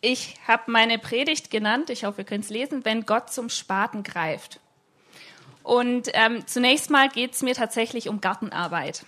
Ich 0.00 0.36
habe 0.48 0.70
meine 0.70 0.98
Predigt 0.98 1.50
genannt, 1.50 1.90
ich 1.90 2.04
hoffe, 2.04 2.22
ihr 2.22 2.24
könnt 2.24 2.44
es 2.44 2.50
lesen, 2.50 2.84
wenn 2.84 3.04
Gott 3.04 3.30
zum 3.30 3.50
Spaten 3.50 4.02
greift. 4.02 4.60
Und 5.62 6.08
ähm, 6.14 6.46
zunächst 6.46 6.90
mal 6.90 7.08
geht 7.08 7.34
es 7.34 7.42
mir 7.42 7.54
tatsächlich 7.54 8.08
um 8.08 8.20
Gartenarbeit. 8.20 9.04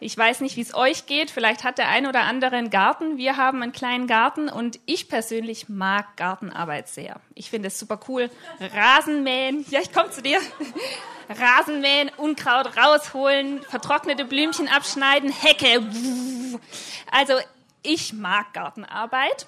Ich 0.00 0.16
weiß 0.16 0.40
nicht, 0.40 0.56
wie 0.56 0.62
es 0.62 0.74
euch 0.74 1.06
geht. 1.06 1.30
Vielleicht 1.30 1.62
hat 1.62 1.78
der 1.78 1.88
ein 1.88 2.06
oder 2.06 2.22
andere 2.22 2.56
einen 2.56 2.70
Garten. 2.70 3.16
Wir 3.16 3.36
haben 3.36 3.62
einen 3.62 3.72
kleinen 3.72 4.06
Garten 4.06 4.48
und 4.48 4.80
ich 4.86 5.08
persönlich 5.08 5.68
mag 5.68 6.16
Gartenarbeit 6.16 6.88
sehr. 6.88 7.20
Ich 7.34 7.50
finde 7.50 7.68
es 7.68 7.78
super 7.78 8.00
cool. 8.08 8.30
Rasenmähen. 8.60 9.64
Ja, 9.70 9.80
ich 9.80 9.92
komme 9.92 10.10
zu 10.10 10.20
dir. 10.20 10.40
Rasenmähen, 11.28 12.10
Unkraut 12.16 12.76
rausholen, 12.76 13.62
vertrocknete 13.62 14.24
Blümchen 14.24 14.68
abschneiden, 14.68 15.30
Hecke. 15.30 15.86
Also 17.10 17.34
ich 17.82 18.12
mag 18.12 18.52
Gartenarbeit. 18.52 19.46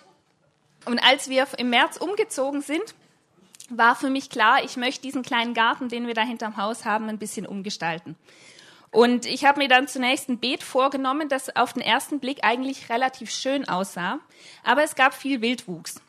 Und 0.86 0.98
als 1.00 1.28
wir 1.28 1.46
im 1.58 1.70
März 1.70 1.96
umgezogen 1.96 2.62
sind, 2.62 2.94
war 3.68 3.96
für 3.96 4.10
mich 4.10 4.30
klar, 4.30 4.62
ich 4.64 4.76
möchte 4.76 5.02
diesen 5.02 5.22
kleinen 5.22 5.52
Garten, 5.52 5.88
den 5.88 6.06
wir 6.06 6.14
da 6.14 6.22
hinterm 6.22 6.56
Haus 6.56 6.84
haben, 6.84 7.08
ein 7.08 7.18
bisschen 7.18 7.46
umgestalten. 7.46 8.16
Und 8.92 9.26
ich 9.26 9.44
habe 9.44 9.58
mir 9.58 9.68
dann 9.68 9.88
zunächst 9.88 10.28
ein 10.28 10.38
Beet 10.38 10.62
vorgenommen, 10.62 11.28
das 11.28 11.54
auf 11.54 11.72
den 11.72 11.82
ersten 11.82 12.20
Blick 12.20 12.38
eigentlich 12.42 12.88
relativ 12.88 13.30
schön 13.30 13.68
aussah, 13.68 14.20
aber 14.64 14.84
es 14.84 14.94
gab 14.94 15.12
viel 15.12 15.42
Wildwuchs. 15.42 16.00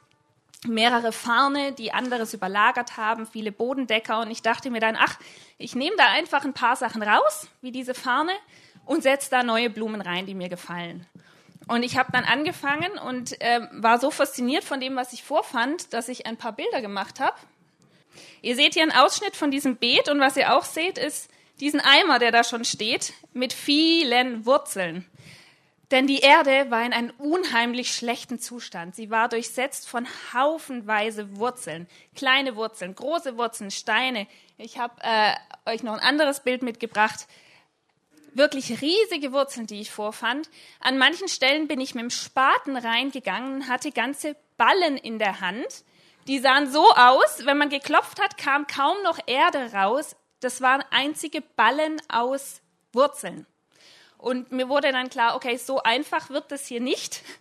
Mehrere 0.65 1.11
Farne, 1.11 1.71
die 1.71 1.91
anderes 1.91 2.33
überlagert 2.33 2.97
haben, 2.97 3.25
viele 3.25 3.51
Bodendecker 3.51 4.21
und 4.21 4.31
ich 4.31 4.41
dachte 4.41 4.69
mir 4.69 4.79
dann, 4.79 4.95
ach, 4.95 5.17
ich 5.57 5.75
nehme 5.75 5.95
da 5.97 6.05
einfach 6.05 6.45
ein 6.45 6.53
paar 6.53 6.75
Sachen 6.75 7.01
raus, 7.03 7.47
wie 7.61 7.71
diese 7.71 7.93
Farne, 7.93 8.31
und 8.85 9.03
setze 9.03 9.29
da 9.31 9.43
neue 9.43 9.69
Blumen 9.69 10.01
rein, 10.01 10.25
die 10.25 10.33
mir 10.33 10.49
gefallen. 10.49 11.05
Und 11.67 11.83
ich 11.83 11.97
habe 11.97 12.11
dann 12.11 12.23
angefangen 12.23 12.97
und 12.97 13.39
äh, 13.41 13.61
war 13.71 13.99
so 13.99 14.11
fasziniert 14.11 14.63
von 14.63 14.79
dem, 14.79 14.95
was 14.95 15.13
ich 15.13 15.23
vorfand, 15.23 15.93
dass 15.93 16.07
ich 16.07 16.25
ein 16.25 16.37
paar 16.37 16.53
Bilder 16.53 16.81
gemacht 16.81 17.19
habe. 17.19 17.37
Ihr 18.41 18.55
seht 18.55 18.73
hier 18.73 18.83
einen 18.83 18.91
Ausschnitt 18.91 19.35
von 19.35 19.51
diesem 19.51 19.75
Beet 19.75 20.09
und 20.09 20.19
was 20.19 20.37
ihr 20.37 20.55
auch 20.55 20.63
seht, 20.63 20.97
ist 20.97 21.29
diesen 21.59 21.79
Eimer, 21.79 22.19
der 22.19 22.31
da 22.31 22.43
schon 22.43 22.65
steht, 22.65 23.13
mit 23.33 23.53
vielen 23.53 24.45
Wurzeln. 24.45 25.05
Denn 25.91 26.05
die 26.05 26.19
Erde 26.19 26.69
war 26.69 26.85
in 26.85 26.91
einem 26.91 27.11
unheimlich 27.17 27.93
schlechten 27.93 28.39
Zustand. 28.39 28.95
Sie 28.95 29.09
war 29.09 29.29
durchsetzt 29.29 29.87
von 29.87 30.05
haufenweise 30.33 31.37
Wurzeln, 31.37 31.87
kleine 32.15 32.55
Wurzeln, 32.55 32.93
große 32.93 33.37
Wurzeln, 33.37 33.71
Steine. 33.71 34.27
Ich 34.57 34.79
habe 34.79 34.95
äh, 35.01 35.33
euch 35.65 35.83
noch 35.83 35.93
ein 35.93 35.99
anderes 35.99 36.41
Bild 36.41 36.61
mitgebracht 36.61 37.27
wirklich 38.37 38.81
riesige 38.81 39.33
Wurzeln, 39.33 39.67
die 39.67 39.81
ich 39.81 39.91
vorfand. 39.91 40.49
An 40.79 40.97
manchen 40.97 41.27
Stellen 41.27 41.67
bin 41.67 41.81
ich 41.81 41.95
mit 41.95 42.03
dem 42.03 42.09
Spaten 42.09 42.77
reingegangen 42.77 43.55
und 43.55 43.67
hatte 43.67 43.91
ganze 43.91 44.35
Ballen 44.57 44.97
in 44.97 45.19
der 45.19 45.41
Hand. 45.41 45.83
Die 46.27 46.39
sahen 46.39 46.69
so 46.69 46.91
aus, 46.93 47.45
wenn 47.45 47.57
man 47.57 47.69
geklopft 47.69 48.21
hat, 48.21 48.37
kam 48.37 48.67
kaum 48.67 48.97
noch 49.03 49.19
Erde 49.27 49.71
raus. 49.73 50.15
Das 50.39 50.61
waren 50.61 50.83
einzige 50.91 51.41
Ballen 51.41 52.01
aus 52.09 52.61
Wurzeln. 52.93 53.45
Und 54.17 54.51
mir 54.51 54.67
wurde 54.67 54.91
dann 54.91 55.09
klar, 55.09 55.35
okay, 55.35 55.57
so 55.57 55.81
einfach 55.83 56.29
wird 56.29 56.51
das 56.51 56.65
hier 56.67 56.81
nicht. 56.81 57.21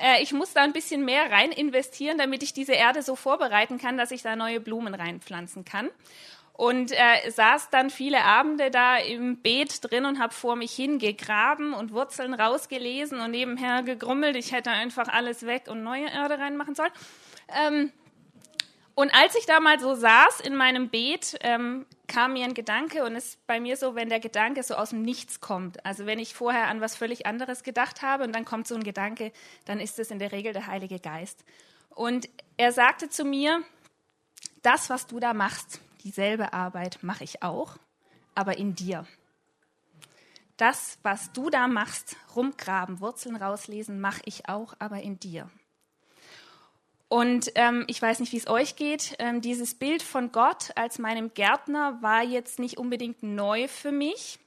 Äh, 0.00 0.22
ich 0.22 0.32
muss 0.32 0.52
da 0.52 0.62
ein 0.62 0.72
bisschen 0.72 1.04
mehr 1.04 1.28
rein 1.28 1.50
investieren, 1.50 2.18
damit 2.18 2.44
ich 2.44 2.52
diese 2.52 2.72
Erde 2.72 3.02
so 3.02 3.16
vorbereiten 3.16 3.78
kann, 3.78 3.98
dass 3.98 4.12
ich 4.12 4.22
da 4.22 4.36
neue 4.36 4.60
Blumen 4.60 4.94
reinpflanzen 4.94 5.64
kann 5.64 5.90
und 6.58 6.90
äh, 6.90 7.30
saß 7.30 7.70
dann 7.70 7.88
viele 7.88 8.24
Abende 8.24 8.72
da 8.72 8.96
im 8.96 9.36
Beet 9.36 9.78
drin 9.80 10.04
und 10.04 10.18
habe 10.18 10.34
vor 10.34 10.56
mich 10.56 10.72
hingegraben 10.72 11.72
und 11.72 11.92
Wurzeln 11.92 12.34
rausgelesen 12.34 13.20
und 13.20 13.30
nebenher 13.30 13.84
gegrummelt. 13.84 14.34
Ich 14.34 14.50
hätte 14.50 14.70
einfach 14.70 15.06
alles 15.06 15.46
weg 15.46 15.66
und 15.68 15.84
neue 15.84 16.08
Erde 16.10 16.36
reinmachen 16.40 16.74
sollen. 16.74 16.90
Ähm, 17.54 17.92
und 18.96 19.14
als 19.14 19.36
ich 19.36 19.46
da 19.46 19.60
mal 19.60 19.78
so 19.78 19.94
saß 19.94 20.40
in 20.40 20.56
meinem 20.56 20.88
Beet, 20.88 21.38
ähm, 21.42 21.86
kam 22.08 22.32
mir 22.32 22.44
ein 22.44 22.54
Gedanke 22.54 23.04
und 23.04 23.14
es 23.14 23.26
ist 23.26 23.46
bei 23.46 23.60
mir 23.60 23.76
so, 23.76 23.94
wenn 23.94 24.08
der 24.08 24.18
Gedanke 24.18 24.64
so 24.64 24.74
aus 24.74 24.90
dem 24.90 25.02
Nichts 25.02 25.40
kommt. 25.40 25.86
Also 25.86 26.06
wenn 26.06 26.18
ich 26.18 26.34
vorher 26.34 26.66
an 26.66 26.80
was 26.80 26.96
völlig 26.96 27.24
anderes 27.24 27.62
gedacht 27.62 28.02
habe 28.02 28.24
und 28.24 28.34
dann 28.34 28.44
kommt 28.44 28.66
so 28.66 28.74
ein 28.74 28.82
Gedanke, 28.82 29.30
dann 29.66 29.78
ist 29.78 30.00
es 30.00 30.10
in 30.10 30.18
der 30.18 30.32
Regel 30.32 30.52
der 30.54 30.66
Heilige 30.66 30.98
Geist. 30.98 31.44
Und 31.90 32.28
er 32.56 32.72
sagte 32.72 33.08
zu 33.08 33.24
mir, 33.24 33.62
das, 34.62 34.90
was 34.90 35.06
du 35.06 35.20
da 35.20 35.34
machst, 35.34 35.80
dieselbe 36.04 36.52
Arbeit 36.52 36.98
mache 37.02 37.24
ich 37.24 37.42
auch, 37.42 37.76
aber 38.34 38.58
in 38.58 38.74
dir. 38.74 39.06
Das, 40.56 40.98
was 41.02 41.32
du 41.32 41.50
da 41.50 41.68
machst, 41.68 42.16
rumgraben, 42.34 43.00
Wurzeln 43.00 43.36
rauslesen, 43.36 44.00
mache 44.00 44.22
ich 44.24 44.48
auch, 44.48 44.74
aber 44.78 45.02
in 45.02 45.20
dir. 45.20 45.48
Und 47.08 47.52
ähm, 47.54 47.84
ich 47.86 48.02
weiß 48.02 48.20
nicht, 48.20 48.32
wie 48.32 48.38
es 48.38 48.48
euch 48.48 48.76
geht. 48.76 49.14
Ähm, 49.18 49.40
dieses 49.40 49.74
Bild 49.74 50.02
von 50.02 50.30
Gott 50.30 50.72
als 50.74 50.98
meinem 50.98 51.32
Gärtner 51.32 52.02
war 52.02 52.22
jetzt 52.22 52.58
nicht 52.58 52.76
unbedingt 52.76 53.22
neu 53.22 53.66
für 53.66 53.92
mich. 53.92 54.38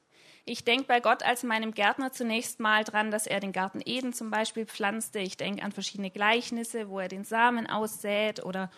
Ich 0.46 0.64
denke 0.64 0.86
bei 0.86 1.00
Gott 1.00 1.24
als 1.24 1.44
meinem 1.44 1.74
Gärtner 1.74 2.12
zunächst 2.12 2.60
mal 2.60 2.84
dran, 2.84 3.10
dass 3.10 3.26
er 3.26 3.40
den 3.40 3.52
Garten 3.52 3.82
Eden 3.84 4.14
zum 4.14 4.30
Beispiel 4.30 4.66
pflanzte. 4.66 5.20
Ich 5.20 5.38
denke 5.38 5.64
an 5.64 5.72
verschiedene 5.72 6.12
Gleichnisse, 6.12 6.90
wo 6.90 7.00
er 7.00 7.08
den 7.08 7.24
Samen 7.24 7.68
aussät 7.68 8.44
oder 8.44 8.70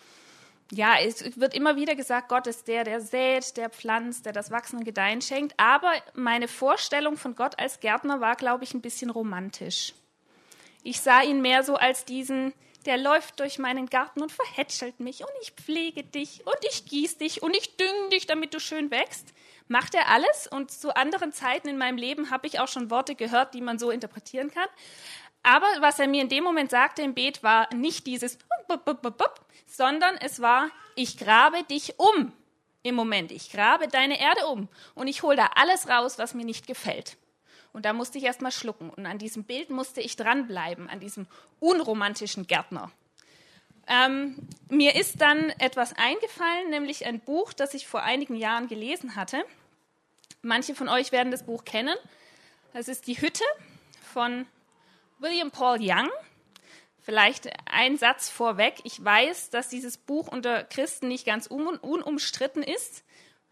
ja, 0.72 0.96
es 0.98 1.38
wird 1.38 1.54
immer 1.54 1.76
wieder 1.76 1.94
gesagt, 1.94 2.28
Gott 2.28 2.46
ist 2.46 2.68
der, 2.68 2.84
der 2.84 3.00
sät, 3.00 3.56
der 3.56 3.70
pflanzt, 3.70 4.26
der 4.26 4.32
das 4.32 4.50
Wachsen 4.50 4.78
und 4.78 4.84
Gedeihen 4.84 5.20
schenkt. 5.20 5.54
Aber 5.58 5.92
meine 6.14 6.48
Vorstellung 6.48 7.16
von 7.16 7.36
Gott 7.36 7.58
als 7.58 7.80
Gärtner 7.80 8.20
war, 8.20 8.34
glaube 8.36 8.64
ich, 8.64 8.74
ein 8.74 8.80
bisschen 8.80 9.10
romantisch. 9.10 9.92
Ich 10.82 11.00
sah 11.00 11.22
ihn 11.22 11.42
mehr 11.42 11.62
so 11.64 11.76
als 11.76 12.04
diesen, 12.04 12.52
der 12.86 12.96
läuft 12.96 13.40
durch 13.40 13.58
meinen 13.58 13.86
Garten 13.86 14.22
und 14.22 14.32
verhätschelt 14.32 15.00
mich 15.00 15.20
und 15.20 15.30
ich 15.42 15.52
pflege 15.52 16.02
dich 16.02 16.46
und 16.46 16.58
ich 16.68 16.86
gieße 16.86 17.18
dich 17.18 17.42
und 17.42 17.56
ich 17.56 17.76
dünge 17.76 18.10
dich, 18.10 18.26
damit 18.26 18.54
du 18.54 18.60
schön 18.60 18.90
wächst. 18.90 19.32
Macht 19.68 19.94
er 19.94 20.08
alles 20.10 20.46
und 20.46 20.70
zu 20.70 20.94
anderen 20.94 21.32
Zeiten 21.32 21.68
in 21.68 21.78
meinem 21.78 21.96
Leben 21.96 22.30
habe 22.30 22.46
ich 22.46 22.60
auch 22.60 22.68
schon 22.68 22.90
Worte 22.90 23.14
gehört, 23.14 23.54
die 23.54 23.62
man 23.62 23.78
so 23.78 23.90
interpretieren 23.90 24.50
kann. 24.50 24.68
Aber 25.44 25.66
was 25.80 25.98
er 25.98 26.08
mir 26.08 26.22
in 26.22 26.30
dem 26.30 26.42
Moment 26.42 26.70
sagte 26.70 27.02
im 27.02 27.14
Beet 27.14 27.42
war 27.42 27.72
nicht 27.72 28.06
dieses, 28.06 28.38
sondern 29.66 30.16
es 30.16 30.40
war, 30.40 30.70
ich 30.96 31.18
grabe 31.18 31.62
dich 31.64 31.98
um 31.98 32.32
im 32.82 32.94
Moment. 32.94 33.30
Ich 33.30 33.52
grabe 33.52 33.86
deine 33.86 34.18
Erde 34.18 34.46
um 34.46 34.68
und 34.94 35.06
ich 35.06 35.22
hole 35.22 35.36
da 35.36 35.50
alles 35.54 35.88
raus, 35.88 36.18
was 36.18 36.34
mir 36.34 36.46
nicht 36.46 36.66
gefällt. 36.66 37.18
Und 37.74 37.84
da 37.84 37.92
musste 37.92 38.16
ich 38.18 38.24
erst 38.24 38.40
mal 38.40 38.52
schlucken. 38.52 38.88
Und 38.88 39.04
an 39.04 39.18
diesem 39.18 39.44
Bild 39.44 39.68
musste 39.68 40.00
ich 40.00 40.16
dranbleiben, 40.16 40.88
an 40.88 41.00
diesem 41.00 41.26
unromantischen 41.60 42.46
Gärtner. 42.46 42.90
Ähm, 43.86 44.48
mir 44.70 44.94
ist 44.94 45.20
dann 45.20 45.50
etwas 45.58 45.92
eingefallen, 45.92 46.70
nämlich 46.70 47.04
ein 47.04 47.20
Buch, 47.20 47.52
das 47.52 47.74
ich 47.74 47.86
vor 47.86 48.02
einigen 48.02 48.36
Jahren 48.36 48.66
gelesen 48.66 49.14
hatte. 49.14 49.44
Manche 50.40 50.74
von 50.74 50.88
euch 50.88 51.12
werden 51.12 51.30
das 51.30 51.44
Buch 51.44 51.64
kennen. 51.64 51.96
Das 52.72 52.88
ist 52.88 53.06
Die 53.08 53.20
Hütte 53.20 53.44
von 54.12 54.46
William 55.18 55.50
Paul 55.50 55.78
Young. 55.80 56.08
Vielleicht 57.00 57.50
ein 57.70 57.96
Satz 57.96 58.28
vorweg. 58.28 58.80
Ich 58.84 59.02
weiß, 59.04 59.50
dass 59.50 59.68
dieses 59.68 59.98
Buch 59.98 60.28
unter 60.28 60.64
Christen 60.64 61.08
nicht 61.08 61.26
ganz 61.26 61.46
unumstritten 61.46 62.62
ist. 62.62 63.04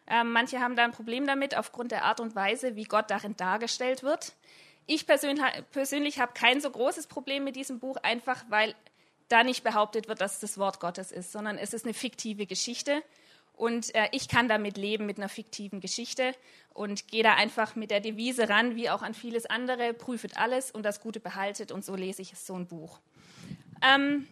Ähm, 0.06 0.32
manche 0.32 0.60
haben 0.60 0.74
da 0.74 0.84
ein 0.84 0.92
Problem 0.92 1.26
damit 1.26 1.56
aufgrund 1.56 1.92
der 1.92 2.04
Art 2.04 2.20
und 2.20 2.34
Weise, 2.34 2.76
wie 2.76 2.84
Gott 2.84 3.10
darin 3.10 3.36
dargestellt 3.36 4.02
wird. 4.02 4.34
Ich 4.86 5.06
persönlich, 5.06 5.44
persönlich 5.70 6.18
habe 6.18 6.32
kein 6.32 6.60
so 6.60 6.70
großes 6.70 7.06
Problem 7.06 7.44
mit 7.44 7.54
diesem 7.54 7.78
Buch, 7.78 7.96
einfach 8.02 8.44
weil 8.48 8.74
da 9.28 9.44
nicht 9.44 9.62
behauptet 9.62 10.08
wird, 10.08 10.20
dass 10.20 10.34
es 10.34 10.40
das 10.40 10.58
Wort 10.58 10.80
Gottes 10.80 11.12
ist, 11.12 11.32
sondern 11.32 11.56
es 11.56 11.72
ist 11.72 11.84
eine 11.84 11.94
fiktive 11.94 12.46
Geschichte. 12.46 13.02
Und 13.54 13.94
äh, 13.94 14.08
ich 14.12 14.28
kann 14.28 14.48
damit 14.48 14.76
leben, 14.76 15.06
mit 15.06 15.18
einer 15.18 15.28
fiktiven 15.28 15.80
Geschichte 15.80 16.34
und 16.74 17.08
gehe 17.08 17.22
da 17.22 17.34
einfach 17.34 17.76
mit 17.76 17.90
der 17.90 18.00
Devise 18.00 18.48
ran, 18.48 18.76
wie 18.76 18.90
auch 18.90 19.02
an 19.02 19.14
vieles 19.14 19.46
andere, 19.46 19.92
prüfet 19.92 20.36
alles 20.36 20.70
und 20.70 20.82
das 20.84 21.00
Gute 21.00 21.20
behaltet 21.20 21.70
und 21.70 21.84
so 21.84 21.94
lese 21.94 22.22
ich 22.22 22.36
so 22.36 22.54
ein 22.54 22.66
Buch. 22.66 22.98
Ähm, 23.82 24.26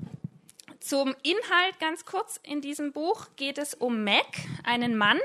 zum 0.80 1.14
Inhalt 1.22 1.78
ganz 1.78 2.06
kurz 2.06 2.40
in 2.42 2.62
diesem 2.62 2.92
Buch 2.92 3.28
geht 3.36 3.58
es 3.58 3.74
um 3.74 4.02
Mac, 4.02 4.26
einen 4.64 4.96
Mann, 4.96 5.18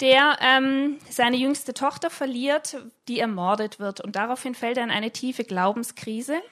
der 0.00 0.36
ähm, 0.40 0.98
seine 1.08 1.36
jüngste 1.36 1.72
Tochter 1.72 2.10
verliert, 2.10 2.76
die 3.08 3.20
ermordet 3.20 3.78
wird. 3.78 4.00
Und 4.00 4.16
daraufhin 4.16 4.54
fällt 4.54 4.76
er 4.76 4.84
in 4.84 4.90
eine 4.90 5.10
tiefe 5.10 5.44
Glaubenskrise. 5.44 6.42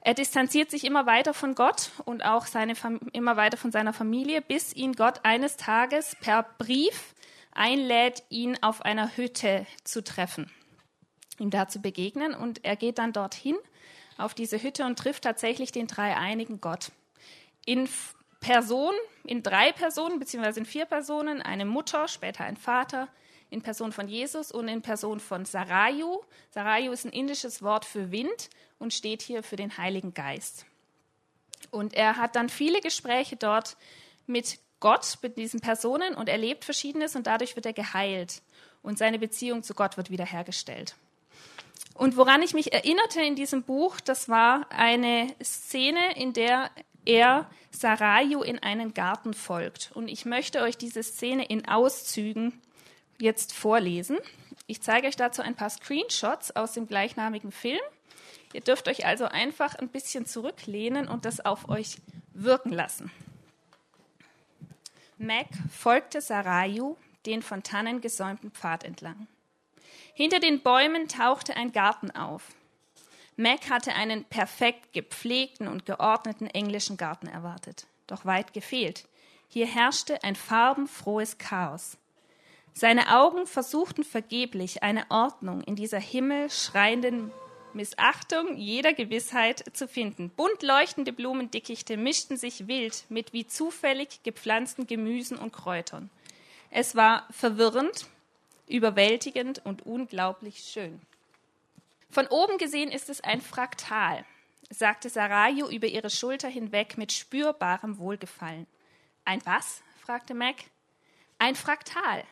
Er 0.00 0.14
distanziert 0.14 0.70
sich 0.70 0.84
immer 0.84 1.06
weiter 1.06 1.34
von 1.34 1.54
Gott 1.54 1.90
und 2.04 2.24
auch 2.24 2.46
seine 2.46 2.74
immer 3.12 3.36
weiter 3.36 3.56
von 3.56 3.72
seiner 3.72 3.92
Familie, 3.92 4.40
bis 4.40 4.72
ihn 4.72 4.92
Gott 4.92 5.20
eines 5.24 5.56
Tages 5.56 6.16
per 6.20 6.44
Brief 6.58 7.14
einlädt, 7.52 8.22
ihn 8.28 8.56
auf 8.62 8.82
einer 8.82 9.16
Hütte 9.16 9.66
zu 9.84 10.02
treffen, 10.02 10.50
ihm 11.38 11.50
da 11.50 11.68
zu 11.68 11.80
begegnen. 11.80 12.34
Und 12.34 12.64
er 12.64 12.76
geht 12.76 12.98
dann 12.98 13.12
dorthin 13.12 13.56
auf 14.16 14.34
diese 14.34 14.62
Hütte 14.62 14.84
und 14.84 14.98
trifft 14.98 15.24
tatsächlich 15.24 15.72
den 15.72 15.88
dreieinigen 15.88 16.60
Gott. 16.60 16.92
In 17.66 17.88
Person, 18.40 18.94
in 19.24 19.42
drei 19.42 19.72
Personen, 19.72 20.20
beziehungsweise 20.20 20.60
in 20.60 20.66
vier 20.66 20.86
Personen, 20.86 21.42
eine 21.42 21.64
Mutter, 21.64 22.06
später 22.06 22.44
ein 22.44 22.56
Vater, 22.56 23.08
in 23.50 23.62
Person 23.62 23.92
von 23.92 24.08
Jesus 24.08 24.52
und 24.52 24.68
in 24.68 24.82
Person 24.82 25.20
von 25.20 25.44
Sarayu. 25.44 26.20
Sarayu 26.50 26.92
ist 26.92 27.04
ein 27.04 27.12
indisches 27.12 27.62
Wort 27.62 27.84
für 27.84 28.10
Wind 28.10 28.50
und 28.78 28.92
steht 28.92 29.22
hier 29.22 29.42
für 29.42 29.56
den 29.56 29.78
Heiligen 29.78 30.14
Geist. 30.14 30.66
Und 31.70 31.94
er 31.94 32.16
hat 32.16 32.36
dann 32.36 32.48
viele 32.48 32.80
Gespräche 32.80 33.36
dort 33.36 33.76
mit 34.26 34.58
Gott, 34.80 35.18
mit 35.22 35.36
diesen 35.36 35.60
Personen 35.60 36.14
und 36.14 36.28
erlebt 36.28 36.64
Verschiedenes 36.64 37.16
und 37.16 37.26
dadurch 37.26 37.56
wird 37.56 37.66
er 37.66 37.72
geheilt 37.72 38.42
und 38.82 38.98
seine 38.98 39.18
Beziehung 39.18 39.62
zu 39.62 39.74
Gott 39.74 39.96
wird 39.96 40.10
wiederhergestellt. 40.10 40.94
Und 41.94 42.16
woran 42.16 42.42
ich 42.42 42.54
mich 42.54 42.72
erinnerte 42.72 43.22
in 43.22 43.34
diesem 43.34 43.64
Buch, 43.64 44.00
das 44.00 44.28
war 44.28 44.70
eine 44.70 45.34
Szene, 45.42 46.16
in 46.16 46.32
der 46.32 46.70
er 47.04 47.50
Sarayu 47.70 48.42
in 48.42 48.60
einen 48.60 48.94
Garten 48.94 49.34
folgt. 49.34 49.90
Und 49.94 50.08
ich 50.08 50.24
möchte 50.24 50.62
euch 50.62 50.76
diese 50.76 51.02
Szene 51.02 51.46
in 51.46 51.66
Auszügen 51.66 52.60
jetzt 53.18 53.52
vorlesen. 53.52 54.18
Ich 54.66 54.82
zeige 54.82 55.06
euch 55.06 55.16
dazu 55.16 55.42
ein 55.42 55.54
paar 55.54 55.70
Screenshots 55.70 56.54
aus 56.56 56.72
dem 56.72 56.86
gleichnamigen 56.86 57.52
Film. 57.52 57.80
Ihr 58.52 58.60
dürft 58.60 58.88
euch 58.88 59.06
also 59.06 59.26
einfach 59.26 59.74
ein 59.74 59.88
bisschen 59.88 60.26
zurücklehnen 60.26 61.08
und 61.08 61.24
das 61.24 61.44
auf 61.44 61.68
euch 61.68 61.96
wirken 62.32 62.72
lassen. 62.72 63.10
Mac 65.18 65.48
folgte 65.70 66.20
Sarayu 66.20 66.96
den 67.26 67.42
von 67.42 67.62
Tannen 67.62 68.00
gesäumten 68.00 68.50
Pfad 68.52 68.84
entlang. 68.84 69.26
Hinter 70.14 70.40
den 70.40 70.62
Bäumen 70.62 71.08
tauchte 71.08 71.56
ein 71.56 71.72
Garten 71.72 72.10
auf. 72.10 72.42
Mac 73.36 73.70
hatte 73.70 73.94
einen 73.94 74.24
perfekt 74.24 74.92
gepflegten 74.92 75.68
und 75.68 75.86
geordneten 75.86 76.46
englischen 76.46 76.96
Garten 76.96 77.28
erwartet. 77.28 77.86
Doch 78.06 78.24
weit 78.24 78.52
gefehlt. 78.52 79.06
Hier 79.48 79.66
herrschte 79.66 80.22
ein 80.24 80.34
farbenfrohes 80.34 81.38
Chaos. 81.38 81.98
Seine 82.78 83.18
Augen 83.18 83.48
versuchten 83.48 84.04
vergeblich 84.04 84.84
eine 84.84 85.04
Ordnung 85.10 85.62
in 85.62 85.74
dieser 85.74 85.98
himmelschreienden 85.98 87.32
Missachtung 87.72 88.56
jeder 88.56 88.92
Gewissheit 88.92 89.64
zu 89.72 89.88
finden. 89.88 90.30
Bunt 90.30 90.62
leuchtende 90.62 91.12
Blumendickichte 91.12 91.96
mischten 91.96 92.36
sich 92.36 92.68
wild 92.68 93.02
mit 93.08 93.32
wie 93.32 93.48
zufällig 93.48 94.22
gepflanzten 94.22 94.86
Gemüsen 94.86 95.38
und 95.38 95.52
Kräutern. 95.52 96.08
Es 96.70 96.94
war 96.94 97.26
verwirrend, 97.32 98.06
überwältigend 98.68 99.60
und 99.64 99.84
unglaublich 99.84 100.60
schön. 100.60 101.00
Von 102.10 102.28
oben 102.28 102.58
gesehen 102.58 102.92
ist 102.92 103.10
es 103.10 103.20
ein 103.22 103.40
Fraktal, 103.40 104.24
sagte 104.70 105.08
Sarayu 105.08 105.66
über 105.66 105.88
ihre 105.88 106.10
Schulter 106.10 106.46
hinweg 106.46 106.96
mit 106.96 107.10
spürbarem 107.10 107.98
Wohlgefallen. 107.98 108.68
Ein 109.24 109.44
was? 109.44 109.82
fragte 110.00 110.34
Mac. 110.34 110.54
Ein 111.40 111.56
Fraktal. 111.56 112.22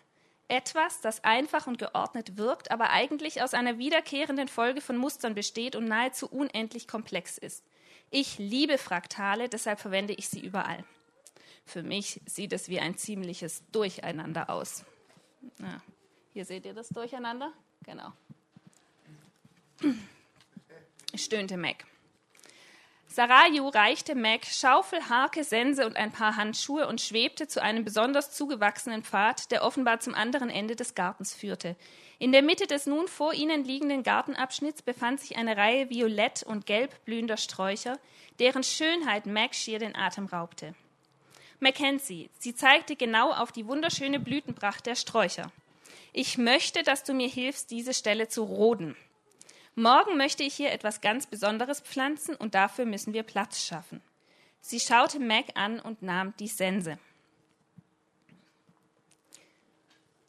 Etwas, 0.48 1.00
das 1.00 1.24
einfach 1.24 1.66
und 1.66 1.78
geordnet 1.78 2.36
wirkt, 2.36 2.70
aber 2.70 2.90
eigentlich 2.90 3.42
aus 3.42 3.54
einer 3.54 3.78
wiederkehrenden 3.78 4.48
Folge 4.48 4.80
von 4.80 4.96
Mustern 4.96 5.34
besteht 5.34 5.74
und 5.74 5.86
nahezu 5.86 6.28
unendlich 6.28 6.86
komplex 6.86 7.36
ist. 7.38 7.64
Ich 8.10 8.38
liebe 8.38 8.78
Fraktale, 8.78 9.48
deshalb 9.48 9.80
verwende 9.80 10.12
ich 10.12 10.28
sie 10.28 10.40
überall. 10.40 10.84
Für 11.64 11.82
mich 11.82 12.20
sieht 12.26 12.52
es 12.52 12.68
wie 12.68 12.78
ein 12.78 12.96
ziemliches 12.96 13.64
Durcheinander 13.72 14.48
aus. 14.48 14.84
Ja, 15.58 15.82
hier 16.32 16.44
seht 16.44 16.64
ihr 16.64 16.74
das 16.74 16.88
Durcheinander? 16.90 17.52
Genau 17.84 18.12
stöhnte 21.14 21.56
Mac. 21.56 21.84
Sarayu 23.16 23.68
reichte 23.68 24.14
Mac 24.14 24.44
Schaufel, 24.44 25.08
Harke, 25.08 25.42
Sense 25.42 25.86
und 25.86 25.96
ein 25.96 26.12
paar 26.12 26.36
Handschuhe 26.36 26.86
und 26.86 27.00
schwebte 27.00 27.48
zu 27.48 27.62
einem 27.62 27.82
besonders 27.82 28.30
zugewachsenen 28.32 29.02
Pfad, 29.02 29.50
der 29.50 29.64
offenbar 29.64 30.00
zum 30.00 30.14
anderen 30.14 30.50
Ende 30.50 30.76
des 30.76 30.94
Gartens 30.94 31.32
führte. 31.32 31.76
In 32.18 32.30
der 32.30 32.42
Mitte 32.42 32.66
des 32.66 32.84
nun 32.84 33.08
vor 33.08 33.32
ihnen 33.32 33.64
liegenden 33.64 34.02
Gartenabschnitts 34.02 34.82
befand 34.82 35.20
sich 35.20 35.38
eine 35.38 35.56
Reihe 35.56 35.88
violett 35.88 36.42
und 36.42 36.66
gelb 36.66 37.06
blühender 37.06 37.38
Sträucher, 37.38 37.98
deren 38.38 38.62
Schönheit 38.62 39.24
Mac 39.24 39.54
schier 39.54 39.78
den 39.78 39.96
Atem 39.96 40.26
raubte. 40.26 40.74
Mackenzie, 41.58 42.28
sie 42.38 42.54
zeigte 42.54 42.96
genau 42.96 43.32
auf 43.32 43.50
die 43.50 43.66
wunderschöne 43.66 44.20
Blütenpracht 44.20 44.84
der 44.84 44.94
Sträucher. 44.94 45.50
Ich 46.12 46.36
möchte, 46.36 46.82
dass 46.82 47.02
du 47.02 47.14
mir 47.14 47.28
hilfst, 47.28 47.70
diese 47.70 47.94
Stelle 47.94 48.28
zu 48.28 48.42
roden. 48.42 48.94
Morgen 49.78 50.16
möchte 50.16 50.42
ich 50.42 50.54
hier 50.54 50.72
etwas 50.72 51.02
ganz 51.02 51.26
Besonderes 51.26 51.80
pflanzen 51.80 52.34
und 52.34 52.54
dafür 52.54 52.86
müssen 52.86 53.12
wir 53.12 53.22
Platz 53.22 53.62
schaffen. 53.62 54.00
Sie 54.62 54.80
schaute 54.80 55.20
Meg 55.20 55.48
an 55.54 55.80
und 55.80 56.00
nahm 56.00 56.32
die 56.38 56.48
Sense. 56.48 56.98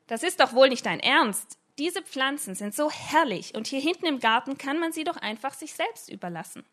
Das 0.07 0.23
ist 0.23 0.41
doch 0.41 0.51
wohl 0.51 0.67
nicht 0.67 0.85
dein 0.85 0.99
Ernst. 0.99 1.57
Diese 1.77 2.01
Pflanzen 2.01 2.55
sind 2.55 2.75
so 2.75 2.91
herrlich 2.91 3.55
und 3.55 3.67
hier 3.67 3.79
hinten 3.79 4.05
im 4.05 4.19
Garten 4.19 4.57
kann 4.57 4.79
man 4.79 4.91
sie 4.91 5.05
doch 5.05 5.15
einfach 5.15 5.53
sich 5.53 5.73
selbst 5.73 6.09
überlassen. 6.09 6.65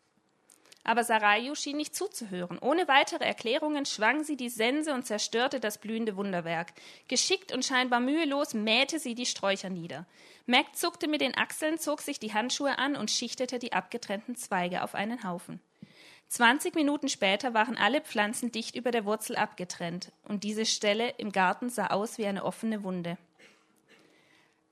Aber 0.87 1.03
Sarayu 1.03 1.55
schien 1.55 1.77
nicht 1.77 1.95
zuzuhören. 1.95 2.59
Ohne 2.59 2.87
weitere 2.87 3.25
Erklärungen 3.25 3.87
schwang 3.87 4.23
sie 4.23 4.37
die 4.37 4.49
Sense 4.49 4.93
und 4.93 5.03
zerstörte 5.03 5.59
das 5.59 5.79
blühende 5.79 6.15
Wunderwerk. 6.15 6.73
Geschickt 7.07 7.51
und 7.51 7.65
scheinbar 7.65 7.99
mühelos 7.99 8.53
mähte 8.53 8.99
sie 8.99 9.15
die 9.15 9.25
Sträucher 9.25 9.71
nieder. 9.71 10.05
Mac 10.45 10.75
zuckte 10.75 11.07
mit 11.07 11.21
den 11.21 11.35
Achseln, 11.35 11.79
zog 11.79 12.01
sich 12.01 12.19
die 12.19 12.33
Handschuhe 12.33 12.77
an 12.77 12.95
und 12.95 13.09
schichtete 13.09 13.57
die 13.57 13.73
abgetrennten 13.73 14.35
Zweige 14.35 14.83
auf 14.83 14.93
einen 14.93 15.23
Haufen. 15.23 15.59
Zwanzig 16.27 16.75
Minuten 16.75 17.09
später 17.09 17.55
waren 17.55 17.77
alle 17.77 18.01
Pflanzen 18.01 18.51
dicht 18.51 18.75
über 18.75 18.91
der 18.91 19.05
Wurzel 19.05 19.37
abgetrennt, 19.37 20.11
und 20.23 20.43
diese 20.43 20.67
Stelle 20.67 21.09
im 21.17 21.31
Garten 21.31 21.69
sah 21.69 21.87
aus 21.87 22.19
wie 22.19 22.27
eine 22.27 22.45
offene 22.45 22.83
Wunde. 22.83 23.17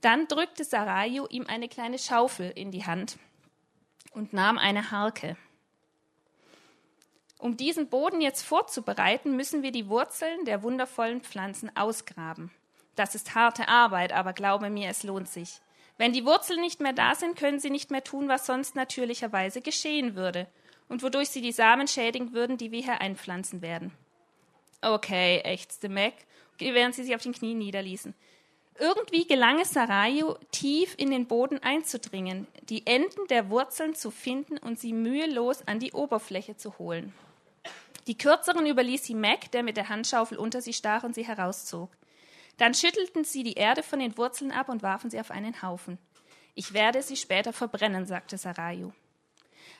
Dann 0.01 0.27
drückte 0.27 0.63
Sarayu 0.63 1.25
ihm 1.27 1.47
eine 1.47 1.69
kleine 1.69 1.97
Schaufel 1.97 2.51
in 2.51 2.69
die 2.69 2.85
Hand 2.85 3.17
und 4.11 4.31
nahm 4.33 4.59
eine 4.59 4.91
Harke. 4.91 5.37
Um 7.43 7.57
diesen 7.57 7.89
Boden 7.89 8.21
jetzt 8.21 8.41
vorzubereiten, 8.41 9.35
müssen 9.35 9.63
wir 9.63 9.73
die 9.73 9.89
Wurzeln 9.89 10.45
der 10.45 10.63
wundervollen 10.63 11.19
Pflanzen 11.19 11.75
ausgraben. 11.75 12.51
Das 12.95 13.15
ist 13.15 13.35
harte 13.35 13.67
Arbeit, 13.67 14.13
aber 14.13 14.31
glaube 14.31 14.69
mir, 14.69 14.89
es 14.89 15.03
lohnt 15.03 15.27
sich. 15.27 15.59
Wenn 15.97 16.13
die 16.13 16.25
Wurzeln 16.25 16.61
nicht 16.61 16.79
mehr 16.79 16.93
da 16.93 17.15
sind, 17.15 17.35
können 17.35 17.59
sie 17.59 17.69
nicht 17.69 17.91
mehr 17.91 18.01
tun, 18.01 18.29
was 18.29 18.45
sonst 18.45 18.77
natürlicherweise 18.77 19.59
geschehen 19.59 20.15
würde 20.15 20.47
und 20.87 21.03
wodurch 21.03 21.31
sie 21.31 21.41
die 21.41 21.51
Samen 21.51 21.89
schädigen 21.89 22.31
würden, 22.31 22.55
die 22.55 22.71
wir 22.71 22.81
hier 22.81 23.01
einpflanzen 23.01 23.61
werden. 23.61 23.91
Okay, 24.81 25.39
ächzte 25.39 25.89
Mac, 25.89 26.13
während 26.59 26.95
sie 26.95 27.03
sich 27.03 27.13
auf 27.13 27.23
den 27.23 27.33
Knien 27.33 27.57
niederließen. 27.57 28.13
Irgendwie 28.79 29.27
gelang 29.27 29.59
es 29.59 29.73
Sarayu, 29.73 30.35
tief 30.51 30.95
in 30.97 31.11
den 31.11 31.27
Boden 31.27 31.59
einzudringen, 31.61 32.47
die 32.69 32.87
Enden 32.87 33.27
der 33.29 33.49
Wurzeln 33.49 33.95
zu 33.95 34.11
finden 34.11 34.57
und 34.57 34.79
sie 34.79 34.93
mühelos 34.93 35.67
an 35.67 35.79
die 35.79 35.91
Oberfläche 35.91 36.55
zu 36.55 36.77
holen. 36.77 37.13
Die 38.07 38.17
kürzeren 38.17 38.65
überließ 38.65 39.05
sie 39.05 39.15
Mac, 39.15 39.51
der 39.51 39.63
mit 39.63 39.77
der 39.77 39.89
Handschaufel 39.89 40.37
unter 40.37 40.61
sie 40.61 40.73
stach 40.73 41.03
und 41.03 41.15
sie 41.15 41.25
herauszog. 41.25 41.89
Dann 42.57 42.73
schüttelten 42.73 43.23
sie 43.23 43.43
die 43.43 43.53
Erde 43.53 43.83
von 43.83 43.99
den 43.99 44.17
Wurzeln 44.17 44.51
ab 44.51 44.69
und 44.69 44.83
warfen 44.83 45.09
sie 45.09 45.19
auf 45.19 45.31
einen 45.31 45.61
Haufen. 45.61 45.97
Ich 46.55 46.73
werde 46.73 47.01
sie 47.01 47.15
später 47.15 47.53
verbrennen, 47.53 48.05
sagte 48.05 48.37
Sarayu. 48.37 48.91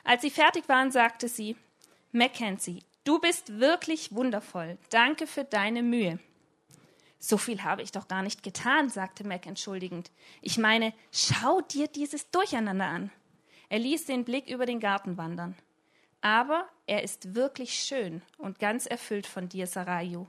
Als 0.04 0.22
sie 0.22 0.32
fertig 0.32 0.68
waren, 0.68 0.92
sagte 0.92 1.28
sie, 1.28 1.56
Mackenzie, 2.12 2.84
du 3.04 3.20
bist 3.20 3.60
wirklich 3.60 4.14
wundervoll. 4.14 4.78
Danke 4.90 5.28
für 5.28 5.44
deine 5.44 5.84
Mühe. 5.84 6.20
So 7.20 7.38
viel 7.38 7.64
habe 7.64 7.82
ich 7.82 7.92
doch 7.92 8.08
gar 8.08 8.22
nicht 8.22 8.44
getan, 8.44 8.90
sagte 8.90 9.26
Mac 9.26 9.46
entschuldigend. 9.46 10.12
Ich 10.42 10.58
meine, 10.58 10.94
schau 11.12 11.62
dir 11.62 11.88
dieses 11.88 12.30
Durcheinander 12.32 12.86
an. 12.86 13.12
Er 13.70 13.80
ließ 13.80 14.06
den 14.06 14.26
Blick 14.26 14.50
über 14.50 14.66
den 14.66 14.80
Garten 14.80 15.18
wandern. 15.18 15.56
Aber 16.24 16.70
er 16.88 17.04
ist 17.04 17.36
wirklich 17.36 17.74
schön 17.74 18.22
und 18.38 18.58
ganz 18.58 18.86
erfüllt 18.86 19.28
von 19.28 19.50
dir, 19.50 19.68
Sarayu. 19.68 20.26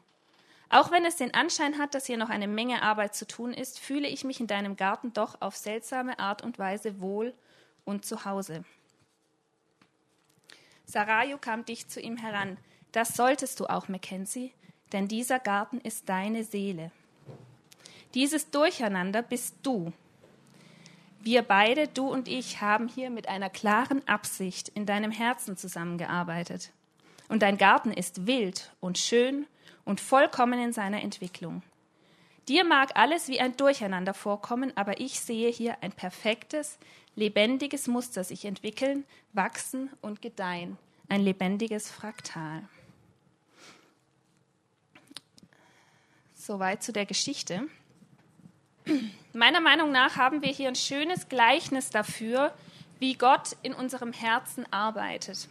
Auch 0.68 0.90
wenn 0.90 1.04
es 1.04 1.14
den 1.14 1.32
Anschein 1.34 1.78
hat, 1.78 1.94
dass 1.94 2.06
hier 2.06 2.16
noch 2.16 2.30
eine 2.30 2.48
Menge 2.48 2.82
Arbeit 2.82 3.14
zu 3.14 3.28
tun 3.28 3.54
ist, 3.54 3.78
fühle 3.78 4.08
ich 4.08 4.24
mich 4.24 4.40
in 4.40 4.48
deinem 4.48 4.74
Garten 4.74 5.12
doch 5.12 5.40
auf 5.40 5.54
seltsame 5.54 6.18
Art 6.18 6.42
und 6.42 6.58
Weise 6.58 7.00
wohl 7.00 7.32
und 7.84 8.04
zu 8.04 8.24
Hause. 8.24 8.64
Sarayu 10.84 11.38
kam 11.38 11.64
dicht 11.64 11.92
zu 11.92 12.00
ihm 12.00 12.16
heran. 12.16 12.56
Das 12.90 13.14
solltest 13.14 13.60
du 13.60 13.66
auch, 13.66 13.86
Mackenzie, 13.86 14.52
denn 14.92 15.06
dieser 15.06 15.38
Garten 15.38 15.78
ist 15.78 16.08
deine 16.08 16.42
Seele. 16.42 16.90
Dieses 18.14 18.50
Durcheinander 18.50 19.22
bist 19.22 19.54
du, 19.62 19.92
wir 21.24 21.42
beide, 21.42 21.88
du 21.88 22.08
und 22.08 22.28
ich, 22.28 22.60
haben 22.60 22.88
hier 22.88 23.10
mit 23.10 23.28
einer 23.28 23.50
klaren 23.50 24.06
Absicht 24.06 24.68
in 24.68 24.86
deinem 24.86 25.10
Herzen 25.10 25.56
zusammengearbeitet. 25.56 26.70
Und 27.28 27.42
dein 27.42 27.58
Garten 27.58 27.92
ist 27.92 28.26
wild 28.26 28.72
und 28.80 28.98
schön 28.98 29.46
und 29.84 30.00
vollkommen 30.00 30.60
in 30.60 30.72
seiner 30.72 31.02
Entwicklung. 31.02 31.62
Dir 32.48 32.64
mag 32.64 32.90
alles 32.94 33.28
wie 33.28 33.40
ein 33.40 33.56
Durcheinander 33.56 34.12
vorkommen, 34.12 34.72
aber 34.76 35.00
ich 35.00 35.20
sehe 35.20 35.50
hier 35.50 35.78
ein 35.82 35.92
perfektes, 35.92 36.78
lebendiges 37.16 37.86
Muster 37.86 38.22
sich 38.22 38.44
entwickeln, 38.44 39.04
wachsen 39.32 39.90
und 40.02 40.20
gedeihen. 40.20 40.76
Ein 41.08 41.22
lebendiges 41.22 41.90
Fraktal. 41.90 42.68
Soweit 46.34 46.82
zu 46.82 46.92
der 46.92 47.06
Geschichte. 47.06 47.62
Meiner 49.32 49.60
Meinung 49.60 49.90
nach 49.92 50.16
haben 50.16 50.42
wir 50.42 50.50
hier 50.50 50.68
ein 50.68 50.74
schönes 50.74 51.28
Gleichnis 51.28 51.90
dafür, 51.90 52.52
wie 52.98 53.14
Gott 53.14 53.56
in 53.62 53.74
unserem 53.74 54.12
Herzen 54.12 54.64
arbeitet. 54.72 55.48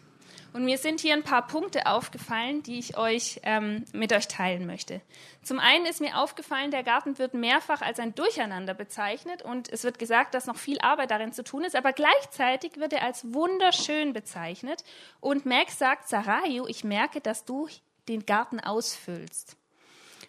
Und 0.53 0.65
mir 0.65 0.77
sind 0.77 0.99
hier 0.99 1.13
ein 1.13 1.23
paar 1.23 1.47
Punkte 1.47 1.87
aufgefallen, 1.87 2.61
die 2.61 2.77
ich 2.77 2.95
euch 2.95 3.39
ähm, 3.41 3.85
mit 3.91 4.13
euch 4.13 4.27
teilen 4.27 4.67
möchte. 4.67 5.01
Zum 5.41 5.59
einen 5.59 5.87
ist 5.87 5.99
mir 5.99 6.19
aufgefallen, 6.19 6.69
der 6.69 6.83
Garten 6.83 7.17
wird 7.17 7.33
mehrfach 7.33 7.81
als 7.81 7.99
ein 7.99 8.13
Durcheinander 8.13 8.75
bezeichnet 8.75 9.41
und 9.41 9.67
es 9.69 9.83
wird 9.83 9.97
gesagt, 9.97 10.35
dass 10.35 10.45
noch 10.45 10.57
viel 10.57 10.79
Arbeit 10.79 11.09
darin 11.09 11.33
zu 11.33 11.43
tun 11.43 11.63
ist, 11.63 11.75
aber 11.75 11.91
gleichzeitig 11.91 12.77
wird 12.77 12.93
er 12.93 13.03
als 13.03 13.33
wunderschön 13.33 14.13
bezeichnet. 14.13 14.83
Und 15.19 15.47
Max 15.47 15.79
sagt, 15.79 16.07
Sarayu, 16.07 16.67
ich 16.67 16.83
merke, 16.83 17.19
dass 17.19 17.45
du 17.45 17.67
den 18.07 18.27
Garten 18.27 18.59
ausfüllst. 18.59 19.57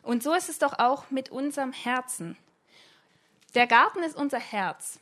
Und 0.03 0.23
so 0.23 0.33
ist 0.33 0.49
es 0.49 0.59
doch 0.59 0.79
auch 0.79 1.11
mit 1.11 1.31
unserem 1.31 1.73
Herzen. 1.73 2.37
Der 3.55 3.67
Garten 3.67 4.03
ist 4.03 4.17
unser 4.17 4.39
Herz. 4.39 4.99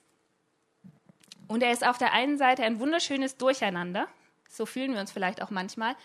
Und 1.48 1.62
er 1.62 1.72
ist 1.72 1.86
auf 1.86 1.98
der 1.98 2.12
einen 2.12 2.38
Seite 2.38 2.62
ein 2.64 2.80
wunderschönes 2.80 3.36
Durcheinander, 3.36 4.08
so 4.48 4.66
fühlen 4.66 4.92
wir 4.92 5.00
uns 5.00 5.12
vielleicht 5.12 5.42
auch 5.42 5.50
manchmal. 5.50 5.96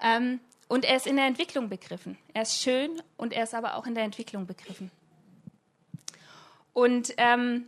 Ähm, 0.00 0.40
und 0.68 0.84
er 0.84 0.96
ist 0.96 1.06
in 1.06 1.16
der 1.16 1.26
Entwicklung 1.26 1.68
begriffen. 1.68 2.18
Er 2.34 2.42
ist 2.42 2.60
schön 2.60 3.02
und 3.16 3.32
er 3.32 3.44
ist 3.44 3.54
aber 3.54 3.76
auch 3.76 3.86
in 3.86 3.94
der 3.94 4.04
Entwicklung 4.04 4.46
begriffen. 4.46 4.90
Und 6.72 7.14
ähm, 7.18 7.66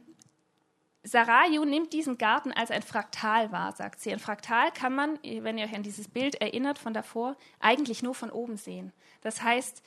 Sarayu 1.03 1.65
nimmt 1.65 1.93
diesen 1.93 2.19
Garten 2.19 2.53
als 2.53 2.71
ein 2.71 2.83
Fraktal 2.83 3.53
wahr, 3.53 3.73
sagt 3.73 4.00
sie. 4.00 4.12
Ein 4.12 4.19
Fraktal 4.19 4.73
kann 4.73 4.95
man, 4.95 5.19
wenn 5.23 5.57
ihr 5.57 5.65
euch 5.65 5.75
an 5.75 5.83
dieses 5.83 6.09
Bild 6.09 6.35
erinnert 6.37 6.79
von 6.79 6.93
davor, 6.93 7.37
eigentlich 7.61 8.03
nur 8.03 8.15
von 8.15 8.31
oben 8.31 8.57
sehen. 8.57 8.93
Das 9.23 9.43
heißt, 9.43 9.83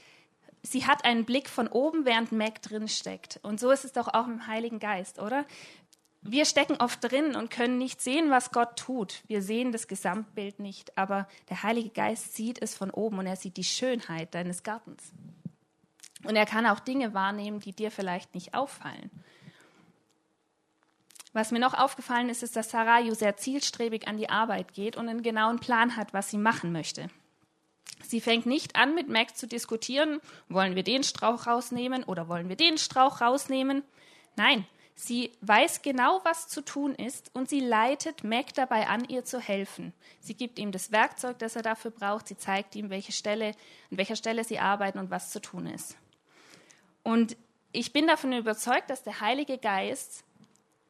sie 0.64 0.86
hat 0.86 1.06
einen 1.06 1.26
Blick 1.26 1.50
von 1.50 1.68
oben, 1.68 2.06
während 2.06 2.32
Mac 2.32 2.62
drin 2.62 2.88
steckt. 2.88 3.40
Und 3.44 3.60
so 3.60 3.72
ist 3.72 3.86
es 3.86 3.94
doch 3.94 4.08
auch 4.08 4.28
im 4.28 4.48
Heiligen 4.48 4.80
Geist, 4.80 5.20
oder? 5.20 5.46
wir 6.22 6.46
stecken 6.46 6.78
oft 6.78 7.04
drin 7.04 7.36
und 7.36 7.50
können 7.50 7.78
nicht 7.78 8.00
sehen, 8.00 8.30
was 8.30 8.52
Gott 8.52 8.78
tut. 8.78 9.24
Wir 9.28 9.42
sehen 9.42 9.72
das 9.72 9.88
Gesamtbild 9.88 10.60
nicht, 10.60 10.98
aber 10.98 11.28
der 11.50 11.64
Heilige 11.64 11.90
Geist 11.90 12.36
sieht 12.36 12.62
es 12.62 12.76
von 12.76 12.92
oben 12.92 13.20
und 13.20 13.26
er 13.26 13.36
sieht 13.36 13.58
die 13.58 13.64
Schönheit 13.64 14.36
deines 14.36 14.62
Gartens. 14.62 15.12
Und 16.24 16.36
er 16.36 16.46
kann 16.46 16.68
auch 16.68 16.80
Dinge 16.80 17.16
wahrnehmen, 17.16 17.60
die 17.60 17.74
dir 17.74 17.90
vielleicht 17.90 18.36
nicht 18.36 18.54
auffallen. 18.54 19.10
Was 21.34 21.52
mir 21.52 21.60
noch 21.60 21.74
aufgefallen 21.74 22.30
ist, 22.30 22.44
ist, 22.44 22.56
dass 22.56 22.70
Sarayu 22.70 23.16
sehr 23.16 23.38
zielstrebig 23.38 24.08
an 24.08 24.18
die 24.18 24.30
Arbeit 24.30 24.74
geht 24.74 24.98
und 24.98 25.10
einen 25.10 25.24
genauen 25.24 25.60
Plan 25.60 25.96
hat, 25.96 26.14
was 26.14 26.30
sie 26.30 26.38
machen 26.38 26.72
möchte. 26.72 27.10
Sie 28.04 28.22
fängt 28.22 28.46
nicht 28.46 28.76
an, 28.76 28.96
mit 28.96 29.10
Mac 29.10 29.38
zu 29.38 29.48
diskutieren, 29.48 30.20
wollen 30.50 30.76
wir 30.76 30.84
den 30.84 31.04
Strauch 31.04 31.48
rausnehmen 31.48 32.04
oder 32.04 32.28
wollen 32.28 32.50
wir 32.50 32.56
den 32.56 32.78
Strauch 32.78 33.22
rausnehmen. 33.22 33.84
Nein, 34.36 34.66
Sie 35.04 35.32
weiß 35.42 35.82
genau, 35.82 36.22
was 36.26 36.48
zu 36.48 36.62
tun 36.62 36.94
ist 36.94 37.32
und 37.34 37.50
sie 37.50 37.60
leitet 37.60 38.24
Mac 38.24 38.54
dabei 38.54 38.86
an, 38.86 39.04
ihr 39.06 39.26
zu 39.26 39.40
helfen. 39.40 39.94
Sie 40.20 40.36
gibt 40.36 40.60
ihm 40.60 40.72
das 40.72 40.92
Werkzeug, 40.92 41.40
das 41.40 41.56
er 41.56 41.64
dafür 41.64 41.90
braucht. 41.90 42.28
Sie 42.28 42.38
zeigt 42.38 42.76
ihm, 42.76 42.92
welche 42.92 43.12
Stelle, 43.12 43.56
an 43.90 43.98
welcher 43.98 44.16
Stelle 44.16 44.44
sie 44.44 44.60
arbeiten 44.60 45.00
und 45.00 45.10
was 45.10 45.32
zu 45.32 45.42
tun 45.42 45.66
ist. 45.66 45.98
Und 47.02 47.36
ich 47.72 47.94
bin 47.94 48.06
davon 48.06 48.32
überzeugt, 48.32 48.92
dass 48.92 49.02
der 49.02 49.22
Heilige 49.22 49.58
Geist 49.58 50.24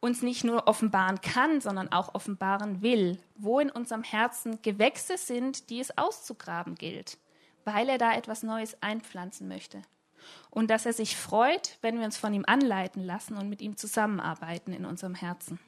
uns 0.01 0.21
nicht 0.21 0.43
nur 0.43 0.67
offenbaren 0.67 1.21
kann, 1.21 1.61
sondern 1.61 1.91
auch 1.91 2.13
offenbaren 2.13 2.81
will, 2.81 3.17
wo 3.35 3.59
in 3.59 3.69
unserem 3.69 4.03
Herzen 4.03 4.61
Gewächse 4.61 5.17
sind, 5.17 5.69
die 5.69 5.79
es 5.79 5.97
auszugraben 5.97 6.75
gilt, 6.75 7.17
weil 7.63 7.87
er 7.87 7.97
da 7.97 8.13
etwas 8.13 8.43
Neues 8.43 8.75
einpflanzen 8.81 9.47
möchte 9.47 9.81
und 10.49 10.69
dass 10.69 10.85
er 10.85 10.93
sich 10.93 11.15
freut, 11.15 11.77
wenn 11.81 11.97
wir 11.97 12.05
uns 12.05 12.17
von 12.17 12.33
ihm 12.33 12.43
anleiten 12.45 13.03
lassen 13.03 13.37
und 13.37 13.49
mit 13.49 13.61
ihm 13.61 13.77
zusammenarbeiten 13.77 14.73
in 14.73 14.85
unserem 14.85 15.15
Herzen. 15.15 15.59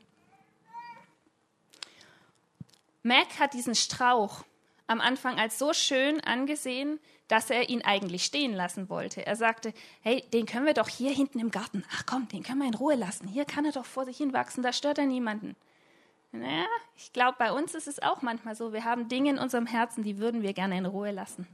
Mac 3.02 3.40
hat 3.40 3.54
diesen 3.54 3.76
Strauch 3.76 4.44
am 4.94 5.02
Anfang 5.02 5.38
als 5.38 5.60
so 5.60 5.74
schön 5.74 6.22
angesehen, 6.22 7.00
dass 7.28 7.50
er 7.50 7.68
ihn 7.70 7.82
eigentlich 7.82 8.24
stehen 8.24 8.54
lassen 8.54 8.90
wollte. 8.90 9.26
Er 9.26 9.36
sagte, 9.36 9.74
hey, 10.02 10.24
den 10.32 10.46
können 10.46 10.66
wir 10.66 10.74
doch 10.74 10.88
hier 10.88 11.12
hinten 11.12 11.40
im 11.40 11.52
Garten. 11.52 11.84
Ach 11.94 12.04
komm, 12.06 12.30
den 12.30 12.44
können 12.44 12.60
wir 12.60 12.68
in 12.68 12.74
Ruhe 12.74 12.96
lassen. 12.96 13.28
Hier 13.28 13.44
kann 13.44 13.66
er 13.66 13.72
doch 13.74 13.86
vor 13.86 14.06
sich 14.06 14.18
hin 14.18 14.32
wachsen, 14.32 14.64
da 14.64 14.72
stört 14.72 14.98
er 14.98 15.06
niemanden. 15.06 15.58
Naja, 16.32 16.66
ich 16.96 17.12
glaube, 17.12 17.36
bei 17.38 17.52
uns 17.52 17.76
ist 17.76 17.88
es 17.88 18.02
auch 18.02 18.22
manchmal 18.22 18.56
so. 18.56 18.72
Wir 18.72 18.86
haben 18.86 19.10
Dinge 19.10 19.32
in 19.32 19.38
unserem 19.38 19.68
Herzen, 19.68 20.04
die 20.04 20.18
würden 20.18 20.42
wir 20.42 20.54
gerne 20.54 20.78
in 20.78 20.86
Ruhe 20.86 21.12
lassen 21.12 21.48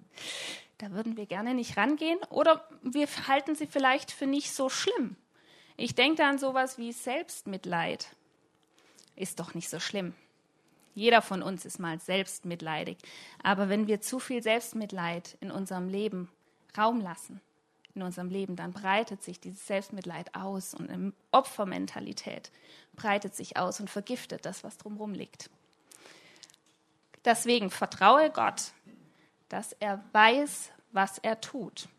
da 0.79 0.91
würden 0.91 1.17
wir 1.17 1.25
gerne 1.25 1.53
nicht 1.53 1.77
rangehen 1.77 2.19
oder 2.29 2.67
wir 2.81 3.08
halten 3.27 3.53
sie 3.53 3.67
vielleicht 3.67 4.12
für 4.12 4.25
nicht 4.25 4.51
so 4.53 4.69
schlimm. 4.69 5.15
Ich 5.77 5.93
denke 5.93 6.25
an 6.25 6.39
sowas 6.39 6.77
wie 6.77 6.91
Selbstmitleid. 6.91 8.08
Ist 9.15 9.39
doch 9.39 9.53
nicht 9.53 9.69
so 9.69 9.79
schlimm. 9.79 10.15
Jeder 10.96 11.22
von 11.22 11.41
uns 11.41 11.65
ist 11.65 11.79
mal 11.79 12.00
selbstmitleidig. 12.00 12.98
Aber 13.43 13.69
wenn 13.69 13.88
wir 13.88 14.01
zu 14.01 14.19
viel 14.19 14.43
Selbstmitleid 14.43 15.38
in 15.39 15.51
unserem 15.51 15.88
Leben 15.88 16.29
Raum 16.77 17.01
lassen, 17.01 17.41
in 17.96 18.03
unserem 18.03 18.29
Leben, 18.29 18.55
dann 18.55 18.72
breitet 18.72 19.24
sich 19.24 19.39
dieses 19.39 19.65
Selbstmitleid 19.65 20.36
aus 20.36 20.74
und 20.74 20.89
eine 20.89 21.13
Opfermentalität 21.31 22.51
breitet 22.96 23.36
sich 23.36 23.58
aus 23.58 23.79
und 23.79 23.89
vergiftet 23.89 24.46
das, 24.46 24.63
was 24.63 24.77
drumherum 24.77 25.13
liegt. 25.13 25.50
Deswegen 27.25 27.69
vertraue 27.69 28.29
Gott, 28.29 28.72
dass 29.50 29.74
er 29.74 30.03
weiß, 30.13 30.72
was 30.91 31.17
er 31.17 31.41
tut 31.41 31.89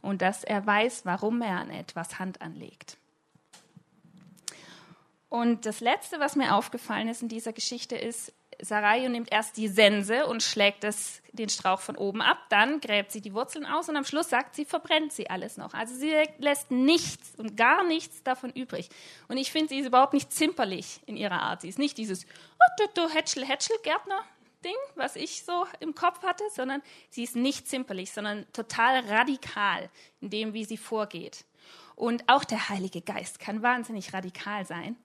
und 0.00 0.22
dass 0.22 0.44
er 0.44 0.64
weiß, 0.64 1.04
warum 1.04 1.42
er 1.42 1.58
an 1.58 1.70
etwas 1.70 2.18
Hand 2.18 2.40
anlegt. 2.40 2.96
Und 5.30 5.64
das 5.64 5.80
Letzte, 5.80 6.18
was 6.18 6.34
mir 6.34 6.56
aufgefallen 6.56 7.08
ist 7.08 7.22
in 7.22 7.28
dieser 7.28 7.52
Geschichte, 7.52 7.96
ist, 7.96 8.34
Sarayu 8.60 9.08
nimmt 9.08 9.32
erst 9.32 9.56
die 9.56 9.68
Sense 9.68 10.26
und 10.26 10.42
schlägt 10.42 10.84
das, 10.84 11.22
den 11.32 11.48
Strauch 11.48 11.80
von 11.80 11.96
oben 11.96 12.20
ab, 12.20 12.38
dann 12.48 12.80
gräbt 12.80 13.12
sie 13.12 13.20
die 13.20 13.32
Wurzeln 13.32 13.64
aus 13.64 13.88
und 13.88 13.96
am 13.96 14.04
Schluss 14.04 14.28
sagt 14.28 14.56
sie, 14.56 14.64
verbrennt 14.64 15.12
sie 15.12 15.30
alles 15.30 15.56
noch. 15.56 15.72
Also 15.72 15.94
sie 15.94 16.12
lässt 16.38 16.72
nichts 16.72 17.38
und 17.38 17.56
gar 17.56 17.84
nichts 17.84 18.24
davon 18.24 18.50
übrig. 18.50 18.90
Und 19.28 19.36
ich 19.36 19.52
finde, 19.52 19.68
sie 19.68 19.78
ist 19.78 19.86
überhaupt 19.86 20.12
nicht 20.14 20.32
zimperlich 20.32 21.00
in 21.06 21.16
ihrer 21.16 21.40
Art. 21.40 21.62
Sie 21.62 21.68
ist 21.68 21.78
nicht 21.78 21.96
dieses, 21.96 22.24
oh, 22.26 22.84
du, 22.94 23.02
du, 23.02 23.14
Hätschel, 23.14 23.46
Hätschel, 23.46 23.76
Gärtner, 23.84 24.24
Ding, 24.64 24.74
was 24.96 25.14
ich 25.14 25.44
so 25.44 25.64
im 25.78 25.94
Kopf 25.94 26.22
hatte, 26.24 26.44
sondern 26.52 26.82
sie 27.08 27.22
ist 27.22 27.36
nicht 27.36 27.68
zimperlich, 27.68 28.10
sondern 28.10 28.46
total 28.52 28.98
radikal 29.08 29.88
in 30.20 30.28
dem, 30.28 30.54
wie 30.54 30.64
sie 30.64 30.76
vorgeht. 30.76 31.44
Und 31.94 32.28
auch 32.28 32.44
der 32.44 32.68
Heilige 32.68 33.00
Geist 33.00 33.38
kann 33.38 33.62
wahnsinnig 33.62 34.12
radikal 34.12 34.66
sein, 34.66 34.96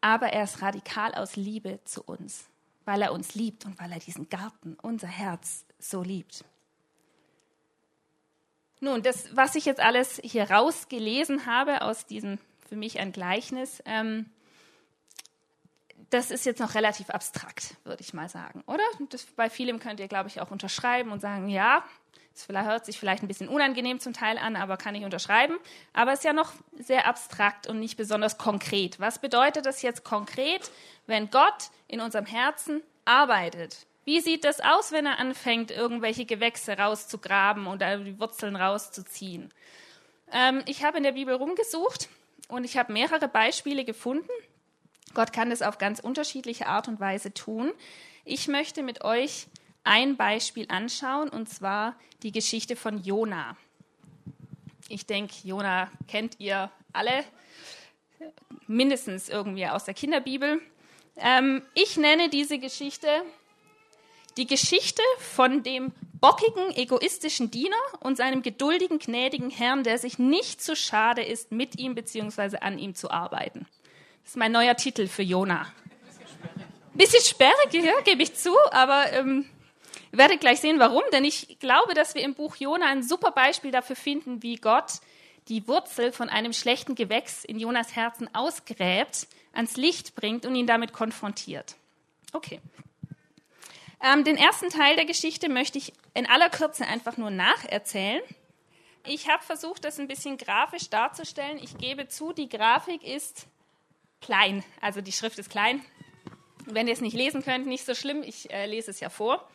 aber 0.00 0.28
er 0.28 0.44
ist 0.44 0.62
radikal 0.62 1.14
aus 1.14 1.36
Liebe 1.36 1.80
zu 1.84 2.02
uns, 2.02 2.48
weil 2.84 3.02
er 3.02 3.12
uns 3.12 3.34
liebt 3.34 3.64
und 3.64 3.78
weil 3.80 3.92
er 3.92 3.98
diesen 3.98 4.28
Garten, 4.28 4.76
unser 4.82 5.08
Herz, 5.08 5.64
so 5.78 6.02
liebt. 6.02 6.44
Nun, 8.80 9.02
das, 9.02 9.34
was 9.34 9.54
ich 9.54 9.64
jetzt 9.64 9.80
alles 9.80 10.20
hier 10.22 10.50
rausgelesen 10.50 11.46
habe 11.46 11.82
aus 11.82 12.06
diesem, 12.06 12.38
für 12.68 12.76
mich 12.76 13.00
ein 13.00 13.12
Gleichnis, 13.12 13.82
ähm, 13.86 14.26
das 16.10 16.30
ist 16.30 16.46
jetzt 16.46 16.60
noch 16.60 16.74
relativ 16.74 17.10
abstrakt, 17.10 17.76
würde 17.84 18.02
ich 18.02 18.14
mal 18.14 18.28
sagen, 18.28 18.62
oder? 18.66 18.84
Das, 19.10 19.24
bei 19.24 19.50
vielem 19.50 19.78
könnt 19.78 20.00
ihr, 20.00 20.08
glaube 20.08 20.28
ich, 20.28 20.40
auch 20.40 20.50
unterschreiben 20.50 21.12
und 21.12 21.20
sagen, 21.20 21.48
ja, 21.48 21.84
es 22.38 22.48
hört 22.48 22.86
sich 22.86 22.98
vielleicht 22.98 23.22
ein 23.22 23.28
bisschen 23.28 23.48
unangenehm 23.48 24.00
zum 24.00 24.12
Teil 24.12 24.38
an, 24.38 24.56
aber 24.56 24.76
kann 24.76 24.94
ich 24.94 25.04
unterschreiben. 25.04 25.56
Aber 25.92 26.12
es 26.12 26.20
ist 26.20 26.24
ja 26.24 26.32
noch 26.32 26.52
sehr 26.78 27.06
abstrakt 27.06 27.66
und 27.66 27.80
nicht 27.80 27.96
besonders 27.96 28.38
konkret. 28.38 29.00
Was 29.00 29.18
bedeutet 29.20 29.66
das 29.66 29.82
jetzt 29.82 30.04
konkret, 30.04 30.70
wenn 31.06 31.30
Gott 31.30 31.70
in 31.86 32.00
unserem 32.00 32.26
Herzen 32.26 32.82
arbeitet? 33.04 33.86
Wie 34.04 34.20
sieht 34.20 34.44
das 34.44 34.60
aus, 34.60 34.92
wenn 34.92 35.04
er 35.04 35.18
anfängt, 35.18 35.70
irgendwelche 35.70 36.24
Gewächse 36.24 36.78
rauszugraben 36.78 37.66
oder 37.66 37.98
die 37.98 38.18
Wurzeln 38.18 38.56
rauszuziehen? 38.56 39.52
Ähm, 40.32 40.62
ich 40.66 40.84
habe 40.84 40.96
in 40.96 41.02
der 41.02 41.12
Bibel 41.12 41.34
rumgesucht 41.34 42.08
und 42.48 42.64
ich 42.64 42.78
habe 42.78 42.92
mehrere 42.92 43.28
Beispiele 43.28 43.84
gefunden. 43.84 44.30
Gott 45.14 45.32
kann 45.32 45.50
das 45.50 45.62
auf 45.62 45.78
ganz 45.78 46.00
unterschiedliche 46.00 46.66
Art 46.66 46.88
und 46.88 47.00
Weise 47.00 47.34
tun. 47.34 47.72
Ich 48.24 48.48
möchte 48.48 48.82
mit 48.82 49.04
euch 49.04 49.46
ein 49.88 50.16
Beispiel 50.16 50.66
anschauen, 50.68 51.30
und 51.30 51.48
zwar 51.48 51.96
die 52.22 52.30
Geschichte 52.30 52.76
von 52.76 53.02
Jona. 53.02 53.56
Ich 54.88 55.06
denke, 55.06 55.34
Jona 55.44 55.90
kennt 56.06 56.38
ihr 56.38 56.70
alle, 56.92 57.24
mindestens 58.66 59.28
irgendwie 59.28 59.66
aus 59.66 59.84
der 59.84 59.94
Kinderbibel. 59.94 60.60
Ähm, 61.16 61.62
ich 61.74 61.96
nenne 61.96 62.28
diese 62.28 62.58
Geschichte 62.58 63.08
die 64.36 64.46
Geschichte 64.46 65.02
von 65.18 65.64
dem 65.64 65.92
bockigen, 66.20 66.70
egoistischen 66.76 67.50
Diener 67.50 67.76
und 68.00 68.16
seinem 68.16 68.42
geduldigen, 68.42 69.00
gnädigen 69.00 69.50
Herrn, 69.50 69.82
der 69.82 69.98
sich 69.98 70.18
nicht 70.18 70.62
zu 70.62 70.76
schade 70.76 71.22
ist, 71.22 71.50
mit 71.50 71.78
ihm 71.78 71.96
bzw. 71.96 72.58
an 72.58 72.78
ihm 72.78 72.94
zu 72.94 73.10
arbeiten. 73.10 73.66
Das 74.22 74.32
ist 74.32 74.36
mein 74.36 74.52
neuer 74.52 74.76
Titel 74.76 75.08
für 75.08 75.22
Jona. 75.22 75.66
Bisschen 76.94 77.22
sperrig, 77.22 77.72
ja, 77.72 78.00
gebe 78.04 78.22
ich 78.22 78.34
zu, 78.34 78.54
aber 78.70 79.12
ähm, 79.12 79.44
ihr 80.12 80.18
werdet 80.18 80.40
gleich 80.40 80.60
sehen, 80.60 80.78
warum. 80.78 81.02
Denn 81.12 81.24
ich 81.24 81.58
glaube, 81.58 81.94
dass 81.94 82.14
wir 82.14 82.22
im 82.22 82.34
Buch 82.34 82.56
Jona 82.56 82.86
ein 82.86 83.02
super 83.02 83.30
Beispiel 83.30 83.70
dafür 83.70 83.96
finden, 83.96 84.42
wie 84.42 84.56
Gott 84.56 85.00
die 85.48 85.66
Wurzel 85.66 86.12
von 86.12 86.28
einem 86.28 86.52
schlechten 86.52 86.94
Gewächs 86.94 87.44
in 87.44 87.58
Jonas 87.58 87.96
Herzen 87.96 88.32
ausgräbt, 88.34 89.26
ans 89.52 89.76
Licht 89.76 90.14
bringt 90.14 90.44
und 90.44 90.54
ihn 90.54 90.66
damit 90.66 90.92
konfrontiert. 90.92 91.76
Okay. 92.32 92.60
Ähm, 94.02 94.24
den 94.24 94.36
ersten 94.36 94.68
Teil 94.68 94.94
der 94.96 95.06
Geschichte 95.06 95.48
möchte 95.48 95.78
ich 95.78 95.92
in 96.14 96.26
aller 96.26 96.50
Kürze 96.50 96.86
einfach 96.86 97.16
nur 97.16 97.30
nacherzählen. 97.30 98.22
Ich 99.06 99.28
habe 99.28 99.42
versucht, 99.42 99.84
das 99.84 99.98
ein 99.98 100.06
bisschen 100.06 100.36
grafisch 100.36 100.90
darzustellen. 100.90 101.58
Ich 101.62 101.78
gebe 101.78 102.08
zu, 102.08 102.32
die 102.32 102.48
Grafik 102.48 103.02
ist 103.02 103.46
klein, 104.20 104.62
also 104.80 105.00
die 105.00 105.12
Schrift 105.12 105.38
ist 105.38 105.50
klein. 105.50 105.82
Wenn 106.66 106.86
ihr 106.86 106.92
es 106.92 107.00
nicht 107.00 107.16
lesen 107.16 107.42
könnt, 107.42 107.66
nicht 107.66 107.86
so 107.86 107.94
schlimm, 107.94 108.22
ich 108.22 108.52
äh, 108.52 108.66
lese 108.66 108.90
es 108.90 109.00
ja 109.00 109.08
vor. 109.08 109.48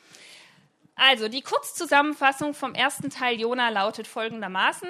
Also, 0.95 1.27
die 1.27 1.41
Kurzzusammenfassung 1.41 2.53
vom 2.53 2.75
ersten 2.75 3.09
Teil 3.09 3.39
Jona 3.39 3.69
lautet 3.69 4.07
folgendermaßen. 4.07 4.89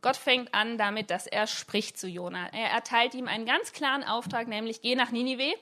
Gott 0.00 0.16
fängt 0.16 0.52
an 0.54 0.78
damit, 0.78 1.10
dass 1.10 1.26
er 1.26 1.46
spricht 1.46 1.98
zu 1.98 2.06
Jona. 2.06 2.48
Er 2.52 2.70
erteilt 2.70 3.14
ihm 3.14 3.26
einen 3.26 3.46
ganz 3.46 3.72
klaren 3.72 4.04
Auftrag, 4.04 4.48
nämlich 4.48 4.82
geh 4.82 4.94
nach 4.94 5.10
Ninive 5.10 5.54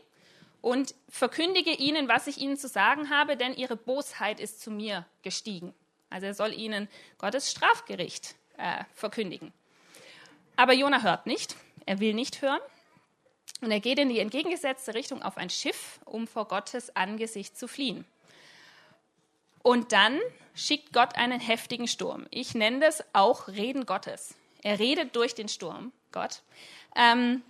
und 0.61 0.95
verkündige 1.09 1.71
ihnen, 1.71 2.09
was 2.09 2.27
ich 2.27 2.39
ihnen 2.39 2.57
zu 2.57 2.69
sagen 2.69 3.11
habe, 3.11 3.37
denn 3.37 3.55
ihre 3.55 3.77
Bosheit 3.77 4.41
ist 4.41 4.61
zu 4.61 4.71
mir 4.71 5.07
gestiegen. 5.23 5.75
Also 6.11 6.27
er 6.27 6.35
soll 6.35 6.53
ihnen 6.53 6.89
Gottes 7.19 7.51
Strafgericht 7.51 8.35
äh, 8.59 8.85
verkündigen. 8.95 9.53
Aber 10.57 10.73
Jona 10.73 11.03
hört 11.03 11.27
nicht, 11.27 11.57
er 11.87 12.01
will 12.01 12.15
nicht 12.15 12.43
hören 12.43 12.61
und 13.61 13.71
er 13.71 13.81
geht 13.81 13.99
in 13.99 14.09
die 14.09 14.19
entgegengesetzte 14.19 14.95
Richtung 14.95 15.23
auf 15.23 15.37
ein 15.37 15.51
Schiff, 15.51 16.01
um 16.05 16.27
vor 16.27 16.47
Gottes 16.47 16.95
Angesicht 16.97 17.57
zu 17.57 17.69
fliehen. 17.69 18.05
Und 19.63 19.93
dann 19.93 20.21
schickt 20.55 20.93
Gott 20.93 21.17
einen 21.17 21.41
heftigen 21.41 21.89
Sturm. 21.89 22.27
Ich 22.31 22.55
nenne 22.55 22.81
das 22.81 23.05
auch 23.13 23.49
Reden 23.49 23.87
Gottes. 23.87 24.35
Er 24.63 24.79
redet 24.79 25.17
durch 25.17 25.35
den 25.35 25.49
Sturm, 25.49 25.93
Gott. 26.13 26.43
Ähm, 26.95 27.43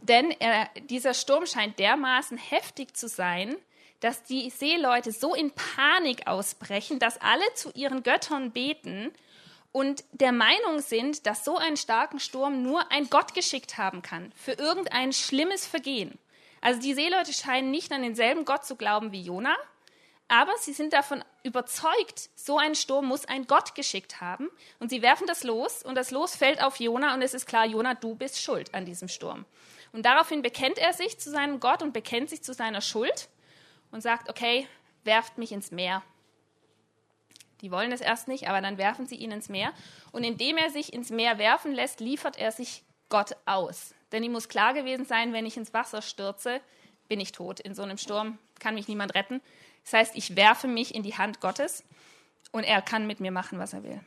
denn 0.00 0.30
er, 0.30 0.68
dieser 0.88 1.14
Sturm 1.14 1.46
scheint 1.46 1.78
dermaßen 1.78 2.38
heftig 2.38 2.96
zu 2.96 3.08
sein, 3.08 3.56
dass 4.00 4.22
die 4.22 4.50
Seeleute 4.50 5.12
so 5.12 5.34
in 5.34 5.50
Panik 5.50 6.26
ausbrechen, 6.26 6.98
dass 6.98 7.20
alle 7.20 7.42
zu 7.54 7.70
ihren 7.74 8.02
Göttern 8.04 8.52
beten 8.52 9.12
und 9.72 10.04
der 10.12 10.32
Meinung 10.32 10.80
sind, 10.80 11.26
dass 11.26 11.44
so 11.44 11.56
einen 11.56 11.76
starken 11.76 12.20
Sturm 12.20 12.62
nur 12.62 12.90
ein 12.92 13.10
Gott 13.10 13.34
geschickt 13.34 13.76
haben 13.76 14.02
kann 14.02 14.32
für 14.36 14.52
irgendein 14.52 15.12
schlimmes 15.12 15.66
Vergehen. 15.66 16.18
Also 16.60 16.80
die 16.80 16.94
Seeleute 16.94 17.32
scheinen 17.32 17.70
nicht 17.70 17.92
an 17.92 18.02
denselben 18.02 18.44
Gott 18.44 18.64
zu 18.64 18.76
glauben 18.76 19.12
wie 19.12 19.22
Jona, 19.22 19.56
aber 20.28 20.52
sie 20.58 20.74
sind 20.74 20.92
davon 20.92 21.24
überzeugt, 21.42 22.30
so 22.34 22.58
ein 22.58 22.74
Sturm 22.74 23.06
muss 23.06 23.24
ein 23.24 23.46
Gott 23.46 23.74
geschickt 23.74 24.20
haben. 24.20 24.50
Und 24.78 24.90
sie 24.90 25.00
werfen 25.00 25.26
das 25.26 25.42
Los 25.42 25.82
und 25.82 25.94
das 25.94 26.10
Los 26.10 26.36
fällt 26.36 26.62
auf 26.62 26.78
Jona 26.78 27.14
und 27.14 27.22
es 27.22 27.32
ist 27.32 27.46
klar, 27.46 27.64
Jona, 27.64 27.94
du 27.94 28.14
bist 28.14 28.40
schuld 28.40 28.74
an 28.74 28.84
diesem 28.84 29.08
Sturm. 29.08 29.46
Und 29.92 30.04
daraufhin 30.04 30.42
bekennt 30.42 30.78
er 30.78 30.92
sich 30.92 31.18
zu 31.18 31.30
seinem 31.30 31.60
Gott 31.60 31.82
und 31.82 31.94
bekennt 31.94 32.28
sich 32.28 32.42
zu 32.42 32.52
seiner 32.52 32.82
Schuld 32.82 33.28
und 33.90 34.02
sagt, 34.02 34.28
okay, 34.28 34.68
werft 35.04 35.38
mich 35.38 35.52
ins 35.52 35.70
Meer. 35.70 36.02
Die 37.62 37.70
wollen 37.70 37.90
es 37.90 38.02
erst 38.02 38.28
nicht, 38.28 38.48
aber 38.48 38.60
dann 38.60 38.78
werfen 38.78 39.06
sie 39.06 39.16
ihn 39.16 39.32
ins 39.32 39.48
Meer. 39.48 39.72
Und 40.12 40.24
indem 40.24 40.58
er 40.58 40.70
sich 40.70 40.92
ins 40.92 41.10
Meer 41.10 41.38
werfen 41.38 41.72
lässt, 41.72 42.00
liefert 42.00 42.38
er 42.38 42.52
sich 42.52 42.84
Gott 43.08 43.34
aus. 43.46 43.94
Denn 44.12 44.22
ihm 44.22 44.32
muss 44.32 44.48
klar 44.48 44.74
gewesen 44.74 45.06
sein, 45.06 45.32
wenn 45.32 45.46
ich 45.46 45.56
ins 45.56 45.74
Wasser 45.74 46.02
stürze, 46.02 46.60
bin 47.08 47.20
ich 47.20 47.32
tot. 47.32 47.60
In 47.60 47.74
so 47.74 47.82
einem 47.82 47.98
Sturm 47.98 48.38
kann 48.60 48.74
mich 48.74 48.88
niemand 48.88 49.14
retten. 49.14 49.40
Das 49.90 50.00
heißt, 50.00 50.16
ich 50.16 50.36
werfe 50.36 50.68
mich 50.68 50.94
in 50.94 51.02
die 51.02 51.16
Hand 51.16 51.40
Gottes 51.40 51.82
und 52.52 52.64
er 52.64 52.82
kann 52.82 53.06
mit 53.06 53.20
mir 53.20 53.30
machen, 53.30 53.58
was 53.58 53.72
er 53.72 53.84
will. 53.84 54.00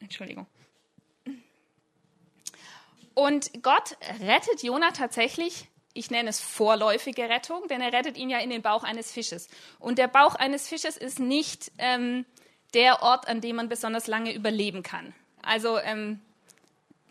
Entschuldigung. 0.00 0.46
Und 3.12 3.62
Gott 3.62 3.98
rettet 4.20 4.62
Jona 4.62 4.92
tatsächlich, 4.92 5.68
ich 5.92 6.10
nenne 6.10 6.30
es 6.30 6.40
vorläufige 6.40 7.28
Rettung, 7.28 7.68
denn 7.68 7.82
er 7.82 7.92
rettet 7.92 8.16
ihn 8.16 8.30
ja 8.30 8.38
in 8.38 8.48
den 8.48 8.62
Bauch 8.62 8.82
eines 8.82 9.12
Fisches. 9.12 9.48
Und 9.78 9.98
der 9.98 10.08
Bauch 10.08 10.36
eines 10.36 10.68
Fisches 10.68 10.96
ist 10.96 11.20
nicht 11.20 11.70
ähm, 11.76 12.24
der 12.72 13.02
Ort, 13.02 13.28
an 13.28 13.42
dem 13.42 13.56
man 13.56 13.68
besonders 13.68 14.06
lange 14.06 14.32
überleben 14.32 14.82
kann. 14.82 15.12
Also 15.42 15.78
ähm, 15.78 16.18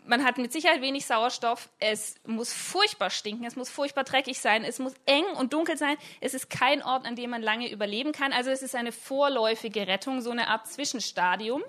man 0.06 0.24
hat 0.24 0.38
mit 0.38 0.52
Sicherheit 0.52 0.80
wenig 0.80 1.06
Sauerstoff, 1.06 1.68
es 1.78 2.16
muss 2.26 2.52
furchtbar 2.52 3.10
stinken, 3.10 3.44
es 3.44 3.56
muss 3.56 3.70
furchtbar 3.70 4.04
dreckig 4.04 4.40
sein, 4.40 4.64
es 4.64 4.78
muss 4.78 4.94
eng 5.06 5.24
und 5.38 5.52
dunkel 5.52 5.76
sein, 5.76 5.96
es 6.20 6.34
ist 6.34 6.50
kein 6.50 6.82
Ort, 6.82 7.06
an 7.06 7.16
dem 7.16 7.30
man 7.30 7.42
lange 7.42 7.70
überleben 7.70 8.12
kann. 8.12 8.32
Also 8.32 8.50
es 8.50 8.62
ist 8.62 8.74
eine 8.74 8.92
vorläufige 8.92 9.86
Rettung, 9.86 10.20
so 10.20 10.30
eine 10.30 10.48
Art 10.48 10.66
Zwischenstadium. 10.66 11.62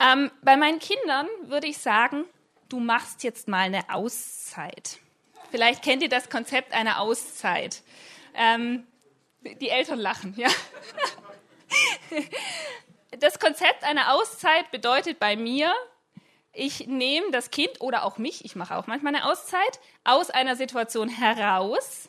Ähm, 0.00 0.30
bei 0.42 0.56
meinen 0.56 0.78
Kindern 0.78 1.26
würde 1.42 1.66
ich 1.66 1.78
sagen, 1.78 2.24
du 2.68 2.80
machst 2.80 3.22
jetzt 3.24 3.48
mal 3.48 3.60
eine 3.60 3.90
Auszeit. 3.90 4.98
Vielleicht 5.50 5.82
kennt 5.82 6.02
ihr 6.02 6.08
das 6.08 6.30
Konzept 6.30 6.72
einer 6.72 7.00
Auszeit. 7.00 7.82
Ähm, 8.34 8.86
die 9.42 9.68
Eltern 9.68 9.98
lachen, 9.98 10.34
ja. 10.36 10.48
Das 13.18 13.40
Konzept 13.40 13.82
einer 13.82 14.14
Auszeit 14.14 14.70
bedeutet 14.70 15.18
bei 15.18 15.34
mir, 15.34 15.74
ich 16.52 16.86
nehme 16.86 17.30
das 17.30 17.50
Kind 17.50 17.80
oder 17.80 18.04
auch 18.04 18.18
mich, 18.18 18.44
ich 18.44 18.56
mache 18.56 18.76
auch 18.76 18.86
manchmal 18.86 19.14
eine 19.14 19.30
Auszeit, 19.30 19.80
aus 20.04 20.30
einer 20.30 20.56
Situation 20.56 21.08
heraus 21.08 22.08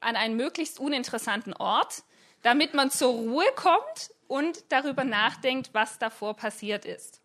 an 0.00 0.16
einen 0.16 0.36
möglichst 0.36 0.78
uninteressanten 0.78 1.54
Ort, 1.54 2.02
damit 2.42 2.74
man 2.74 2.90
zur 2.90 3.12
Ruhe 3.12 3.46
kommt 3.54 4.10
und 4.28 4.64
darüber 4.70 5.04
nachdenkt, 5.04 5.70
was 5.72 5.98
davor 5.98 6.34
passiert 6.34 6.84
ist. 6.84 7.20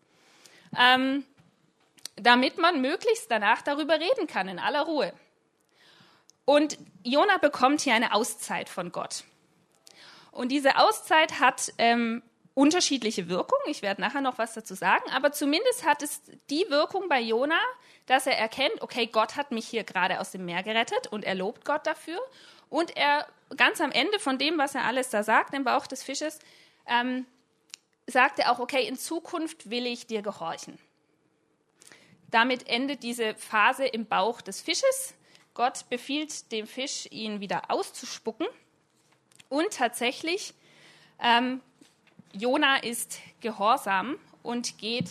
Ähm, 0.76 1.24
damit 2.16 2.58
man 2.58 2.80
möglichst 2.80 3.30
danach 3.30 3.62
darüber 3.62 3.94
reden 3.94 4.26
kann, 4.26 4.48
in 4.48 4.58
aller 4.58 4.82
Ruhe. 4.82 5.12
Und 6.44 6.78
Jona 7.02 7.38
bekommt 7.38 7.82
hier 7.82 7.94
eine 7.94 8.14
Auszeit 8.14 8.68
von 8.68 8.90
Gott. 8.92 9.24
Und 10.32 10.50
diese 10.50 10.78
Auszeit 10.78 11.40
hat 11.40 11.72
ähm, 11.78 12.22
unterschiedliche 12.58 13.28
Wirkung. 13.28 13.60
Ich 13.66 13.82
werde 13.82 14.00
nachher 14.00 14.20
noch 14.20 14.36
was 14.38 14.52
dazu 14.52 14.74
sagen, 14.74 15.08
aber 15.12 15.30
zumindest 15.30 15.86
hat 15.86 16.02
es 16.02 16.22
die 16.50 16.66
Wirkung 16.68 17.08
bei 17.08 17.20
Jona, 17.20 17.60
dass 18.06 18.26
er 18.26 18.36
erkennt, 18.36 18.82
okay, 18.82 19.06
Gott 19.06 19.36
hat 19.36 19.52
mich 19.52 19.68
hier 19.68 19.84
gerade 19.84 20.18
aus 20.18 20.32
dem 20.32 20.44
Meer 20.44 20.64
gerettet 20.64 21.06
und 21.06 21.24
er 21.24 21.36
lobt 21.36 21.64
Gott 21.64 21.86
dafür. 21.86 22.18
Und 22.68 22.96
er 22.96 23.28
ganz 23.56 23.80
am 23.80 23.92
Ende 23.92 24.18
von 24.18 24.38
dem, 24.38 24.58
was 24.58 24.74
er 24.74 24.86
alles 24.86 25.08
da 25.08 25.22
sagt, 25.22 25.54
im 25.54 25.62
Bauch 25.62 25.86
des 25.86 26.02
Fisches, 26.02 26.40
ähm, 26.86 27.26
sagt 28.08 28.40
er 28.40 28.50
auch, 28.50 28.58
okay, 28.58 28.88
in 28.88 28.96
Zukunft 28.98 29.70
will 29.70 29.86
ich 29.86 30.08
dir 30.08 30.22
gehorchen. 30.22 30.80
Damit 32.28 32.68
endet 32.68 33.04
diese 33.04 33.36
Phase 33.36 33.86
im 33.86 34.04
Bauch 34.04 34.40
des 34.40 34.60
Fisches. 34.60 35.14
Gott 35.54 35.88
befiehlt 35.90 36.50
dem 36.50 36.66
Fisch, 36.66 37.06
ihn 37.12 37.38
wieder 37.38 37.70
auszuspucken. 37.70 38.48
Und 39.48 39.74
tatsächlich 39.74 40.54
ähm, 41.20 41.60
Jona 42.32 42.76
ist 42.76 43.20
gehorsam 43.40 44.16
und 44.42 44.78
geht. 44.78 45.06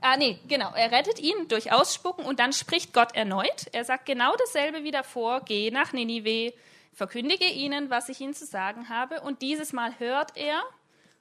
Ah, 0.00 0.16
nee, 0.16 0.38
genau. 0.48 0.72
Er 0.74 0.90
rettet 0.90 1.20
ihn 1.20 1.48
durch 1.48 1.72
Ausspucken 1.72 2.24
und 2.24 2.40
dann 2.40 2.52
spricht 2.52 2.92
Gott 2.92 3.14
erneut. 3.14 3.66
Er 3.72 3.84
sagt 3.84 4.06
genau 4.06 4.34
dasselbe 4.36 4.84
wie 4.84 4.90
davor: 4.90 5.42
Geh 5.44 5.70
nach 5.70 5.92
Ninive, 5.92 6.52
verkündige 6.92 7.46
ihnen, 7.46 7.90
was 7.90 8.08
ich 8.08 8.20
ihnen 8.20 8.34
zu 8.34 8.44
sagen 8.44 8.88
habe. 8.88 9.20
Und 9.20 9.42
dieses 9.42 9.72
Mal 9.72 9.98
hört 9.98 10.36
er 10.36 10.62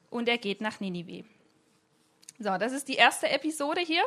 und 0.09 0.27
er 0.27 0.37
geht 0.37 0.61
nach 0.61 0.79
Ninive. 0.79 1.25
So, 2.39 2.57
das 2.57 2.73
ist 2.73 2.87
die 2.87 2.95
erste 2.95 3.29
Episode 3.29 3.81
hier. 3.81 4.03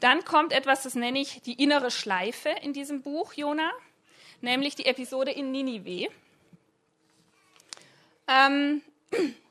Dann 0.00 0.24
kommt 0.24 0.52
etwas, 0.52 0.82
das 0.82 0.94
nenne 0.94 1.20
ich 1.20 1.42
die 1.42 1.62
innere 1.62 1.90
Schleife 1.90 2.50
in 2.62 2.72
diesem 2.72 3.02
Buch, 3.02 3.32
Jona, 3.34 3.70
nämlich 4.40 4.74
die 4.74 4.86
Episode 4.86 5.30
in 5.30 5.52
Ninive. 5.52 6.10
Ähm, 8.28 8.82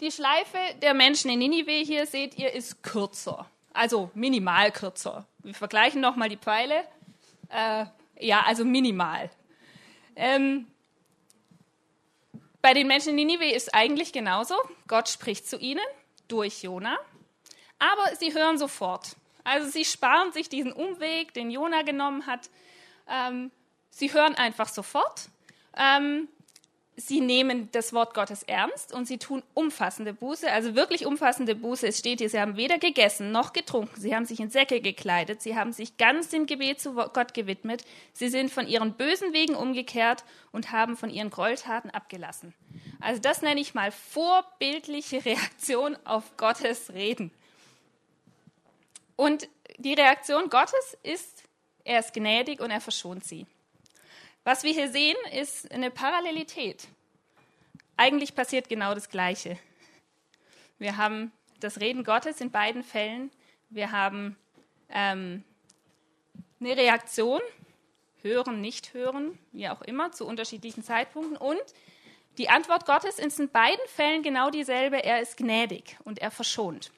die 0.00 0.12
Schleife 0.12 0.58
der 0.80 0.94
Menschen 0.94 1.30
in 1.30 1.38
Ninive 1.38 1.72
hier, 1.72 2.06
seht 2.06 2.38
ihr, 2.38 2.52
ist 2.52 2.82
kürzer. 2.82 3.50
Also 3.72 4.10
minimal 4.14 4.72
kürzer. 4.72 5.26
Wir 5.38 5.54
vergleichen 5.54 6.00
nochmal 6.00 6.28
die 6.28 6.36
Pfeile. 6.36 6.84
Äh, 7.48 7.86
ja, 8.18 8.42
also 8.46 8.64
minimal. 8.64 9.30
Ähm, 10.16 10.66
bei 12.60 12.74
den 12.74 12.86
Menschen 12.86 13.10
in 13.10 13.16
Ninive 13.16 13.50
ist 13.50 13.74
eigentlich 13.74 14.12
genauso. 14.12 14.54
Gott 14.88 15.08
spricht 15.08 15.48
zu 15.48 15.58
ihnen 15.58 15.84
durch 16.26 16.62
Jona, 16.62 16.98
aber 17.78 18.16
sie 18.16 18.34
hören 18.34 18.58
sofort. 18.58 19.16
Also 19.44 19.70
sie 19.70 19.84
sparen 19.84 20.32
sich 20.32 20.48
diesen 20.48 20.72
Umweg, 20.72 21.32
den 21.32 21.50
Jona 21.50 21.82
genommen 21.82 22.26
hat. 22.26 22.50
Ähm, 23.08 23.50
sie 23.90 24.12
hören 24.12 24.34
einfach 24.34 24.68
sofort. 24.68 25.28
Ähm, 25.76 26.28
sie 26.98 27.20
nehmen 27.20 27.68
das 27.72 27.92
Wort 27.92 28.12
Gottes 28.12 28.42
ernst 28.42 28.92
und 28.92 29.06
sie 29.06 29.18
tun 29.18 29.42
umfassende 29.54 30.12
Buße, 30.12 30.50
also 30.50 30.74
wirklich 30.74 31.06
umfassende 31.06 31.54
Buße. 31.54 31.86
Es 31.86 31.98
steht 31.98 32.18
hier, 32.18 32.28
sie 32.28 32.40
haben 32.40 32.56
weder 32.56 32.78
gegessen 32.78 33.30
noch 33.30 33.52
getrunken, 33.52 34.00
sie 34.00 34.14
haben 34.14 34.26
sich 34.26 34.40
in 34.40 34.50
Säcke 34.50 34.80
gekleidet, 34.80 35.40
sie 35.40 35.56
haben 35.56 35.72
sich 35.72 35.96
ganz 35.96 36.28
dem 36.28 36.46
Gebet 36.46 36.80
zu 36.80 36.94
Gott 36.94 37.34
gewidmet, 37.34 37.84
sie 38.12 38.28
sind 38.28 38.50
von 38.50 38.66
ihren 38.66 38.94
bösen 38.94 39.32
Wegen 39.32 39.54
umgekehrt 39.54 40.24
und 40.50 40.72
haben 40.72 40.96
von 40.96 41.08
ihren 41.08 41.30
Gräueltaten 41.30 41.90
abgelassen. 41.90 42.52
Also 43.00 43.20
das 43.20 43.42
nenne 43.42 43.60
ich 43.60 43.74
mal 43.74 43.92
vorbildliche 43.92 45.24
Reaktion 45.24 45.96
auf 46.04 46.36
Gottes 46.36 46.92
Reden. 46.92 47.30
Und 49.14 49.48
die 49.78 49.94
Reaktion 49.94 50.50
Gottes 50.50 50.96
ist, 51.04 51.44
er 51.84 52.00
ist 52.00 52.12
gnädig 52.12 52.60
und 52.60 52.70
er 52.70 52.80
verschont 52.80 53.24
sie. 53.24 53.46
Was 54.48 54.62
wir 54.62 54.72
hier 54.72 54.90
sehen, 54.90 55.18
ist 55.30 55.70
eine 55.72 55.90
Parallelität. 55.90 56.88
Eigentlich 57.98 58.34
passiert 58.34 58.70
genau 58.70 58.94
das 58.94 59.10
Gleiche. 59.10 59.58
Wir 60.78 60.96
haben 60.96 61.32
das 61.60 61.80
Reden 61.80 62.02
Gottes 62.02 62.40
in 62.40 62.50
beiden 62.50 62.82
Fällen. 62.82 63.30
Wir 63.68 63.92
haben 63.92 64.38
ähm, 64.88 65.44
eine 66.60 66.78
Reaktion, 66.78 67.42
hören, 68.22 68.62
nicht 68.62 68.94
hören, 68.94 69.38
wie 69.52 69.68
auch 69.68 69.82
immer, 69.82 70.12
zu 70.12 70.26
unterschiedlichen 70.26 70.82
Zeitpunkten. 70.82 71.36
Und 71.36 71.60
die 72.38 72.48
Antwort 72.48 72.86
Gottes 72.86 73.18
ist 73.18 73.38
in 73.38 73.50
beiden 73.50 73.86
Fällen 73.88 74.22
genau 74.22 74.48
dieselbe. 74.48 75.04
Er 75.04 75.20
ist 75.20 75.36
gnädig 75.36 75.98
und 76.04 76.20
er 76.20 76.30
verschont. 76.30 76.90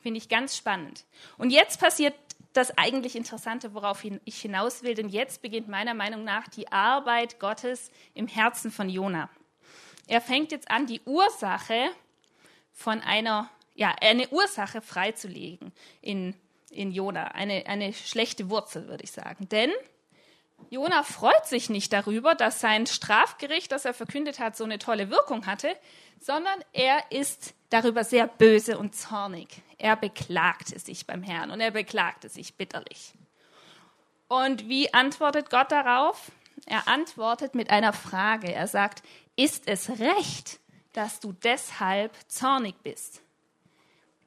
Finde 0.00 0.18
ich 0.18 0.28
ganz 0.28 0.56
spannend. 0.56 1.04
Und 1.38 1.50
jetzt 1.50 1.78
passiert 1.78 2.14
das 2.56 2.76
eigentlich 2.78 3.16
Interessante, 3.16 3.74
worauf 3.74 4.04
ich 4.24 4.40
hinaus 4.40 4.82
will, 4.82 4.94
denn 4.94 5.08
jetzt 5.08 5.42
beginnt 5.42 5.68
meiner 5.68 5.94
Meinung 5.94 6.24
nach 6.24 6.48
die 6.48 6.70
Arbeit 6.72 7.38
Gottes 7.38 7.90
im 8.14 8.28
Herzen 8.28 8.70
von 8.70 8.88
Jona. 8.88 9.28
Er 10.06 10.20
fängt 10.20 10.52
jetzt 10.52 10.70
an, 10.70 10.86
die 10.86 11.00
Ursache 11.04 11.90
von 12.72 13.00
einer, 13.00 13.50
ja, 13.74 13.94
eine 14.00 14.28
Ursache 14.28 14.80
freizulegen 14.80 15.72
in, 16.00 16.34
in 16.70 16.92
Jona, 16.92 17.28
eine, 17.28 17.66
eine 17.66 17.92
schlechte 17.92 18.48
Wurzel, 18.48 18.88
würde 18.88 19.04
ich 19.04 19.12
sagen. 19.12 19.48
Denn 19.48 19.70
Jona 20.70 21.02
freut 21.02 21.46
sich 21.46 21.70
nicht 21.70 21.92
darüber, 21.92 22.34
dass 22.34 22.60
sein 22.60 22.86
Strafgericht, 22.86 23.70
das 23.70 23.84
er 23.84 23.94
verkündet 23.94 24.40
hat, 24.40 24.56
so 24.56 24.64
eine 24.64 24.78
tolle 24.78 25.10
Wirkung 25.10 25.46
hatte, 25.46 25.76
sondern 26.20 26.58
er 26.72 27.10
ist 27.10 27.54
darüber 27.70 28.04
sehr 28.04 28.26
böse 28.26 28.78
und 28.78 28.94
zornig. 28.94 29.48
Er 29.78 29.96
beklagte 29.96 30.78
sich 30.78 31.06
beim 31.06 31.22
Herrn 31.22 31.50
und 31.50 31.60
er 31.60 31.70
beklagte 31.70 32.28
sich 32.28 32.54
bitterlich. 32.54 33.12
Und 34.28 34.68
wie 34.68 34.92
antwortet 34.92 35.50
Gott 35.50 35.70
darauf? 35.70 36.32
Er 36.66 36.88
antwortet 36.88 37.54
mit 37.54 37.70
einer 37.70 37.92
Frage. 37.92 38.52
Er 38.52 38.66
sagt, 38.66 39.02
ist 39.36 39.68
es 39.68 39.88
recht, 40.00 40.58
dass 40.92 41.20
du 41.20 41.32
deshalb 41.32 42.12
zornig 42.26 42.74
bist? 42.82 43.22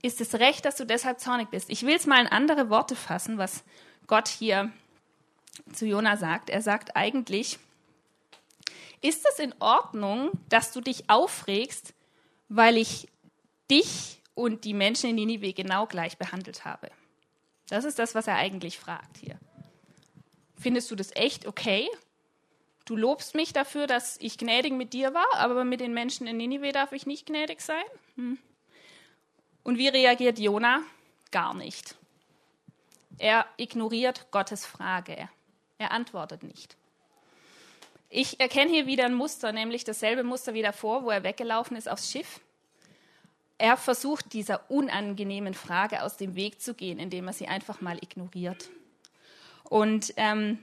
Ist 0.02 0.22
es 0.22 0.36
recht, 0.36 0.64
dass 0.64 0.78
du 0.78 0.86
deshalb 0.86 1.20
zornig 1.20 1.50
bist? 1.50 1.70
Ich 1.70 1.86
will 1.86 1.96
es 1.96 2.06
mal 2.06 2.22
in 2.22 2.28
andere 2.28 2.70
Worte 2.70 2.96
fassen, 2.96 3.38
was 3.38 3.64
Gott 4.08 4.30
hier 4.30 4.72
zu 5.74 5.86
Jona 5.86 6.18
sagt. 6.18 6.50
Er 6.50 6.62
sagt 6.62 6.96
eigentlich, 6.96 7.60
ist 9.02 9.26
es 9.30 9.40
in 9.40 9.54
Ordnung, 9.60 10.32
dass 10.50 10.72
du 10.72 10.82
dich 10.82 11.10
aufregst, 11.10 11.94
weil 12.50 12.78
ich 12.78 13.08
dich 13.70 14.22
und 14.34 14.66
die 14.66 14.74
Menschen 14.74 15.10
in 15.10 15.16
Ninive 15.16 15.54
genau 15.54 15.86
gleich 15.86 16.18
behandelt 16.18 16.66
habe? 16.66 16.90
Das 17.70 17.86
ist 17.86 18.00
das, 18.00 18.16
was 18.16 18.28
er 18.28 18.36
eigentlich 18.36 18.80
fragt 18.80 19.18
hier. 19.18 19.40
Findest 20.58 20.92
du 20.92 20.96
das 20.96 21.16
echt 21.16 21.46
okay? 21.46 21.88
Du 22.86 22.96
lobst 22.96 23.36
mich 23.36 23.54
dafür, 23.54 23.88
dass 23.88 24.18
ich 24.20 24.38
gnädig 24.38 24.74
mit 24.74 24.94
dir 24.94 25.14
war, 25.14 25.28
aber 25.36 25.64
mit 25.64 25.80
den 25.80 25.94
Menschen 25.94 26.26
in 26.26 26.38
Ninive 26.38 26.72
darf 26.72 26.92
ich 26.92 27.06
nicht 27.06 27.28
gnädig 27.28 27.62
sein? 27.62 27.84
Hm. 28.16 28.40
Und 29.64 29.78
wie 29.78 29.88
reagiert 29.88 30.40
Jona? 30.40 30.82
Gar 31.32 31.54
nicht. 31.54 31.96
Er 33.20 33.46
ignoriert 33.58 34.32
Gottes 34.32 34.66
Frage. 34.66 35.30
Er 35.80 35.92
antwortet 35.92 36.44
nicht. 36.44 36.78
Ich 38.10 38.40
erkenne 38.40 38.70
hier 38.70 38.86
wieder 38.86 39.06
ein 39.06 39.14
Muster, 39.14 39.52
nämlich 39.52 39.84
dasselbe 39.84 40.24
Muster 40.24 40.54
wie 40.54 40.62
davor, 40.62 41.04
wo 41.04 41.10
er 41.10 41.24
weggelaufen 41.24 41.78
ist 41.78 41.90
aufs 41.90 42.12
Schiff. 42.12 42.42
Er 43.58 43.78
versucht, 43.78 44.34
dieser 44.34 44.70
unangenehmen 44.70 45.54
Frage 45.54 46.04
aus 46.04 46.18
dem 46.18 46.36
Weg 46.36 46.62
zu 46.62 46.74
gehen, 46.74 47.00
indem 47.00 47.28
er 47.28 47.34
sie 47.34 47.48
einfach 47.48 47.82
mal 47.82 47.98
ignoriert. 47.98 48.70
Und 49.64 50.14
ähm, 50.18 50.60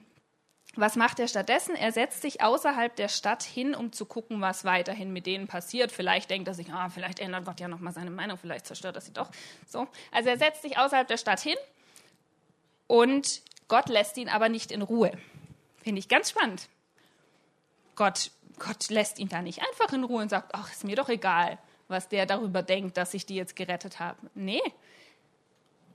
was 0.75 0.97
macht 0.97 1.19
er 1.19 1.29
stattdessen? 1.29 1.75
Er 1.77 1.93
setzt 1.93 2.21
sich 2.21 2.43
außerhalb 2.43 2.95
der 2.97 3.09
Stadt 3.09 3.43
hin, 3.43 3.75
um 3.75 3.93
zu 3.93 4.05
gucken, 4.05 4.41
was 4.43 4.65
weiterhin 4.65 5.13
mit 5.13 5.25
denen 5.25 5.47
passiert. 5.47 5.93
Vielleicht 5.93 6.29
denkt 6.29 6.49
er 6.49 6.55
sich, 6.55 6.71
ah, 6.71 6.91
vielleicht 6.91 7.21
ändert 7.21 7.47
Gott 7.47 7.61
ja 7.61 7.69
noch 7.69 7.81
mal 7.81 7.93
seine 7.93 8.11
Meinung, 8.11 8.37
vielleicht 8.37 8.67
zerstört 8.67 8.97
er 8.97 9.01
sie 9.01 9.13
doch. 9.13 9.31
So, 9.67 9.87
also 10.13 10.29
er 10.29 10.37
setzt 10.37 10.63
sich 10.63 10.77
außerhalb 10.77 11.09
der 11.09 11.17
Stadt 11.17 11.41
hin 11.41 11.57
und 12.87 13.43
Gott 13.69 13.89
lässt 13.89 14.17
ihn 14.17 14.29
aber 14.29 14.49
nicht 14.49 14.71
in 14.71 14.83
Ruhe. 14.83 15.13
Finde 15.83 15.99
ich 15.99 16.09
ganz 16.09 16.31
spannend. 16.31 16.69
Gott, 17.95 18.31
Gott 18.59 18.89
lässt 18.91 19.19
ihn 19.19 19.29
da 19.29 19.43
nicht 19.43 19.63
einfach 19.63 19.93
in 19.93 20.05
Ruhe 20.05 20.23
und 20.23 20.29
sagt, 20.29 20.55
ach, 20.55 20.71
ist 20.71 20.85
mir 20.85 20.97
doch 20.97 21.09
egal, 21.09 21.59
was 21.89 22.09
der 22.09 22.27
darüber 22.27 22.63
denkt, 22.63 22.97
dass 22.97 23.15
ich 23.15 23.27
die 23.27 23.35
jetzt 23.35 23.57
gerettet 23.57 23.99
habe. 23.99 24.19
Nee. 24.35 24.63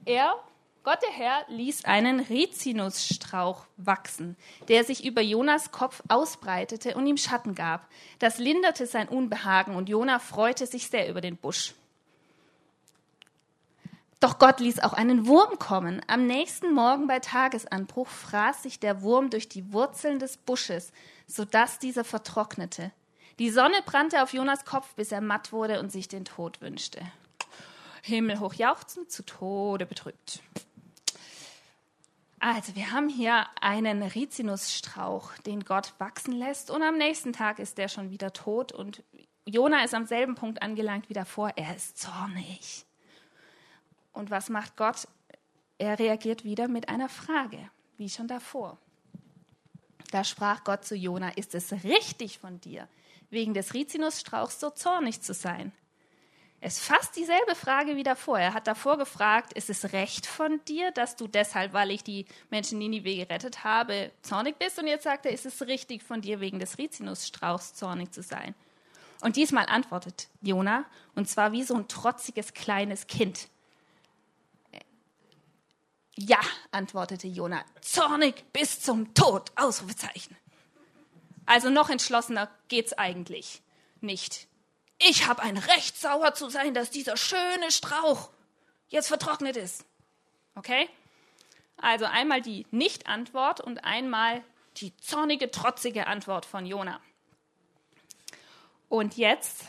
Er, 0.06 0.36
Gott 0.84 1.00
der 1.04 1.12
Herr, 1.12 1.46
ließ 1.48 1.86
einen 1.86 2.20
Rizinusstrauch 2.20 3.66
wachsen, 3.78 4.36
der 4.68 4.84
sich 4.84 5.06
über 5.06 5.22
Jonas 5.22 5.72
Kopf 5.72 6.02
ausbreitete 6.08 6.96
und 6.96 7.06
ihm 7.06 7.18
Schatten 7.18 7.56
gab. 7.56 7.88
Das 8.20 8.40
linderte 8.40 8.88
sein 8.88 9.08
Unbehagen 9.08 9.76
und 9.76 9.90
Jona 9.90 10.20
freute 10.20 10.66
sich 10.66 10.88
sehr 10.88 11.08
über 11.08 11.22
den 11.22 11.38
Busch. 11.38 11.76
Doch 14.22 14.38
Gott 14.38 14.60
ließ 14.60 14.80
auch 14.82 14.94
einen 14.94 15.26
Wurm 15.26 15.58
kommen. 15.58 16.00
Am 16.06 16.28
nächsten 16.28 16.76
Morgen 16.76 17.08
bei 17.08 17.20
Tagesanbruch 17.20 18.08
fraß 18.08 18.62
sich 18.62 18.80
der 18.80 19.02
Wurm 19.02 19.32
durch 19.32 19.50
die 19.50 19.74
Wurzeln 19.74 20.20
des 20.20 20.38
Busches, 20.38 20.94
sodass 21.26 21.80
dieser 21.80 22.04
vertrocknete. 22.04 22.92
Die 23.40 23.50
Sonne 23.50 23.82
brannte 23.84 24.22
auf 24.22 24.32
Jonas 24.32 24.64
Kopf, 24.64 24.94
bis 24.94 25.12
er 25.12 25.22
matt 25.22 25.52
wurde 25.52 25.80
und 25.80 25.92
sich 25.92 26.08
den 26.08 26.24
Tod 26.24 26.62
wünschte. 26.62 27.02
Himmelhoch 28.04 28.54
jauchzend, 28.54 29.12
zu 29.12 29.26
Tode 29.26 29.88
betrübt. 29.88 30.44
Also, 32.40 32.76
wir 32.76 32.92
haben 32.92 33.10
hier 33.10 33.48
einen 33.60 34.04
Rizinusstrauch, 34.04 35.36
den 35.48 35.66
Gott 35.66 35.94
wachsen 35.98 36.34
lässt, 36.34 36.70
und 36.70 36.84
am 36.84 37.00
nächsten 37.00 37.34
Tag 37.34 37.58
ist 37.58 37.80
der 37.80 37.88
schon 37.88 38.12
wieder 38.12 38.34
tot 38.34 38.72
und 38.72 39.04
Jona 39.46 39.84
ist 39.84 39.96
am 39.96 40.06
selben 40.06 40.36
Punkt 40.36 40.62
angelangt 40.62 41.10
wie 41.10 41.16
davor. 41.16 41.54
Er 41.56 41.76
ist 41.76 41.98
zornig. 41.98 42.86
Und 44.13 44.30
was 44.32 44.50
macht 44.50 44.78
Gott? 44.78 45.08
Er 45.78 45.97
reagiert 46.00 46.43
wieder 46.43 46.67
mit 46.67 46.89
einer 46.89 47.10
Frage, 47.10 47.69
wie 47.97 48.10
schon 48.10 48.28
davor. 48.28 48.78
Da 50.12 50.24
sprach 50.24 50.63
Gott 50.63 50.86
zu 50.86 50.95
Jona: 50.95 51.30
Ist 51.30 51.56
es 51.56 51.71
richtig 51.84 52.39
von 52.39 52.60
dir, 52.62 52.88
wegen 53.30 53.54
des 53.54 53.74
Rizinusstrauchs 53.74 54.60
so 54.60 54.69
zornig 54.69 55.21
zu 55.21 55.34
sein? 55.34 55.71
Es 56.63 56.80
fast 56.80 57.15
dieselbe 57.15 57.56
Frage 57.56 57.95
wie 57.95 58.04
davor. 58.04 58.38
Er 58.38 58.54
hat 58.54 58.67
davor 58.67 59.00
gefragt, 59.00 59.54
ist 59.54 59.71
es 59.71 59.93
recht 59.93 60.28
von 60.28 60.63
dir, 60.65 60.91
dass 60.91 61.15
du 61.15 61.28
deshalb, 61.28 61.74
weil 61.74 61.89
ich 61.89 62.04
die 62.04 62.28
Menschen 62.52 62.78
Ninive 62.78 63.15
gerettet 63.15 63.63
habe, 63.63 64.12
zornig 64.21 64.60
bist? 64.60 64.78
Und 64.78 64.86
jetzt 64.86 65.04
sagt 65.04 65.26
er, 65.26 65.32
ist 65.32 65.47
es 65.47 65.63
richtig 65.63 66.04
von 66.04 66.21
dir, 66.21 66.39
wegen 66.39 66.60
des 66.60 66.78
Rizinusstrauchs 66.78 67.74
zornig 67.74 68.12
zu 68.12 68.21
sein? 68.21 68.54
Und 69.21 69.38
diesmal 69.38 69.65
antwortet 69.65 70.30
Jona, 70.41 70.86
und 71.15 71.28
zwar 71.28 71.52
wie 71.52 71.63
so 71.63 71.74
ein 71.74 71.88
trotziges 71.88 72.54
kleines 72.54 73.08
Kind. 73.08 73.50
Ja, 76.15 76.39
antwortete 76.71 77.28
Jona, 77.28 77.63
zornig 77.82 78.43
bis 78.52 78.82
zum 78.82 79.13
Tod, 79.13 79.52
Ausrufezeichen. 79.56 80.36
Also 81.45 81.69
noch 81.69 81.89
entschlossener 81.89 82.50
geht's 82.67 82.93
eigentlich 82.93 83.62
nicht. 84.02 84.47
Ich 85.00 85.28
habe 85.28 85.41
ein 85.41 85.58
Recht, 85.58 85.97
sauer 85.97 86.34
zu 86.34 86.50
sein, 86.50 86.74
dass 86.74 86.91
dieser 86.91 87.17
schöne 87.17 87.71
Strauch 87.71 88.30
jetzt 88.89 89.08
vertrocknet 89.08 89.58
ist. 89.58 89.86
Okay? 90.56 90.89
Also 91.78 92.06
einmal 92.06 92.41
die 92.41 92.67
Nicht-Antwort 92.71 93.62
und 93.62 93.84
einmal 93.84 94.43
die 94.78 94.95
zornige, 94.97 95.50
trotzige 95.50 96.08
Antwort 96.08 96.45
von 96.45 96.65
Jona. 96.65 97.02
Und 98.89 99.17
jetzt 99.17 99.65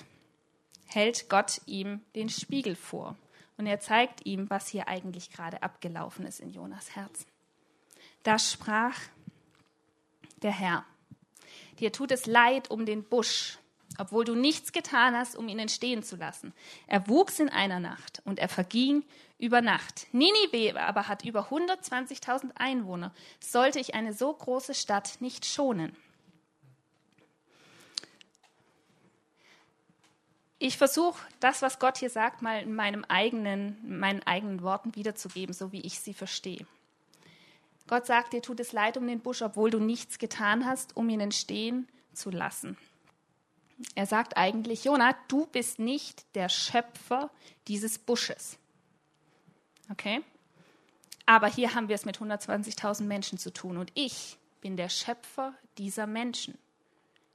hält 0.87 1.31
Gott 1.31 1.61
ihm 1.67 2.01
den 2.15 2.29
Spiegel 2.29 2.77
vor. 2.77 3.17
Und 3.63 3.69
er 3.69 3.79
zeigt 3.79 4.27
ihm, 4.27 4.51
was 4.51 4.67
hier 4.67 4.89
eigentlich 4.89 5.31
gerade 5.31 5.63
abgelaufen 5.63 6.27
ist 6.27 6.41
in 6.41 6.51
Jonas 6.51 6.97
Herzen. 6.97 7.27
Da 8.25 8.37
sprach 8.37 8.99
der 10.39 10.51
Herr, 10.51 10.85
dir 11.79 11.93
tut 11.93 12.11
es 12.11 12.27
leid 12.27 12.73
um 12.73 12.87
den 12.87 13.05
Busch, 13.05 13.59
obwohl 13.99 14.25
du 14.25 14.35
nichts 14.35 14.73
getan 14.73 15.15
hast, 15.15 15.37
um 15.37 15.47
ihn 15.47 15.61
entstehen 15.61 16.03
zu 16.03 16.17
lassen. 16.17 16.53
Er 16.89 17.07
wuchs 17.07 17.39
in 17.39 17.51
einer 17.51 17.79
Nacht 17.79 18.21
und 18.25 18.41
er 18.41 18.49
verging 18.49 19.05
über 19.39 19.61
Nacht. 19.61 20.09
Ninive 20.11 20.81
aber 20.81 21.07
hat 21.07 21.25
über 21.25 21.53
120.000 21.53 22.57
Einwohner. 22.57 23.15
Sollte 23.39 23.79
ich 23.79 23.95
eine 23.95 24.13
so 24.13 24.33
große 24.33 24.75
Stadt 24.75 25.21
nicht 25.21 25.47
schonen? 25.47 25.97
Ich 30.63 30.79
versuche, 30.79 31.21
das, 31.41 31.61
was 31.61 31.81
Gott 31.81 31.99
hier 31.99 32.09
sagt, 32.09 32.41
mal 32.41 32.63
in 32.63 32.75
meinem 32.75 33.05
eigenen, 33.05 33.99
meinen 33.99 34.23
eigenen 34.23 34.63
Worten 34.63 34.95
wiederzugeben, 34.95 35.53
so 35.53 35.73
wie 35.73 35.81
ich 35.81 35.99
sie 35.99 36.15
verstehe. 36.15 36.65
Gott 37.89 38.07
sagt, 38.07 38.33
dir 38.33 38.43
tut 38.43 38.61
es 38.61 38.73
leid 38.73 38.97
um 38.97 39.09
den 39.09 39.19
Busch, 39.19 39.43
obwohl 39.43 39.71
du 39.71 39.81
nichts 39.81 40.21
getan 40.21 40.65
hast, 40.65 40.97
um 40.97 41.09
ihn 41.09 41.19
entstehen 41.19 41.89
zu 42.13 42.31
lassen. 42.31 42.79
Er 43.97 44.07
sagt 44.07 44.37
eigentlich, 44.37 44.85
Jonah, 44.85 45.17
du 45.27 45.47
bist 45.47 45.81
nicht 45.81 46.25
der 46.37 46.49
Schöpfer 46.49 47.31
dieses 47.67 47.99
Busches. 47.99 48.57
Okay? 49.91 50.23
Aber 51.27 51.49
hier 51.49 51.75
haben 51.75 51.89
wir 51.89 51.97
es 51.97 52.05
mit 52.05 52.19
120.000 52.19 53.03
Menschen 53.03 53.37
zu 53.37 53.53
tun 53.53 53.79
und 53.79 53.91
ich 53.95 54.39
bin 54.61 54.77
der 54.77 54.89
Schöpfer 54.89 55.55
dieser 55.77 56.07
Menschen. 56.07 56.57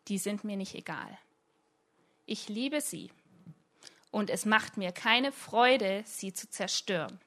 Die 0.07 0.17
sind 0.17 0.45
mir 0.45 0.55
nicht 0.55 0.75
egal. 0.75 1.17
Ich 2.25 2.47
liebe 2.47 2.79
sie 2.79 3.11
und 4.11 4.29
es 4.29 4.45
macht 4.45 4.77
mir 4.77 4.91
keine 4.91 5.31
Freude, 5.31 6.03
sie 6.05 6.33
zu 6.33 6.49
zerstören. 6.49 7.19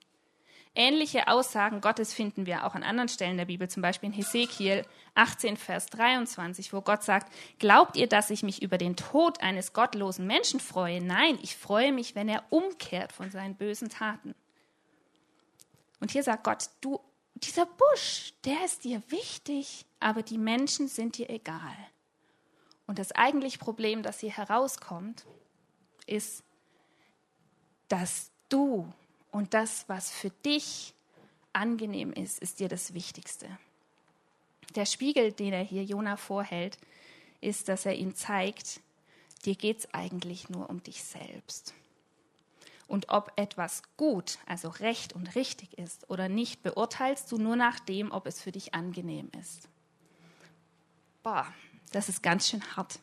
Ähnliche 0.74 1.26
Aussagen 1.26 1.80
Gottes 1.80 2.14
finden 2.14 2.46
wir 2.46 2.64
auch 2.64 2.76
an 2.76 2.84
anderen 2.84 3.08
Stellen 3.08 3.36
der 3.36 3.46
Bibel, 3.46 3.68
zum 3.68 3.82
Beispiel 3.82 4.08
in 4.08 4.12
Hesekiel 4.14 4.86
18, 5.16 5.56
Vers 5.56 5.86
23, 5.86 6.72
wo 6.72 6.80
Gott 6.80 7.02
sagt, 7.02 7.32
glaubt 7.58 7.96
ihr, 7.96 8.06
dass 8.06 8.30
ich 8.30 8.44
mich 8.44 8.62
über 8.62 8.78
den 8.78 8.94
Tod 8.94 9.40
eines 9.40 9.72
gottlosen 9.72 10.28
Menschen 10.28 10.60
freue? 10.60 11.02
Nein, 11.02 11.38
ich 11.42 11.56
freue 11.56 11.92
mich, 11.92 12.14
wenn 12.14 12.28
er 12.28 12.44
umkehrt 12.50 13.12
von 13.12 13.30
seinen 13.30 13.56
bösen 13.56 13.88
Taten. 13.88 14.36
Und 15.98 16.12
hier 16.12 16.22
sagt 16.22 16.44
Gott, 16.44 16.70
du, 16.80 17.00
dieser 17.34 17.66
Busch, 17.66 18.34
der 18.44 18.64
ist 18.64 18.84
dir 18.84 19.02
wichtig, 19.08 19.86
aber 19.98 20.22
die 20.22 20.38
Menschen 20.38 20.86
sind 20.86 21.18
dir 21.18 21.30
egal. 21.30 21.76
Und 22.86 22.98
das 22.98 23.12
eigentliche 23.12 23.58
Problem, 23.58 24.02
das 24.02 24.20
hier 24.20 24.36
herauskommt, 24.36 25.26
ist, 26.06 26.44
dass 27.90 28.30
du 28.48 28.90
und 29.32 29.52
das, 29.52 29.84
was 29.88 30.10
für 30.10 30.30
dich 30.30 30.94
angenehm 31.52 32.12
ist, 32.12 32.38
ist 32.38 32.60
dir 32.60 32.68
das 32.68 32.94
Wichtigste. 32.94 33.46
Der 34.76 34.86
Spiegel, 34.86 35.32
den 35.32 35.52
er 35.52 35.64
hier 35.64 35.84
Jona 35.84 36.16
vorhält, 36.16 36.78
ist, 37.40 37.68
dass 37.68 37.84
er 37.86 37.96
ihm 37.96 38.14
zeigt, 38.14 38.80
dir 39.44 39.56
geht 39.56 39.80
es 39.80 39.94
eigentlich 39.94 40.48
nur 40.48 40.70
um 40.70 40.82
dich 40.82 41.02
selbst. 41.02 41.74
Und 42.86 43.08
ob 43.08 43.32
etwas 43.36 43.82
gut, 43.96 44.38
also 44.46 44.68
recht 44.68 45.12
und 45.12 45.34
richtig 45.34 45.76
ist 45.78 46.08
oder 46.08 46.28
nicht, 46.28 46.62
beurteilst 46.62 47.30
du 47.32 47.38
nur 47.38 47.56
nach 47.56 47.80
dem, 47.80 48.12
ob 48.12 48.26
es 48.26 48.40
für 48.40 48.52
dich 48.52 48.74
angenehm 48.74 49.30
ist. 49.40 49.68
Boah, 51.22 51.46
das 51.92 52.08
ist 52.08 52.22
ganz 52.22 52.48
schön 52.48 52.62
hart. 52.76 53.00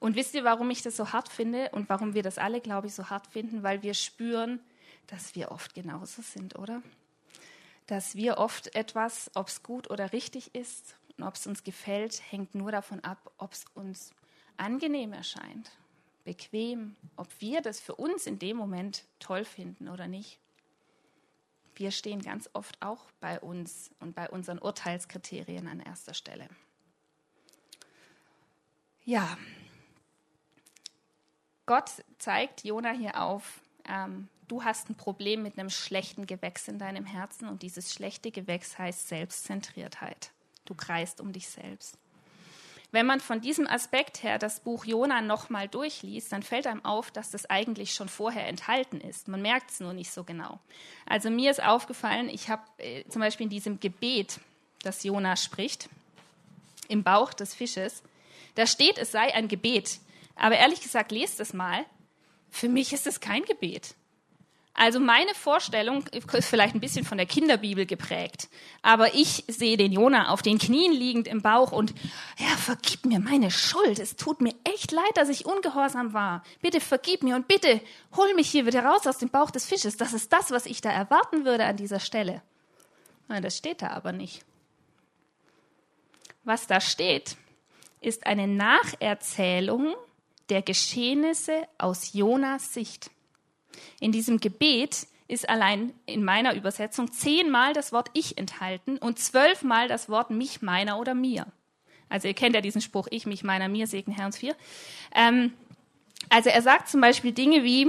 Und 0.00 0.16
wisst 0.16 0.34
ihr, 0.34 0.44
warum 0.44 0.70
ich 0.70 0.82
das 0.82 0.96
so 0.96 1.12
hart 1.12 1.28
finde 1.28 1.68
und 1.70 1.88
warum 1.90 2.14
wir 2.14 2.22
das 2.22 2.38
alle, 2.38 2.60
glaube 2.60 2.86
ich, 2.86 2.94
so 2.94 3.10
hart 3.10 3.26
finden? 3.26 3.62
Weil 3.62 3.82
wir 3.82 3.94
spüren, 3.94 4.58
dass 5.06 5.34
wir 5.34 5.52
oft 5.52 5.74
genauso 5.74 6.22
sind, 6.22 6.58
oder? 6.58 6.82
Dass 7.86 8.14
wir 8.14 8.38
oft 8.38 8.74
etwas, 8.74 9.30
ob 9.34 9.48
es 9.48 9.62
gut 9.62 9.90
oder 9.90 10.12
richtig 10.12 10.54
ist 10.54 10.96
und 11.18 11.24
ob 11.24 11.34
es 11.34 11.46
uns 11.46 11.62
gefällt, 11.64 12.22
hängt 12.30 12.54
nur 12.54 12.72
davon 12.72 13.00
ab, 13.04 13.30
ob 13.36 13.52
es 13.52 13.66
uns 13.74 14.12
angenehm 14.56 15.12
erscheint, 15.12 15.70
bequem, 16.24 16.96
ob 17.16 17.28
wir 17.40 17.60
das 17.60 17.78
für 17.78 17.94
uns 17.94 18.26
in 18.26 18.38
dem 18.38 18.56
Moment 18.56 19.04
toll 19.18 19.44
finden 19.44 19.88
oder 19.88 20.08
nicht. 20.08 20.38
Wir 21.74 21.90
stehen 21.90 22.22
ganz 22.22 22.48
oft 22.54 22.80
auch 22.80 23.10
bei 23.20 23.38
uns 23.40 23.90
und 24.00 24.14
bei 24.14 24.30
unseren 24.30 24.58
Urteilskriterien 24.58 25.68
an 25.68 25.80
erster 25.80 26.14
Stelle. 26.14 26.48
Ja, 29.04 29.36
Gott 31.70 31.92
zeigt 32.18 32.64
Jona 32.64 32.90
hier 32.90 33.22
auf, 33.22 33.60
ähm, 33.88 34.26
du 34.48 34.64
hast 34.64 34.90
ein 34.90 34.96
Problem 34.96 35.44
mit 35.44 35.56
einem 35.56 35.70
schlechten 35.70 36.26
Gewächs 36.26 36.66
in 36.66 36.80
deinem 36.80 37.06
Herzen 37.06 37.46
und 37.46 37.62
dieses 37.62 37.94
schlechte 37.94 38.32
Gewächs 38.32 38.76
heißt 38.76 39.06
Selbstzentriertheit. 39.06 40.32
Du 40.64 40.74
kreist 40.74 41.20
um 41.20 41.32
dich 41.32 41.48
selbst. 41.48 41.96
Wenn 42.90 43.06
man 43.06 43.20
von 43.20 43.40
diesem 43.40 43.68
Aspekt 43.68 44.24
her 44.24 44.40
das 44.40 44.58
Buch 44.58 44.84
Jona 44.84 45.20
nochmal 45.20 45.68
durchliest, 45.68 46.32
dann 46.32 46.42
fällt 46.42 46.66
einem 46.66 46.84
auf, 46.84 47.12
dass 47.12 47.30
das 47.30 47.48
eigentlich 47.48 47.94
schon 47.94 48.08
vorher 48.08 48.48
enthalten 48.48 49.00
ist. 49.00 49.28
Man 49.28 49.40
merkt 49.40 49.70
es 49.70 49.78
nur 49.78 49.92
nicht 49.92 50.10
so 50.10 50.24
genau. 50.24 50.58
Also 51.06 51.30
mir 51.30 51.52
ist 51.52 51.62
aufgefallen, 51.62 52.28
ich 52.30 52.48
habe 52.48 52.64
äh, 52.78 53.04
zum 53.08 53.20
Beispiel 53.20 53.44
in 53.44 53.50
diesem 53.50 53.78
Gebet, 53.78 54.40
das 54.82 55.04
Jona 55.04 55.36
spricht, 55.36 55.88
im 56.88 57.04
Bauch 57.04 57.32
des 57.32 57.54
Fisches, 57.54 58.02
da 58.56 58.66
steht, 58.66 58.98
es 58.98 59.12
sei 59.12 59.32
ein 59.32 59.46
Gebet. 59.46 60.00
Aber 60.40 60.56
ehrlich 60.56 60.80
gesagt, 60.80 61.12
lest 61.12 61.38
es 61.38 61.52
mal. 61.52 61.84
Für 62.48 62.68
mich 62.68 62.92
ist 62.92 63.06
es 63.06 63.20
kein 63.20 63.44
Gebet. 63.44 63.94
Also 64.72 64.98
meine 64.98 65.34
Vorstellung 65.34 66.06
ist 66.08 66.48
vielleicht 66.48 66.74
ein 66.74 66.80
bisschen 66.80 67.04
von 67.04 67.18
der 67.18 67.26
Kinderbibel 67.26 67.84
geprägt, 67.84 68.48
aber 68.82 69.14
ich 69.14 69.44
sehe 69.48 69.76
den 69.76 69.92
Jona 69.92 70.30
auf 70.30 70.42
den 70.42 70.58
Knien 70.58 70.92
liegend 70.92 71.28
im 71.28 71.42
Bauch 71.42 71.72
und 71.72 71.92
ja, 72.38 72.56
vergib 72.56 73.04
mir 73.04 73.20
meine 73.20 73.50
Schuld. 73.50 73.98
Es 73.98 74.16
tut 74.16 74.40
mir 74.40 74.54
echt 74.64 74.92
leid, 74.92 75.16
dass 75.16 75.28
ich 75.28 75.44
ungehorsam 75.44 76.14
war. 76.14 76.42
Bitte 76.62 76.80
vergib 76.80 77.22
mir 77.22 77.36
und 77.36 77.46
bitte 77.46 77.80
hol 78.16 78.32
mich 78.34 78.48
hier 78.48 78.64
wieder 78.64 78.84
raus 78.84 79.06
aus 79.06 79.18
dem 79.18 79.28
Bauch 79.28 79.50
des 79.50 79.66
Fisches. 79.66 79.98
Das 79.98 80.14
ist 80.14 80.32
das, 80.32 80.50
was 80.50 80.64
ich 80.64 80.80
da 80.80 80.90
erwarten 80.90 81.44
würde 81.44 81.66
an 81.66 81.76
dieser 81.76 82.00
Stelle. 82.00 82.40
Das 83.28 83.58
steht 83.58 83.82
da 83.82 83.88
aber 83.88 84.12
nicht. 84.12 84.44
Was 86.44 86.66
da 86.66 86.80
steht, 86.80 87.36
ist 88.00 88.26
eine 88.26 88.46
Nacherzählung 88.46 89.94
der 90.50 90.62
Geschehnisse 90.62 91.66
aus 91.78 92.12
Jonas 92.12 92.74
Sicht. 92.74 93.10
In 94.00 94.12
diesem 94.12 94.40
Gebet 94.40 95.06
ist 95.28 95.48
allein 95.48 95.92
in 96.06 96.24
meiner 96.24 96.54
Übersetzung 96.54 97.12
zehnmal 97.12 97.72
das 97.72 97.92
Wort 97.92 98.10
ich 98.14 98.36
enthalten 98.36 98.98
und 98.98 99.18
zwölfmal 99.18 99.86
das 99.88 100.08
Wort 100.08 100.30
mich, 100.30 100.60
meiner 100.60 100.98
oder 100.98 101.14
mir. 101.14 101.46
Also 102.08 102.26
ihr 102.26 102.34
kennt 102.34 102.56
ja 102.56 102.60
diesen 102.60 102.80
Spruch, 102.80 103.06
ich, 103.10 103.26
mich, 103.26 103.44
meiner, 103.44 103.68
mir, 103.68 103.86
segne 103.86 104.14
Herr 104.14 104.26
uns 104.26 104.38
vier. 104.38 104.56
Ähm, 105.14 105.52
also 106.28 106.50
er 106.50 106.60
sagt 106.62 106.88
zum 106.88 107.00
Beispiel 107.00 107.32
Dinge 107.32 107.62
wie, 107.62 107.88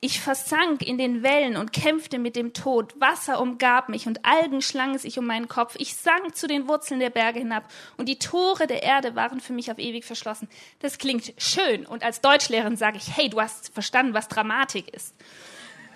ich 0.00 0.20
versank 0.20 0.82
in 0.82 0.96
den 0.96 1.24
Wellen 1.24 1.56
und 1.56 1.72
kämpfte 1.72 2.20
mit 2.20 2.36
dem 2.36 2.52
Tod. 2.52 3.00
Wasser 3.00 3.40
umgab 3.40 3.88
mich 3.88 4.06
und 4.06 4.24
Algen 4.24 4.62
schlangen 4.62 4.98
sich 4.98 5.18
um 5.18 5.26
meinen 5.26 5.48
Kopf. 5.48 5.74
Ich 5.78 5.96
sank 5.96 6.36
zu 6.36 6.46
den 6.46 6.68
Wurzeln 6.68 7.00
der 7.00 7.10
Berge 7.10 7.40
hinab 7.40 7.68
und 7.96 8.08
die 8.08 8.20
Tore 8.20 8.68
der 8.68 8.84
Erde 8.84 9.16
waren 9.16 9.40
für 9.40 9.52
mich 9.52 9.72
auf 9.72 9.78
ewig 9.78 10.04
verschlossen. 10.04 10.48
Das 10.78 10.98
klingt 10.98 11.34
schön 11.36 11.84
und 11.84 12.04
als 12.04 12.20
Deutschlehrerin 12.20 12.76
sage 12.76 12.98
ich, 12.98 13.16
hey, 13.16 13.28
du 13.28 13.40
hast 13.40 13.74
verstanden, 13.74 14.14
was 14.14 14.28
Dramatik 14.28 14.88
ist. 14.94 15.16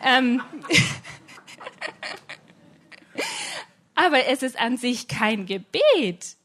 Ähm 0.03 0.43
Aber 3.95 4.27
es 4.27 4.43
ist 4.43 4.59
an 4.59 4.79
sich 4.79 5.07
kein 5.07 5.47
Gebet, 5.47 6.37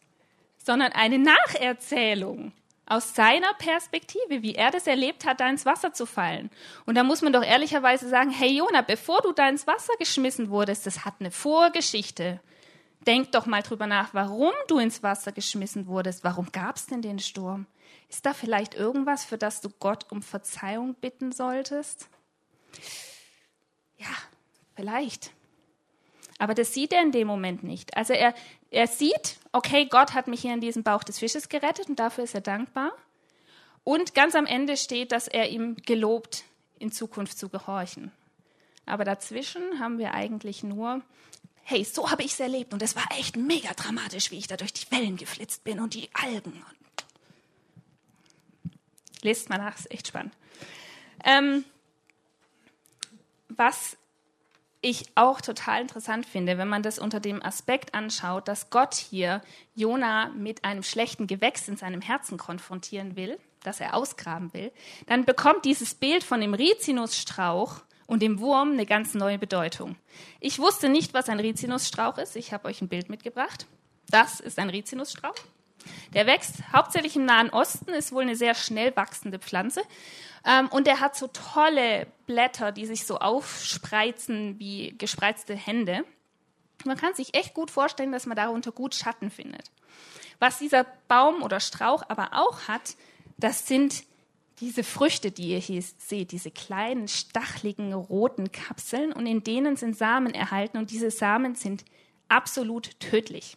sondern 0.64 0.92
eine 0.92 1.18
Nacherzählung 1.18 2.52
aus 2.88 3.14
seiner 3.14 3.54
Perspektive, 3.56 4.42
wie 4.42 4.56
er 4.56 4.72
das 4.72 4.88
erlebt 4.88 5.26
hat, 5.26 5.40
da 5.40 5.50
ins 5.50 5.66
Wasser 5.66 5.94
zu 5.94 6.06
fallen. 6.06 6.50
Und 6.86 6.96
da 6.96 7.04
muss 7.04 7.22
man 7.22 7.34
doch 7.34 7.44
ehrlicherweise 7.44 8.08
sagen, 8.08 8.32
hey 8.32 8.58
Jona, 8.58 8.82
bevor 8.82 9.22
du 9.22 9.34
da 9.34 9.48
ins 9.50 9.68
Wasser 9.68 9.94
geschmissen 10.00 10.50
wurdest, 10.50 10.86
das 10.86 11.06
hat 11.06 11.16
eine 11.20 11.32
Vorgeschichte. 11.32 12.40
Denk 13.06 13.32
doch 13.34 13.46
mal 13.46 13.62
drüber 13.62 13.88
nach, 13.88 14.14
warum 14.14 14.54
du 14.68 14.80
ins 14.80 15.04
Wasser 15.04 15.32
geschmissen 15.32 15.88
wurdest. 15.88 16.24
Warum 16.24 16.52
gab 16.52 16.78
es 16.78 16.88
denn 16.88 17.02
den 17.02 17.20
Sturm? 17.20 17.68
Ist 18.10 18.26
da 18.26 18.34
vielleicht 18.34 18.74
irgendwas, 18.74 19.26
für 19.26 19.38
das 19.38 19.62
du 19.62 19.70
Gott 19.70 20.06
um 20.10 20.22
Verzeihung 20.22 20.96
bitten 20.96 21.32
solltest? 21.32 22.08
Ja, 23.98 24.08
vielleicht. 24.76 25.32
Aber 26.38 26.54
das 26.54 26.74
sieht 26.74 26.94
er 26.94 27.02
in 27.02 27.12
dem 27.12 27.28
Moment 27.28 27.64
nicht. 27.64 27.98
Also 27.98 28.14
er, 28.14 28.36
er 28.70 28.88
sieht, 28.88 29.38
okay, 29.52 29.86
Gott 29.86 30.14
hat 30.14 30.28
mich 30.28 30.42
hier 30.42 30.54
in 30.54 30.62
diesen 30.62 30.84
Bauch 30.84 31.04
des 31.04 31.20
Fisches 31.20 31.50
gerettet 31.50 31.90
und 31.90 32.00
dafür 32.00 32.24
ist 32.24 32.36
er 32.36 32.42
dankbar. 32.42 32.92
Und 33.84 34.14
ganz 34.14 34.36
am 34.36 34.46
Ende 34.46 34.78
steht, 34.78 35.12
dass 35.12 35.28
er 35.28 35.50
ihm 35.50 35.78
gelobt, 35.78 36.44
in 36.78 36.92
Zukunft 36.92 37.38
zu 37.38 37.50
gehorchen. 37.50 38.12
Aber 38.86 39.04
dazwischen 39.04 39.80
haben 39.80 39.98
wir 39.98 40.14
eigentlich 40.14 40.64
nur, 40.64 41.02
hey, 41.64 41.84
so 41.84 42.12
habe 42.12 42.24
ich 42.24 42.34
es 42.34 42.40
erlebt 42.40 42.74
und 42.74 42.82
es 42.82 42.96
war 42.96 43.06
echt 43.18 43.36
mega 43.36 43.74
dramatisch, 43.74 44.32
wie 44.32 44.38
ich 44.38 44.48
da 44.48 44.58
durch 44.58 44.74
die 44.74 44.90
Wellen 44.92 45.18
geflitzt 45.18 45.64
bin 45.64 45.80
und 45.80 45.94
die 45.94 46.10
Algen. 46.14 46.64
Lest 49.22 49.50
mal 49.50 49.58
nach, 49.58 49.76
ist 49.78 49.92
echt 49.92 50.08
spannend. 50.08 50.34
Ähm, 51.24 51.66
was 53.50 53.98
ich 54.82 55.06
auch 55.16 55.42
total 55.42 55.82
interessant 55.82 56.26
finde, 56.26 56.58
wenn 56.58 56.68
man 56.68 56.84
das 56.84 57.00
unter 57.00 57.20
dem 57.20 57.44
Aspekt 57.44 57.94
anschaut, 57.94 58.48
dass 58.48 58.70
Gott 58.70 58.94
hier 58.94 59.42
Jona 59.76 60.30
mit 60.30 60.64
einem 60.64 60.84
schlechten 60.84 61.28
Gewächs 61.28 61.68
in 61.68 61.78
seinem 61.78 62.02
Herzen 62.02 62.38
konfrontieren 62.38 63.16
will, 63.16 63.40
das 63.64 63.80
er 63.80 63.96
ausgraben 63.96 64.54
will, 64.54 64.72
dann 65.08 65.26
bekommt 65.26 65.66
dieses 65.66 65.96
Bild 65.96 66.24
von 66.24 66.42
dem 66.42 66.54
Rizinusstrauch 66.54 67.82
und 68.06 68.22
dem 68.22 68.40
Wurm 68.40 68.72
eine 68.72 68.86
ganz 68.86 69.14
neue 69.14 69.38
Bedeutung. 69.38 69.96
Ich 70.40 70.60
wusste 70.60 70.90
nicht, 70.90 71.14
was 71.14 71.28
ein 71.30 71.40
Rizinusstrauch 71.40 72.18
ist. 72.18 72.36
Ich 72.36 72.54
habe 72.54 72.68
euch 72.68 72.82
ein 72.82 72.88
Bild 72.88 73.10
mitgebracht. 73.10 73.68
Das 74.10 74.40
ist 74.40 74.60
ein 74.60 74.70
Rizinusstrauch. 74.70 75.36
Der 76.14 76.28
wächst 76.28 76.56
hauptsächlich 76.74 77.16
im 77.16 77.26
Nahen 77.26 77.50
Osten, 77.50 77.90
ist 77.90 78.12
wohl 78.12 78.24
eine 78.24 78.36
sehr 78.36 78.56
schnell 78.56 78.96
wachsende 78.96 79.40
Pflanze. 79.40 79.82
Ähm, 80.46 80.68
und 80.70 80.88
der 80.88 81.00
hat 81.00 81.16
so 81.16 81.28
tolle 81.28 82.08
Blätter, 82.26 82.72
die 82.72 82.86
sich 82.86 83.06
so 83.06 83.20
aufspreizen 83.20 84.60
wie 84.60 84.96
gespreizte 84.98 85.56
Hände. 85.56 86.04
Man 86.86 86.98
kann 86.98 87.14
sich 87.14 87.34
echt 87.34 87.54
gut 87.54 87.72
vorstellen, 87.72 88.12
dass 88.12 88.26
man 88.26 88.38
darunter 88.38 88.72
gut 88.72 88.96
Schatten 88.96 89.30
findet. 89.32 89.72
Was 90.40 90.60
dieser 90.60 90.86
Baum 91.08 91.42
oder 91.42 91.60
Strauch 91.60 92.04
aber 92.08 92.30
auch 92.34 92.68
hat, 92.68 92.96
das 93.38 93.68
sind 93.68 94.04
diese 94.60 94.84
Früchte, 94.84 95.32
die 95.32 95.50
ihr 95.50 95.60
hier 95.60 95.84
seht, 95.98 96.32
diese 96.32 96.52
kleinen, 96.52 97.08
stachligen, 97.08 97.94
roten 97.94 98.52
Kapseln 98.52 99.14
und 99.14 99.26
in 99.28 99.44
denen 99.44 99.76
sind 99.76 99.98
Samen 99.98 100.34
erhalten 100.34 100.78
und 100.78 100.92
diese 100.92 101.12
Samen 101.12 101.56
sind 101.56 101.86
absolut 102.28 103.00
tödlich. 103.00 103.56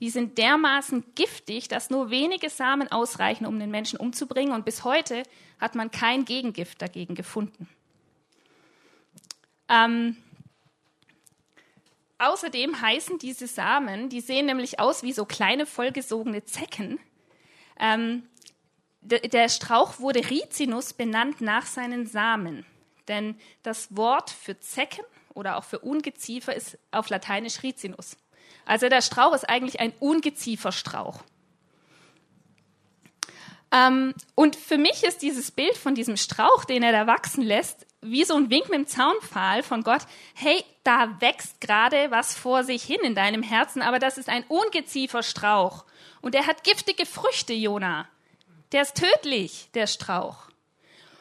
Die 0.00 0.10
sind 0.10 0.38
dermaßen 0.38 1.04
giftig, 1.14 1.68
dass 1.68 1.90
nur 1.90 2.10
wenige 2.10 2.50
Samen 2.50 2.90
ausreichen, 2.90 3.46
um 3.46 3.58
den 3.58 3.70
Menschen 3.70 3.98
umzubringen. 3.98 4.52
Und 4.52 4.64
bis 4.64 4.84
heute 4.84 5.24
hat 5.60 5.74
man 5.74 5.90
kein 5.90 6.24
Gegengift 6.24 6.80
dagegen 6.80 7.14
gefunden. 7.14 7.68
Ähm, 9.68 10.16
außerdem 12.18 12.80
heißen 12.80 13.18
diese 13.18 13.46
Samen, 13.46 14.08
die 14.08 14.20
sehen 14.20 14.46
nämlich 14.46 14.78
aus 14.78 15.02
wie 15.02 15.12
so 15.12 15.24
kleine 15.24 15.66
vollgesogene 15.66 16.44
Zecken. 16.44 17.00
Ähm, 17.78 18.22
der 19.00 19.48
Strauch 19.48 20.00
wurde 20.00 20.28
Rizinus 20.30 20.92
benannt 20.92 21.40
nach 21.40 21.66
seinen 21.66 22.06
Samen. 22.06 22.66
Denn 23.08 23.36
das 23.62 23.96
Wort 23.96 24.30
für 24.30 24.58
Zecken 24.60 25.04
oder 25.34 25.56
auch 25.56 25.64
für 25.64 25.78
Ungeziefer 25.78 26.54
ist 26.54 26.78
auf 26.90 27.08
Lateinisch 27.08 27.62
Rizinus. 27.62 28.16
Also 28.68 28.90
der 28.90 29.00
Strauch 29.00 29.34
ist 29.34 29.48
eigentlich 29.48 29.80
ein 29.80 29.94
Ungezieferstrauch. 29.98 31.22
Ähm, 33.72 34.14
und 34.34 34.56
für 34.56 34.76
mich 34.76 35.04
ist 35.04 35.22
dieses 35.22 35.50
Bild 35.50 35.76
von 35.76 35.94
diesem 35.94 36.18
Strauch, 36.18 36.66
den 36.66 36.82
er 36.82 36.92
da 36.92 37.06
wachsen 37.06 37.42
lässt, 37.42 37.86
wie 38.02 38.24
so 38.24 38.34
ein 38.34 38.50
Wink 38.50 38.68
mit 38.68 38.78
dem 38.78 38.86
Zaunpfahl 38.86 39.62
von 39.62 39.82
Gott. 39.82 40.02
Hey, 40.34 40.62
da 40.84 41.18
wächst 41.20 41.62
gerade 41.62 42.10
was 42.10 42.36
vor 42.36 42.62
sich 42.62 42.82
hin 42.82 43.00
in 43.02 43.14
deinem 43.14 43.42
Herzen, 43.42 43.80
aber 43.80 43.98
das 43.98 44.18
ist 44.18 44.28
ein 44.28 44.44
Ungezieferstrauch. 44.48 45.86
Und 46.20 46.34
er 46.34 46.46
hat 46.46 46.62
giftige 46.62 47.06
Früchte, 47.06 47.54
Jona. 47.54 48.06
Der 48.72 48.82
ist 48.82 48.96
tödlich, 48.96 49.70
der 49.72 49.86
Strauch. 49.86 50.50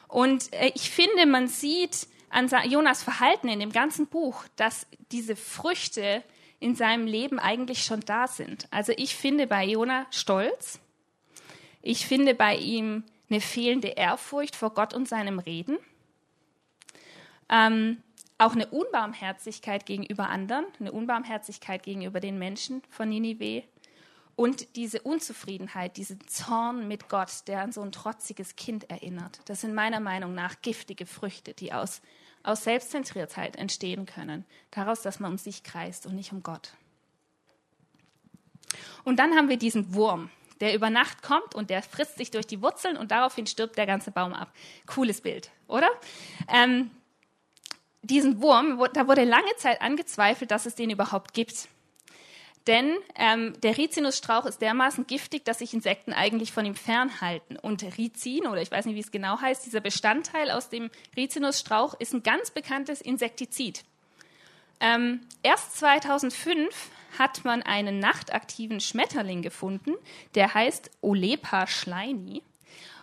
Und 0.09 0.51
äh, 0.53 0.71
ich 0.75 0.89
finde, 0.89 1.25
man 1.25 1.47
sieht 1.47 2.07
an 2.29 2.49
Jonas 2.69 3.03
Verhalten 3.03 3.47
in 3.47 3.61
dem 3.61 3.71
ganzen 3.71 4.07
Buch, 4.07 4.43
dass 4.57 4.85
diese 5.11 5.37
Früchte 5.37 6.23
in 6.59 6.75
seinem 6.75 7.05
Leben 7.05 7.39
eigentlich 7.39 7.83
schon 7.83 8.01
da 8.01 8.27
sind. 8.27 8.67
Also 8.71 8.93
ich 8.95 9.15
finde 9.15 9.47
bei 9.47 9.65
Jona 9.65 10.07
Stolz. 10.11 10.79
Ich 11.81 12.05
finde 12.05 12.33
bei 12.33 12.55
ihm 12.55 13.03
eine 13.29 13.41
fehlende 13.41 13.89
Ehrfurcht 13.89 14.55
vor 14.55 14.73
Gott 14.73 14.93
und 14.93 15.07
seinem 15.07 15.39
Reden. 15.39 15.77
Ähm, 17.49 18.01
auch 18.37 18.53
eine 18.53 18.67
Unbarmherzigkeit 18.67 19.85
gegenüber 19.85 20.29
anderen, 20.29 20.65
eine 20.79 20.91
Unbarmherzigkeit 20.91 21.83
gegenüber 21.83 22.19
den 22.19 22.37
Menschen 22.37 22.83
von 22.89 23.09
Ninive 23.09 23.63
und 24.35 24.75
diese 24.75 25.01
Unzufriedenheit, 25.01 25.97
diesen 25.97 26.19
Zorn 26.27 26.87
mit 26.87 27.09
Gott, 27.09 27.47
der 27.47 27.61
an 27.61 27.71
so 27.71 27.81
ein 27.81 27.91
trotziges 27.91 28.55
Kind 28.55 28.89
erinnert. 28.89 29.39
Das 29.45 29.61
sind 29.61 29.73
meiner 29.73 29.99
Meinung 29.99 30.35
nach 30.35 30.61
giftige 30.61 31.07
Früchte, 31.07 31.53
die 31.55 31.73
aus, 31.73 32.01
aus 32.47 32.63
Selbstzentriertheit 32.63 33.55
entstehen 33.55 34.05
können. 34.05 34.45
Daraus, 34.71 35.01
dass 35.01 35.19
man 35.19 35.31
um 35.31 35.37
sich 35.37 35.63
kreist 35.63 36.05
und 36.05 36.15
nicht 36.15 36.31
um 36.31 36.43
Gott. 36.43 36.71
Und 39.03 39.17
dann 39.17 39.35
haben 39.35 39.49
wir 39.49 39.57
diesen 39.57 39.93
Wurm, 39.93 40.29
der 40.59 40.73
über 40.73 40.89
Nacht 40.89 41.21
kommt 41.21 41.55
und 41.55 41.69
der 41.69 41.83
frisst 41.83 42.17
sich 42.17 42.31
durch 42.31 42.47
die 42.47 42.61
Wurzeln 42.61 42.97
und 42.97 43.11
daraufhin 43.11 43.47
stirbt 43.47 43.77
der 43.77 43.85
ganze 43.85 44.11
Baum 44.11 44.33
ab. 44.33 44.51
Cooles 44.85 45.21
Bild, 45.21 45.51
oder? 45.67 45.89
Ähm, 46.47 46.91
diesen 48.01 48.41
Wurm, 48.41 48.81
da 48.93 49.07
wurde 49.07 49.23
lange 49.23 49.55
Zeit 49.57 49.81
angezweifelt, 49.81 50.51
dass 50.51 50.65
es 50.65 50.75
den 50.75 50.89
überhaupt 50.89 51.33
gibt. 51.33 51.67
Denn 52.67 52.97
ähm, 53.15 53.53
der 53.61 53.77
Rizinusstrauch 53.77 54.45
ist 54.45 54.61
dermaßen 54.61 55.07
giftig, 55.07 55.45
dass 55.45 55.59
sich 55.59 55.73
Insekten 55.73 56.11
eigentlich 56.11 56.51
von 56.51 56.65
ihm 56.65 56.75
fernhalten. 56.75 57.57
Und 57.57 57.83
Rizin, 57.97 58.45
oder 58.45 58.61
ich 58.61 58.71
weiß 58.71 58.85
nicht, 58.85 58.95
wie 58.95 58.99
es 58.99 59.11
genau 59.11 59.39
heißt, 59.39 59.65
dieser 59.65 59.79
Bestandteil 59.79 60.51
aus 60.51 60.69
dem 60.69 60.91
Rizinusstrauch 61.15 61.93
ist 61.99 62.13
ein 62.13 62.23
ganz 62.23 62.51
bekanntes 62.51 62.99
Insektizid. 62.99 63.85
Ähm, 64.81 65.21
erst 65.43 65.77
2005 65.77 66.89
hat 67.17 67.45
man 67.45 67.63
einen 67.63 67.99
nachtaktiven 67.99 68.81
Schmetterling 68.81 69.41
gefunden, 69.41 69.93
der 70.35 70.53
heißt 70.53 70.91
Olepa 71.01 71.67
schleini. 71.67 72.43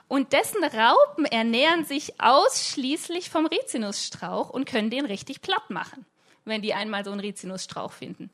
Und 0.08 0.34
dessen 0.34 0.62
Raupen 0.62 1.24
ernähren 1.24 1.86
sich 1.86 2.20
ausschließlich 2.20 3.30
vom 3.30 3.46
Rizinusstrauch 3.46 4.50
und 4.50 4.66
können 4.66 4.90
den 4.90 5.06
richtig 5.06 5.40
platt 5.40 5.70
machen, 5.70 6.04
wenn 6.44 6.60
die 6.60 6.74
einmal 6.74 7.04
so 7.04 7.10
einen 7.10 7.20
Rizinusstrauch 7.20 7.92
finden. 7.92 8.30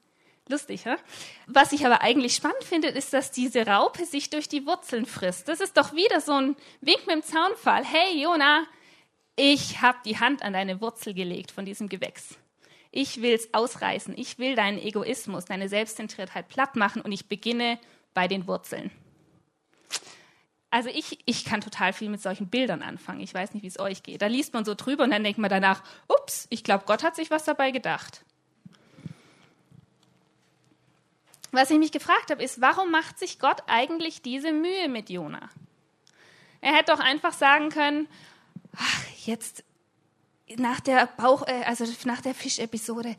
Lustig, 0.51 0.85
hä? 0.85 0.97
Was 1.47 1.71
ich 1.71 1.87
aber 1.87 2.03
eigentlich 2.03 2.35
spannend 2.35 2.65
finde, 2.65 2.89
ist, 2.89 3.13
dass 3.13 3.31
diese 3.31 3.65
Raupe 3.65 4.05
sich 4.05 4.31
durch 4.31 4.49
die 4.49 4.67
Wurzeln 4.67 5.07
frisst. 5.07 5.47
Das 5.47 5.61
ist 5.61 5.77
doch 5.77 5.93
wieder 5.95 6.21
so 6.21 6.33
ein 6.33 6.57
Wink 6.81 7.07
mit 7.07 7.15
dem 7.15 7.23
Zaunfall. 7.23 7.85
Hey, 7.85 8.21
Jona, 8.21 8.65
ich 9.37 9.81
habe 9.81 9.99
die 10.05 10.19
Hand 10.19 10.43
an 10.43 10.53
deine 10.53 10.81
Wurzel 10.81 11.15
gelegt 11.15 11.53
von 11.53 11.65
diesem 11.65 11.89
Gewächs. 11.89 12.37
Ich 12.91 13.23
will 13.23 13.33
es 13.33 13.55
ausreißen. 13.55 14.19
Ich 14.19 14.41
will 14.41 14.57
deinen 14.57 14.79
Egoismus, 14.79 15.45
deine 15.45 15.69
Selbstzentriertheit 15.69 16.49
platt 16.49 16.75
machen 16.75 17.01
und 17.01 17.13
ich 17.13 17.29
beginne 17.29 17.79
bei 18.13 18.27
den 18.27 18.49
Wurzeln. 18.49 18.91
Also 20.71 20.89
ich, 20.89 21.21
ich 21.27 21.45
kann 21.45 21.61
total 21.61 21.93
viel 21.93 22.09
mit 22.09 22.23
solchen 22.23 22.49
Bildern 22.49 22.83
anfangen. 22.83 23.21
Ich 23.21 23.35
weiß 23.35 23.55
nicht, 23.55 23.63
wie 23.63 23.69
es 23.69 23.79
euch 23.79 24.03
geht. 24.03 24.21
Da 24.21 24.27
liest 24.27 24.53
man 24.53 24.65
so 24.65 24.75
drüber 24.75 25.05
und 25.05 25.11
dann 25.11 25.23
denkt 25.23 25.39
man 25.39 25.51
danach, 25.51 25.85
ups, 26.09 26.49
ich 26.51 26.65
glaube, 26.65 26.85
Gott 26.87 27.05
hat 27.05 27.15
sich 27.15 27.31
was 27.31 27.45
dabei 27.45 27.71
gedacht. 27.71 28.25
Was 31.53 31.71
ich 31.71 31.79
mich 31.79 31.93
gefragt 31.93 32.31
habe, 32.31 32.43
ist, 32.43 32.61
warum 32.61 32.91
macht 32.91 33.19
sich 33.19 33.39
Gott 33.39 33.63
eigentlich 33.67 34.23
diese 34.23 34.53
Mühe 34.53 34.89
mit 34.89 35.11
Jona? 35.11 35.49
Er 36.61 36.75
hätte 36.75 36.93
doch 36.93 37.01
einfach 37.01 37.33
sagen 37.33 37.71
können, 37.71 38.09
ach, 38.77 39.05
jetzt 39.25 39.65
nach 40.57 40.81
der 40.81 41.07
Bauch, 41.07 41.47
äh, 41.47 41.65
also 41.65 41.85
nach 42.05 42.21
der 42.21 42.35
Fischepisode, 42.35 43.17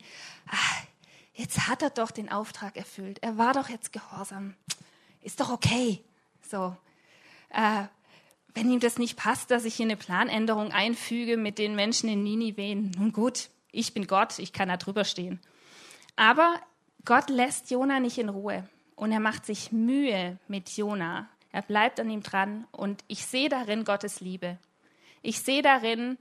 jetzt 1.34 1.68
hat 1.68 1.82
er 1.82 1.90
doch 1.90 2.10
den 2.10 2.30
Auftrag 2.30 2.76
erfüllt. 2.76 3.18
Er 3.22 3.38
war 3.38 3.52
doch 3.52 3.68
jetzt 3.68 3.92
gehorsam. 3.92 4.54
Ist 5.20 5.40
doch 5.40 5.50
okay. 5.50 6.02
So, 6.48 6.76
äh, 7.50 7.84
wenn 8.54 8.70
ihm 8.70 8.80
das 8.80 8.98
nicht 8.98 9.16
passt, 9.16 9.50
dass 9.50 9.64
ich 9.64 9.74
hier 9.74 9.86
eine 9.86 9.96
Planänderung 9.96 10.72
einfüge 10.72 11.36
mit 11.36 11.58
den 11.58 11.74
Menschen 11.74 12.08
in 12.08 12.22
Ninive, 12.22 12.74
nun 12.74 13.12
gut, 13.12 13.48
ich 13.70 13.94
bin 13.94 14.06
Gott, 14.06 14.38
ich 14.38 14.52
kann 14.52 14.68
da 14.68 14.76
drüber 14.76 15.04
stehen. 15.04 15.40
Aber 16.16 16.60
Gott 17.04 17.30
lässt 17.30 17.70
Jona 17.70 18.00
nicht 18.00 18.18
in 18.18 18.28
Ruhe 18.28 18.68
und 18.94 19.10
er 19.10 19.20
macht 19.20 19.44
sich 19.44 19.72
Mühe 19.72 20.38
mit 20.46 20.70
Jona. 20.76 21.28
Er 21.50 21.62
bleibt 21.62 21.98
an 21.98 22.10
ihm 22.10 22.22
dran 22.22 22.66
und 22.70 23.02
ich 23.08 23.26
sehe 23.26 23.48
darin 23.48 23.84
Gottes 23.84 24.20
Liebe. 24.20 24.58
Ich 25.20 25.40
sehe 25.40 25.62
darin, 25.62 26.16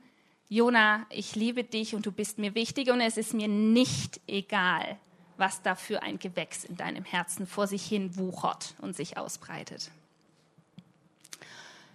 Jona, 0.50 1.06
ich 1.10 1.36
liebe 1.36 1.63
dich 1.63 1.96
und 1.96 2.06
du 2.06 2.12
bist 2.12 2.38
mir 2.38 2.56
wichtig 2.56 2.89
und 2.91 3.00
es 3.00 3.17
ist 3.17 3.34
mir 3.34 3.48
nicht 3.48 4.20
egal, 4.28 4.98
was 5.38 5.62
da 5.62 5.76
für 5.76 6.02
ein 6.02 6.20
Gewächs 6.20 6.65
in 6.65 6.76
deinem 6.76 7.06
Herzen 7.06 7.48
vor 7.48 7.67
sich 7.67 7.86
hin 7.86 8.17
wuchert 8.17 8.76
und 8.82 8.96
sich 8.96 9.17
ausbreitet. 9.17 9.91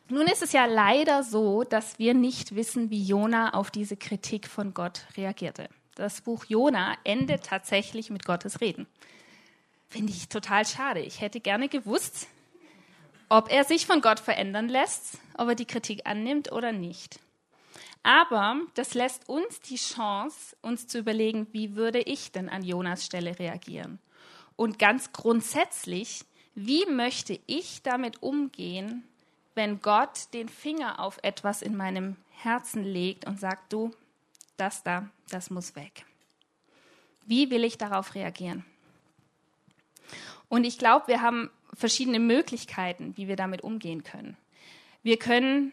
Nun 0.09 0.27
ist 0.29 0.43
es 0.43 0.53
ja 0.53 0.67
leider 0.67 1.25
so, 1.25 1.65
dass 1.65 1.99
wir 1.99 2.15
nicht 2.15 2.55
wissen, 2.55 2.91
wie 2.91 3.03
Jona 3.03 3.55
auf 3.55 3.73
diese 3.73 3.97
Kritik 3.97 4.47
von 4.47 4.73
Gott 4.73 5.05
reagierte. 5.17 5.69
Das 5.97 6.21
Buch 6.21 6.45
Jona 6.45 6.95
endet 7.05 7.47
tatsächlich 7.47 8.11
mit 8.11 8.27
Gottes 8.27 8.61
Reden. 8.61 8.87
Finde 9.89 10.13
ich 10.13 10.29
total 10.29 10.67
schade. 10.67 11.01
Ich 11.01 11.23
hätte 11.23 11.41
gerne 11.41 11.71
gewusst, 11.71 12.29
ob 13.31 13.51
er 13.51 13.65
sich 13.65 13.87
von 13.87 14.03
Gott 14.03 14.21
verändern 14.21 14.69
lässt, 14.69 15.19
ob 15.39 15.49
er 15.49 15.55
die 15.55 15.65
Kritik 15.65 16.03
annimmt 16.05 16.53
oder 16.53 16.71
nicht. 16.71 17.19
Aber 18.03 18.61
das 18.75 18.93
lässt 18.93 19.29
uns 19.29 19.61
die 19.61 19.77
Chance, 19.77 20.55
uns 20.61 20.87
zu 20.87 20.99
überlegen, 20.99 21.47
wie 21.53 21.77
würde 21.77 22.01
ich 22.01 22.31
denn 22.31 22.51
an 22.51 22.63
Jonas 22.63 23.07
Stelle 23.07 23.39
reagieren? 23.39 23.99
Und 24.55 24.79
ganz 24.79 25.13
grundsätzlich, 25.13 26.25
wie 26.55 26.85
möchte 26.85 27.41
ich 27.47 27.83
damit 27.83 28.23
umgehen, 28.23 29.03
wenn 29.55 29.81
Gott 29.81 30.35
den 30.35 30.51
Finger 30.51 31.01
auf 31.01 31.19
etwas 31.23 31.63
in 31.63 31.75
meinem 31.75 32.17
Herzen 32.31 32.85
legt 32.85 33.27
und 33.27 33.41
sagt, 33.41 33.73
du, 33.73 33.93
das 34.57 34.83
da, 34.83 35.09
das 35.31 35.51
muss 35.51 35.77
weg. 35.77 36.05
Wie 37.27 37.51
will 37.51 37.65
ich 37.65 37.79
darauf 37.79 38.15
reagieren? 38.15 38.65
Und 40.49 40.65
ich 40.65 40.79
glaube, 40.79 41.09
wir 41.09 41.23
haben 41.23 41.51
verschiedene 41.75 42.21
Möglichkeiten, 42.21 43.17
wie 43.17 43.29
wir 43.29 43.37
damit 43.37 43.63
umgehen 43.63 44.05
können. 44.05 44.37
Wir 45.03 45.19
können 45.19 45.73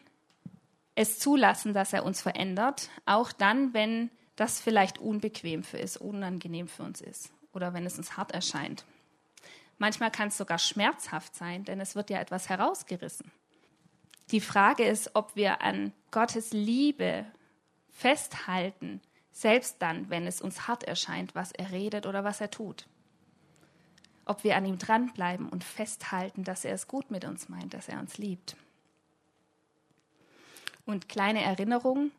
es 0.94 1.18
zulassen, 1.18 1.74
dass 1.74 1.92
er 1.92 2.04
uns 2.04 2.20
verändert, 2.20 2.90
auch 3.06 3.32
dann, 3.32 3.74
wenn 3.74 4.10
das 4.36 4.60
vielleicht 4.60 4.98
unbequem 4.98 5.62
für 5.62 5.78
ist, 5.78 5.96
unangenehm 5.96 6.68
für 6.68 6.82
uns 6.82 7.00
ist 7.00 7.32
oder 7.52 7.72
wenn 7.72 7.86
es 7.86 7.98
uns 7.98 8.16
hart 8.16 8.32
erscheint. 8.32 8.84
Manchmal 9.78 10.10
kann 10.10 10.28
es 10.28 10.36
sogar 10.36 10.58
schmerzhaft 10.58 11.34
sein, 11.34 11.64
denn 11.64 11.80
es 11.80 11.96
wird 11.96 12.10
ja 12.10 12.20
etwas 12.20 12.48
herausgerissen. 12.48 13.30
Die 14.30 14.40
Frage 14.40 14.84
ist, 14.84 15.10
ob 15.14 15.36
wir 15.36 15.62
an 15.62 15.92
Gottes 16.10 16.52
Liebe 16.52 17.26
festhalten, 17.94 19.00
selbst 19.32 19.76
dann, 19.80 20.10
wenn 20.10 20.26
es 20.26 20.42
uns 20.42 20.68
hart 20.68 20.84
erscheint, 20.84 21.34
was 21.34 21.52
er 21.52 21.70
redet 21.70 22.06
oder 22.06 22.24
was 22.24 22.40
er 22.40 22.50
tut. 22.50 22.86
Ob 24.26 24.44
wir 24.44 24.56
an 24.56 24.66
ihm 24.66 24.78
dranbleiben 24.78 25.48
und 25.48 25.64
festhalten, 25.64 26.44
dass 26.44 26.64
er 26.64 26.74
es 26.74 26.88
gut 26.88 27.10
mit 27.10 27.24
uns 27.24 27.48
meint, 27.48 27.72
dass 27.72 27.88
er 27.88 27.98
uns 27.98 28.18
liebt. 28.18 28.56
Und 30.86 31.08
kleine 31.08 31.42
Erinnerung, 31.42 32.10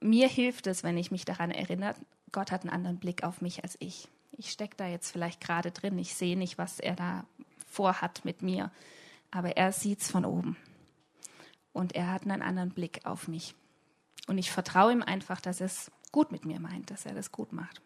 mir 0.00 0.28
hilft 0.28 0.66
es, 0.66 0.82
wenn 0.82 0.96
ich 0.96 1.10
mich 1.10 1.24
daran 1.24 1.50
erinnere, 1.50 1.94
Gott 2.32 2.50
hat 2.50 2.62
einen 2.62 2.72
anderen 2.72 2.98
Blick 2.98 3.22
auf 3.22 3.40
mich 3.40 3.62
als 3.62 3.76
ich. 3.80 4.08
Ich 4.32 4.50
stecke 4.50 4.76
da 4.76 4.86
jetzt 4.86 5.10
vielleicht 5.10 5.40
gerade 5.40 5.70
drin, 5.70 5.98
ich 5.98 6.14
sehe 6.14 6.36
nicht, 6.36 6.58
was 6.58 6.80
er 6.80 6.96
da 6.96 7.24
vorhat 7.66 8.24
mit 8.24 8.42
mir, 8.42 8.70
aber 9.30 9.56
er 9.56 9.72
sieht 9.72 10.00
es 10.00 10.10
von 10.10 10.24
oben. 10.24 10.56
Und 11.72 11.94
er 11.94 12.12
hat 12.12 12.22
einen 12.22 12.42
anderen 12.42 12.70
Blick 12.70 13.04
auf 13.04 13.28
mich. 13.28 13.54
Und 14.26 14.38
ich 14.38 14.50
vertraue 14.50 14.92
ihm 14.92 15.02
einfach, 15.02 15.40
dass 15.40 15.60
er 15.60 15.66
es 15.66 15.90
gut 16.12 16.32
mit 16.32 16.44
mir 16.44 16.60
meint, 16.60 16.90
dass 16.90 17.06
er 17.06 17.14
das 17.14 17.32
gut 17.32 17.52
macht. 17.52 17.80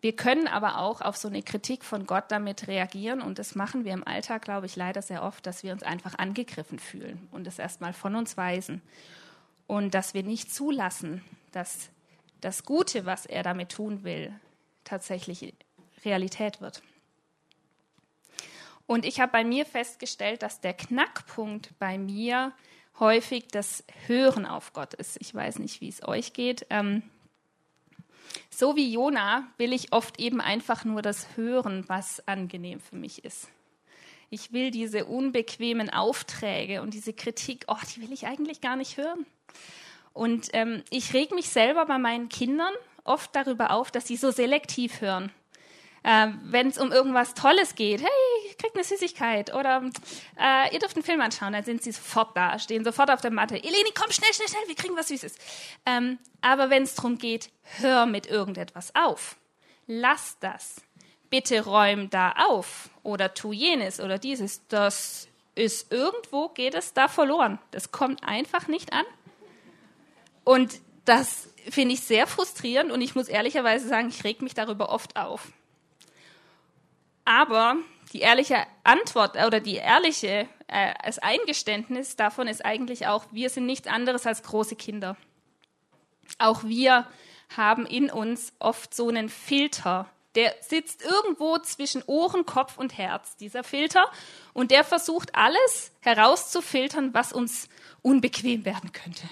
Wir 0.00 0.14
können 0.14 0.48
aber 0.48 0.80
auch 0.80 1.00
auf 1.00 1.16
so 1.16 1.28
eine 1.28 1.42
Kritik 1.42 1.82
von 1.82 2.04
Gott 2.04 2.24
damit 2.28 2.68
reagieren 2.68 3.22
und 3.22 3.38
das 3.38 3.54
machen 3.54 3.86
wir 3.86 3.94
im 3.94 4.06
Alltag, 4.06 4.42
glaube 4.42 4.66
ich, 4.66 4.76
leider 4.76 5.00
sehr 5.00 5.22
oft, 5.22 5.46
dass 5.46 5.62
wir 5.62 5.72
uns 5.72 5.82
einfach 5.82 6.18
angegriffen 6.18 6.78
fühlen 6.78 7.26
und 7.30 7.46
es 7.46 7.58
erstmal 7.58 7.94
von 7.94 8.14
uns 8.14 8.36
weisen 8.36 8.82
und 9.66 9.94
dass 9.94 10.12
wir 10.12 10.22
nicht 10.22 10.54
zulassen, 10.54 11.24
dass 11.52 11.88
das 12.42 12.64
Gute, 12.64 13.06
was 13.06 13.24
er 13.24 13.42
damit 13.42 13.72
tun 13.72 14.04
will, 14.04 14.38
tatsächlich 14.84 15.54
Realität 16.04 16.60
wird. 16.60 16.82
Und 18.86 19.06
ich 19.06 19.20
habe 19.20 19.32
bei 19.32 19.44
mir 19.44 19.64
festgestellt, 19.64 20.42
dass 20.42 20.60
der 20.60 20.74
Knackpunkt 20.74 21.78
bei 21.78 21.96
mir 21.96 22.52
häufig 22.98 23.48
das 23.48 23.84
Hören 24.06 24.46
auf 24.46 24.72
Gott 24.72 24.94
ist. 24.94 25.16
Ich 25.20 25.34
weiß 25.34 25.58
nicht, 25.58 25.80
wie 25.80 25.88
es 25.88 26.06
euch 26.06 26.32
geht. 26.32 26.66
Ähm, 26.70 27.02
so 28.50 28.76
wie 28.76 28.92
Jona 28.92 29.48
will 29.58 29.72
ich 29.72 29.92
oft 29.92 30.18
eben 30.20 30.40
einfach 30.40 30.84
nur 30.84 31.02
das 31.02 31.36
hören, 31.36 31.84
was 31.88 32.26
angenehm 32.26 32.80
für 32.80 32.96
mich 32.96 33.24
ist. 33.24 33.48
Ich 34.30 34.52
will 34.52 34.70
diese 34.70 35.04
unbequemen 35.04 35.90
Aufträge 35.90 36.82
und 36.82 36.94
diese 36.94 37.12
Kritik, 37.12 37.64
oh, 37.68 37.76
die 37.94 38.02
will 38.02 38.12
ich 38.12 38.26
eigentlich 38.26 38.60
gar 38.60 38.76
nicht 38.76 38.96
hören. 38.96 39.26
Und 40.12 40.48
ähm, 40.52 40.82
ich 40.90 41.12
reg 41.12 41.32
mich 41.34 41.48
selber 41.48 41.86
bei 41.86 41.98
meinen 41.98 42.28
Kindern 42.28 42.72
oft 43.04 43.34
darüber 43.36 43.70
auf, 43.70 43.90
dass 43.90 44.06
sie 44.06 44.16
so 44.16 44.30
selektiv 44.30 45.00
hören. 45.00 45.30
Äh, 46.04 46.28
Wenn 46.44 46.68
es 46.68 46.78
um 46.78 46.92
irgendwas 46.92 47.34
Tolles 47.34 47.74
geht, 47.74 48.02
hey, 48.02 48.54
kriegt 48.58 48.76
eine 48.76 48.84
Süßigkeit 48.84 49.52
oder 49.54 49.82
äh, 50.38 50.72
ihr 50.72 50.78
dürft 50.78 50.96
einen 50.96 51.04
Film 51.04 51.20
anschauen, 51.20 51.52
dann 51.52 51.64
sind 51.64 51.82
sie 51.82 51.92
sofort 51.92 52.36
da, 52.36 52.58
stehen 52.58 52.84
sofort 52.84 53.10
auf 53.10 53.20
der 53.20 53.30
Matte. 53.30 53.56
Eleni, 53.56 53.90
komm 53.94 54.10
schnell, 54.10 54.32
schnell, 54.32 54.48
schnell, 54.48 54.62
wir 54.66 54.74
kriegen 54.74 54.96
was 54.96 55.08
Süßes. 55.08 55.34
Ähm, 55.86 56.18
aber 56.40 56.70
wenn 56.70 56.84
es 56.84 56.94
darum 56.94 57.18
geht, 57.18 57.50
hör 57.80 58.06
mit 58.06 58.26
irgendetwas 58.26 58.94
auf. 58.94 59.36
Lass 59.86 60.38
das. 60.40 60.76
Bitte 61.30 61.64
räum 61.64 62.10
da 62.10 62.32
auf 62.32 62.90
oder 63.02 63.34
tu 63.34 63.52
jenes 63.52 63.98
oder 63.98 64.18
dieses. 64.18 64.66
Das 64.68 65.26
ist 65.54 65.92
irgendwo, 65.92 66.48
geht 66.48 66.74
es 66.74 66.92
da 66.92 67.08
verloren. 67.08 67.58
Das 67.70 67.90
kommt 67.90 68.22
einfach 68.24 68.68
nicht 68.68 68.92
an. 68.92 69.04
Und 70.44 70.80
das 71.04 71.48
finde 71.70 71.94
ich 71.94 72.00
sehr 72.00 72.26
frustrierend 72.26 72.92
und 72.92 73.00
ich 73.00 73.14
muss 73.14 73.28
ehrlicherweise 73.28 73.88
sagen, 73.88 74.08
ich 74.08 74.22
reg 74.24 74.42
mich 74.42 74.54
darüber 74.54 74.90
oft 74.90 75.16
auf. 75.16 75.50
Aber 77.24 77.76
die 78.12 78.20
ehrliche 78.20 78.66
Antwort 78.84 79.36
oder 79.36 79.60
die 79.60 79.76
ehrliche 79.76 80.48
äh, 80.68 80.94
das 81.04 81.18
Eingeständnis 81.18 82.16
davon 82.16 82.48
ist 82.48 82.64
eigentlich 82.64 83.06
auch, 83.06 83.26
wir 83.30 83.50
sind 83.50 83.66
nichts 83.66 83.88
anderes 83.88 84.26
als 84.26 84.42
große 84.42 84.76
Kinder. 84.76 85.16
Auch 86.38 86.64
wir 86.64 87.06
haben 87.56 87.86
in 87.86 88.10
uns 88.10 88.52
oft 88.58 88.94
so 88.94 89.08
einen 89.08 89.28
Filter, 89.28 90.10
der 90.34 90.54
sitzt 90.60 91.02
irgendwo 91.02 91.58
zwischen 91.58 92.02
Ohren, 92.06 92.44
Kopf 92.44 92.76
und 92.76 92.98
Herz, 92.98 93.36
dieser 93.36 93.62
Filter, 93.62 94.10
und 94.52 94.72
der 94.72 94.82
versucht 94.82 95.34
alles 95.34 95.92
herauszufiltern, 96.00 97.14
was 97.14 97.32
uns 97.32 97.68
unbequem 98.02 98.64
werden 98.64 98.92
könnte. 98.92 99.28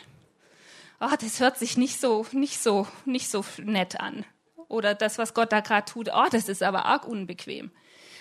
Oh, 1.00 1.16
das 1.20 1.40
hört 1.40 1.58
sich 1.58 1.76
nicht 1.76 2.00
so, 2.00 2.26
nicht 2.30 2.62
so, 2.62 2.86
nicht 3.04 3.28
so 3.28 3.44
nett 3.58 3.98
an. 3.98 4.24
Oder 4.68 4.94
das, 4.94 5.18
was 5.18 5.34
Gott 5.34 5.52
da 5.52 5.60
gerade 5.60 5.90
tut, 5.90 6.08
oh, 6.12 6.26
das 6.30 6.48
ist 6.48 6.62
aber 6.62 6.84
arg 6.84 7.06
unbequem. 7.06 7.70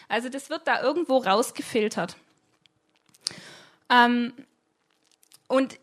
Also 0.07 0.29
das 0.29 0.49
wird 0.49 0.67
da 0.67 0.81
irgendwo 0.81 1.17
rausgefiltert. 1.17 2.17
Ähm, 3.89 4.33
und 5.47 5.79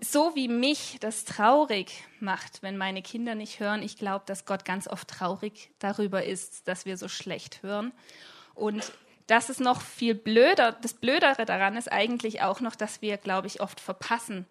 so 0.00 0.34
wie 0.34 0.48
mich 0.48 0.98
das 1.00 1.24
traurig 1.24 2.04
macht, 2.20 2.62
wenn 2.62 2.76
meine 2.76 3.02
Kinder 3.02 3.34
nicht 3.34 3.60
hören, 3.60 3.82
ich 3.82 3.96
glaube, 3.96 4.24
dass 4.26 4.44
Gott 4.44 4.64
ganz 4.64 4.88
oft 4.88 5.08
traurig 5.08 5.70
darüber 5.78 6.24
ist, 6.24 6.68
dass 6.68 6.84
wir 6.84 6.96
so 6.96 7.08
schlecht 7.08 7.62
hören. 7.62 7.92
Und 8.54 8.92
das 9.26 9.50
ist 9.50 9.60
noch 9.60 9.80
viel 9.80 10.14
blöder. 10.14 10.72
Das 10.72 10.94
Blödere 10.94 11.44
daran 11.44 11.76
ist 11.76 11.90
eigentlich 11.90 12.42
auch 12.42 12.60
noch, 12.60 12.76
dass 12.76 13.02
wir, 13.02 13.16
glaube 13.16 13.46
ich, 13.46 13.60
oft 13.60 13.80
verpassen, 13.80 14.46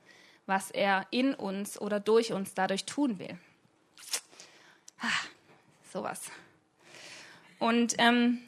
was 0.45 0.71
er 0.71 1.05
in 1.11 1.33
uns 1.33 1.79
oder 1.79 1.99
durch 1.99 2.33
uns 2.33 2.53
dadurch 2.53 2.85
tun 2.85 3.19
will. 3.19 3.37
Ah, 5.05 5.27
sowas. 5.93 6.21
Und 7.59 7.93
ähm, 7.99 8.39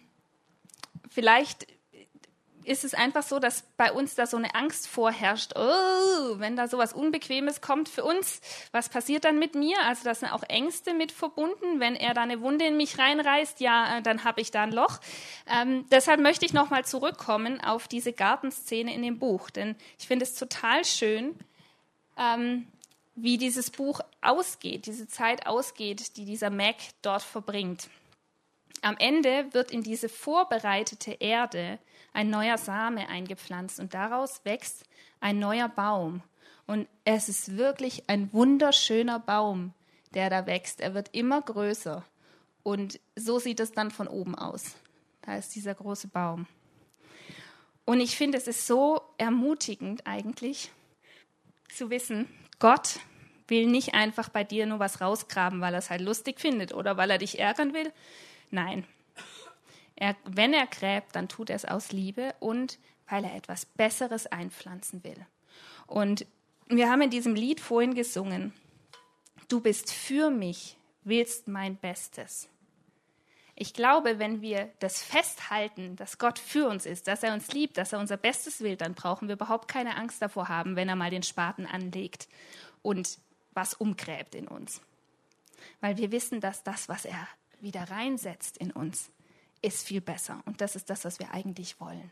vielleicht 1.10 1.68
ist 2.64 2.84
es 2.84 2.94
einfach 2.94 3.24
so, 3.24 3.40
dass 3.40 3.64
bei 3.78 3.92
uns 3.92 4.16
da 4.16 4.28
so 4.28 4.36
eine 4.36 4.54
Angst 4.56 4.88
vorherrscht. 4.88 5.54
Oh, 5.56 6.40
wenn 6.40 6.56
da 6.56 6.68
sowas 6.68 6.94
Unbequemes 6.94 7.62
kommt 7.62 7.88
für 7.88 8.04
uns, 8.04 8.42
was 8.72 8.90
passiert 8.90 9.24
dann 9.24 9.40
mit 9.40 9.56
mir? 9.56 9.78
Also 9.86 10.04
da 10.04 10.14
sind 10.14 10.34
auch 10.34 10.44
Ängste 10.44 10.94
mit 10.94 11.12
verbunden. 11.12 11.80
Wenn 11.80 11.96
er 11.96 12.14
da 12.14 12.24
eine 12.24 12.42
Wunde 12.42 12.66
in 12.66 12.76
mich 12.76 12.98
reinreißt, 12.98 13.62
ja, 13.62 13.98
äh, 13.98 14.02
dann 14.02 14.24
habe 14.24 14.42
ich 14.42 14.52
da 14.52 14.64
ein 14.64 14.74
Loch. 14.74 15.00
Ähm, 15.48 15.86
deshalb 15.92 16.20
möchte 16.20 16.46
ich 16.46 16.54
nochmal 16.54 16.84
zurückkommen 16.86 17.62
auf 17.62 17.88
diese 17.88 18.12
Gartenszene 18.12 18.94
in 18.94 19.04
dem 19.04 19.20
Buch, 19.20 19.50
denn 19.50 19.76
ich 19.98 20.08
finde 20.08 20.26
es 20.26 20.36
total 20.36 20.84
schön, 20.84 21.36
ähm, 22.18 22.68
wie 23.18 23.38
dieses 23.38 23.72
Buch 23.72 24.00
ausgeht, 24.22 24.86
diese 24.86 25.08
Zeit 25.08 25.48
ausgeht, 25.48 26.16
die 26.18 26.26
dieser 26.26 26.52
Mac 26.52 26.76
dort 27.02 27.24
verbringt. 27.24 27.90
Am 28.82 28.96
Ende 29.00 29.52
wird 29.54 29.72
in 29.72 29.82
diese 29.82 30.08
vorbereitete 30.08 31.14
Erde 31.14 31.80
ein 32.14 32.30
neuer 32.30 32.60
Same 32.60 33.10
eingepflanzt 33.10 33.80
und 33.80 33.96
daraus 33.96 34.42
wächst 34.44 34.86
ein 35.20 35.40
neuer 35.40 35.68
Baum. 35.68 36.22
Und 36.68 36.88
es 37.06 37.28
ist 37.28 37.58
wirklich 37.58 38.08
ein 38.08 38.32
wunderschöner 38.34 39.20
Baum, 39.20 39.74
der 40.14 40.30
da 40.30 40.46
wächst. 40.46 40.80
Er 40.80 40.94
wird 40.94 41.10
immer 41.14 41.42
größer. 41.42 42.06
Und 42.62 43.00
so 43.16 43.40
sieht 43.40 43.60
es 43.60 43.72
dann 43.72 43.90
von 43.90 44.08
oben 44.08 44.36
aus. 44.36 44.76
Da 45.24 45.38
ist 45.38 45.56
dieser 45.56 45.74
große 45.74 46.08
Baum. 46.08 46.46
Und 47.86 48.00
ich 48.00 48.16
finde, 48.16 48.38
es 48.38 48.48
ist 48.48 48.68
so 48.68 49.02
ermutigend 49.18 50.06
eigentlich 50.06 50.72
zu 51.70 51.90
wissen, 51.90 52.28
Gott 52.60 53.00
will 53.48 53.68
nicht 53.68 53.94
einfach 53.94 54.30
bei 54.30 54.44
dir 54.44 54.66
nur 54.66 54.80
was 54.80 55.00
rausgraben, 55.00 55.62
weil 55.62 55.74
er 55.74 55.80
es 55.80 55.90
halt 55.90 56.02
lustig 56.02 56.40
findet 56.40 56.74
oder 56.74 56.98
weil 56.98 57.10
er 57.10 57.18
dich 57.18 57.40
ärgern 57.40 57.74
will, 57.74 57.92
Nein. 58.50 58.86
Er, 59.96 60.16
wenn 60.26 60.54
er 60.54 60.68
gräbt, 60.68 61.16
dann 61.16 61.28
tut 61.28 61.50
er 61.50 61.56
es 61.56 61.66
aus 61.66 61.92
Liebe 61.92 62.36
und 62.40 62.78
weil 63.10 63.24
er 63.24 63.36
etwas 63.36 63.66
Besseres 63.66 64.28
einpflanzen 64.28 65.04
will. 65.04 65.26
Und 65.88 66.26
wir 66.68 66.90
haben 66.90 67.02
in 67.02 67.10
diesem 67.10 67.36
Lied 67.36 67.60
vorhin 67.60 67.96
gesungen, 67.96 68.54
du 69.48 69.60
bist 69.60 69.92
für 69.92 70.30
mich, 70.30 70.78
willst 71.04 71.48
mein 71.48 71.78
Bestes. 71.78 72.50
Ich 73.60 73.74
glaube, 73.74 74.20
wenn 74.20 74.44
wir 74.44 74.70
das 74.78 75.02
festhalten, 75.02 75.96
dass 75.96 76.20
Gott 76.20 76.38
für 76.38 76.68
uns 76.68 76.86
ist, 76.86 77.08
dass 77.08 77.24
er 77.24 77.34
uns 77.34 77.52
liebt, 77.52 77.80
dass 77.80 77.92
er 77.92 77.98
unser 77.98 78.16
Bestes 78.16 78.62
will, 78.62 78.76
dann 78.76 78.94
brauchen 78.94 79.28
wir 79.28 79.34
überhaupt 79.34 79.68
keine 79.68 79.98
Angst 79.98 80.22
davor 80.22 80.48
haben, 80.48 80.76
wenn 80.76 80.88
er 80.88 80.96
mal 80.96 81.10
den 81.10 81.24
Spaten 81.24 81.66
anlegt 81.66 82.28
und 82.84 83.18
was 83.54 83.74
umgräbt 83.74 84.36
in 84.36 84.48
uns. 84.48 84.80
Weil 85.82 85.98
wir 85.98 86.12
wissen, 86.12 86.40
dass 86.40 86.62
das, 86.62 86.88
was 86.88 87.06
er 87.06 87.28
wieder 87.60 87.90
reinsetzt 87.90 88.58
in 88.58 88.70
uns, 88.70 89.10
ist 89.64 89.88
viel 89.88 90.02
besser. 90.02 90.44
Und 90.46 90.62
das 90.62 90.76
ist 90.76 90.92
das, 90.92 91.04
was 91.04 91.18
wir 91.18 91.32
eigentlich 91.32 91.80
wollen. 91.80 92.12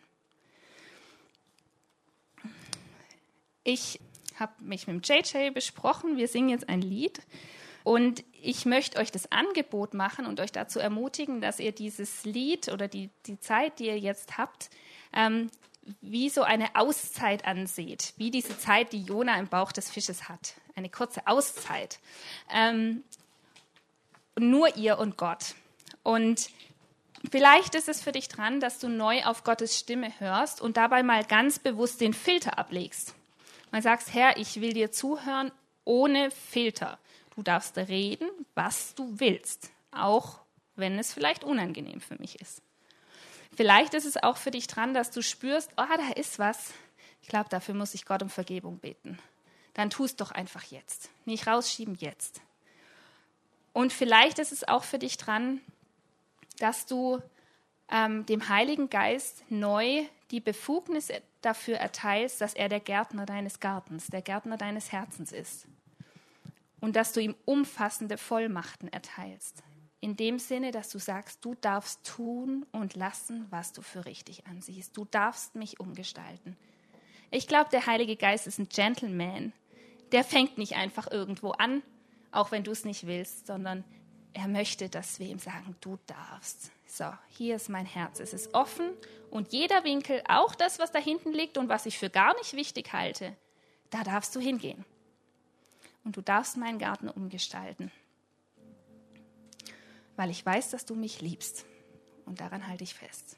Ich 3.64 4.00
habe 4.40 4.64
mich 4.64 4.88
mit 4.88 5.08
JJ 5.08 5.52
besprochen. 5.52 6.18
Wir 6.18 6.28
singen 6.28 6.50
jetzt 6.50 6.70
ein 6.70 6.82
Lied. 6.82 7.22
Und 7.86 8.24
ich 8.42 8.66
möchte 8.66 8.98
euch 8.98 9.12
das 9.12 9.32
Angebot 9.32 9.94
machen 9.94 10.26
und 10.26 10.40
euch 10.40 10.52
dazu 10.52 10.80
ermutigen, 10.80 11.40
dass 11.40 11.60
ihr 11.60 11.72
dieses 11.72 12.26
Lied 12.26 12.70
oder 12.70 12.88
die, 12.88 13.12
die 13.28 13.40
Zeit, 13.40 13.78
die 13.78 13.86
ihr 13.86 14.00
jetzt 14.00 14.40
habt, 14.40 14.72
ähm, 15.14 15.52
wie 16.02 16.30
so 16.32 16.42
eine 16.42 16.76
Auszeit 16.76 17.46
anseht, 17.46 18.14
wie 18.18 18.32
diese 18.32 18.58
Zeit, 18.58 18.92
die 18.92 19.04
Jona 19.04 19.38
im 19.38 19.48
Bauch 19.48 19.72
des 19.72 19.92
Fisches 19.92 20.28
hat. 20.28 20.56
Eine 20.76 20.90
kurze 20.90 21.28
Auszeit. 21.28 22.00
Ähm, 22.52 23.04
nur 24.36 24.76
ihr 24.78 24.98
und 24.98 25.16
Gott. 25.16 25.54
Und 26.02 26.50
vielleicht 27.30 27.76
ist 27.76 27.88
es 27.88 28.02
für 28.02 28.14
dich 28.14 28.30
dran, 28.30 28.60
dass 28.60 28.80
du 28.80 28.90
neu 28.90 29.24
auf 29.26 29.44
Gottes 29.44 29.78
Stimme 29.78 30.12
hörst 30.20 30.60
und 30.60 30.78
dabei 30.78 31.04
mal 31.04 31.24
ganz 31.24 31.60
bewusst 31.60 32.02
den 32.02 32.16
Filter 32.16 32.58
ablegst. 32.58 33.14
Mal 33.72 33.84
sagst, 33.84 34.12
Herr, 34.12 34.38
ich 34.38 34.60
will 34.60 34.74
dir 34.74 34.92
zuhören 34.92 35.52
ohne 35.84 36.32
Filter. 36.32 36.98
Du 37.36 37.44
darfst 37.44 37.78
reden, 37.78 38.30
was 38.54 38.96
du 38.96 39.20
willst, 39.20 39.72
auch 39.92 40.40
wenn 40.76 40.98
es 40.98 41.14
vielleicht 41.14 41.44
unangenehm 41.44 42.02
für 42.02 42.16
mich 42.16 42.40
ist. 42.42 42.62
Vielleicht 43.56 43.94
ist 43.94 44.06
es 44.06 44.22
auch 44.22 44.38
für 44.38 44.52
dich 44.52 44.68
dran, 44.68 44.94
dass 44.94 45.12
du 45.12 45.22
spürst, 45.22 45.72
oh, 45.78 45.84
da 45.98 46.14
ist 46.16 46.40
was. 46.40 46.74
Ich 47.22 47.30
glaube, 47.30 47.50
dafür 47.50 47.74
muss 47.74 47.94
ich 47.94 48.06
Gott 48.06 48.22
um 48.22 48.30
Vergebung 48.30 48.80
beten. 48.80 49.18
Dann 49.74 49.90
tu 49.90 50.06
es 50.06 50.16
doch 50.16 50.32
einfach 50.32 50.64
jetzt. 50.64 51.10
Nicht 51.26 51.48
rausschieben 51.48 51.96
jetzt. 51.96 52.42
Und 53.74 53.92
vielleicht 53.92 54.40
ist 54.40 54.52
es 54.52 54.68
auch 54.68 54.84
für 54.84 55.00
dich 55.00 55.18
dran, 55.18 55.60
dass 56.60 56.86
du 56.86 57.22
ähm, 57.92 58.26
dem 58.26 58.48
Heiligen 58.48 58.90
Geist 58.90 59.44
neu 59.50 60.06
die 60.32 60.40
Befugnis 60.40 61.10
dafür 61.42 61.78
erteilst, 61.78 62.42
dass 62.42 62.54
er 62.54 62.70
der 62.70 62.80
Gärtner 62.80 63.26
deines 63.26 63.60
Gartens, 63.60 64.08
der 64.08 64.22
Gärtner 64.22 64.58
deines 64.58 64.92
Herzens 64.92 65.32
ist. 65.32 65.68
Und 66.86 66.96
dass 66.96 67.14
du 67.14 67.20
ihm 67.20 67.34
umfassende 67.46 68.16
Vollmachten 68.16 68.94
erteilst. 68.94 69.64
In 70.02 70.16
dem 70.16 70.38
Sinne, 70.38 70.70
dass 70.70 70.90
du 70.90 71.00
sagst, 71.00 71.44
du 71.44 71.56
darfst 71.56 72.06
tun 72.06 72.64
und 72.72 72.96
lassen, 72.96 73.48
was 73.50 73.74
du 73.74 73.82
für 73.82 74.06
richtig 74.06 74.46
ansiehst. 74.46 74.96
Du 74.96 75.06
darfst 75.06 75.56
mich 75.56 75.80
umgestalten. 75.80 76.56
Ich 77.32 77.48
glaube, 77.48 77.72
der 77.72 77.88
Heilige 77.88 78.16
Geist 78.16 78.46
ist 78.46 78.60
ein 78.60 78.70
Gentleman. 78.70 79.52
Der 80.12 80.24
fängt 80.24 80.60
nicht 80.60 80.76
einfach 80.76 81.10
irgendwo 81.10 81.54
an, 81.54 81.82
auch 82.32 82.52
wenn 82.52 82.64
du 82.64 82.70
es 82.70 82.86
nicht 82.86 83.08
willst, 83.08 83.48
sondern 83.48 83.84
er 84.34 84.48
möchte, 84.48 84.88
dass 84.88 85.18
wir 85.18 85.26
ihm 85.26 85.40
sagen, 85.40 85.76
du 85.82 85.98
darfst. 86.06 86.70
So, 86.86 87.12
hier 87.30 87.56
ist 87.56 87.68
mein 87.68 87.88
Herz. 87.88 88.20
Es 88.20 88.32
ist 88.32 88.54
offen 88.54 88.92
und 89.32 89.54
jeder 89.54 89.84
Winkel, 89.86 90.22
auch 90.28 90.54
das, 90.54 90.78
was 90.78 90.92
da 90.92 91.00
hinten 91.00 91.34
liegt 91.34 91.58
und 91.58 91.68
was 91.68 91.88
ich 91.88 91.98
für 91.98 92.12
gar 92.12 92.36
nicht 92.36 92.54
wichtig 92.54 92.94
halte, 92.94 93.36
da 93.90 94.04
darfst 94.04 94.36
du 94.36 94.40
hingehen. 94.40 94.86
Und 96.06 96.16
du 96.16 96.22
darfst 96.22 96.56
meinen 96.56 96.80
Garten 96.80 97.10
umgestalten. 97.10 97.92
Weil 100.16 100.30
ich 100.30 100.46
weiß, 100.46 100.70
dass 100.70 100.86
du 100.86 100.96
mich 100.96 101.20
liebst. 101.20 101.66
Und 102.26 102.40
daran 102.40 102.68
halte 102.68 102.86
ich 102.86 102.94
fest. 102.94 103.36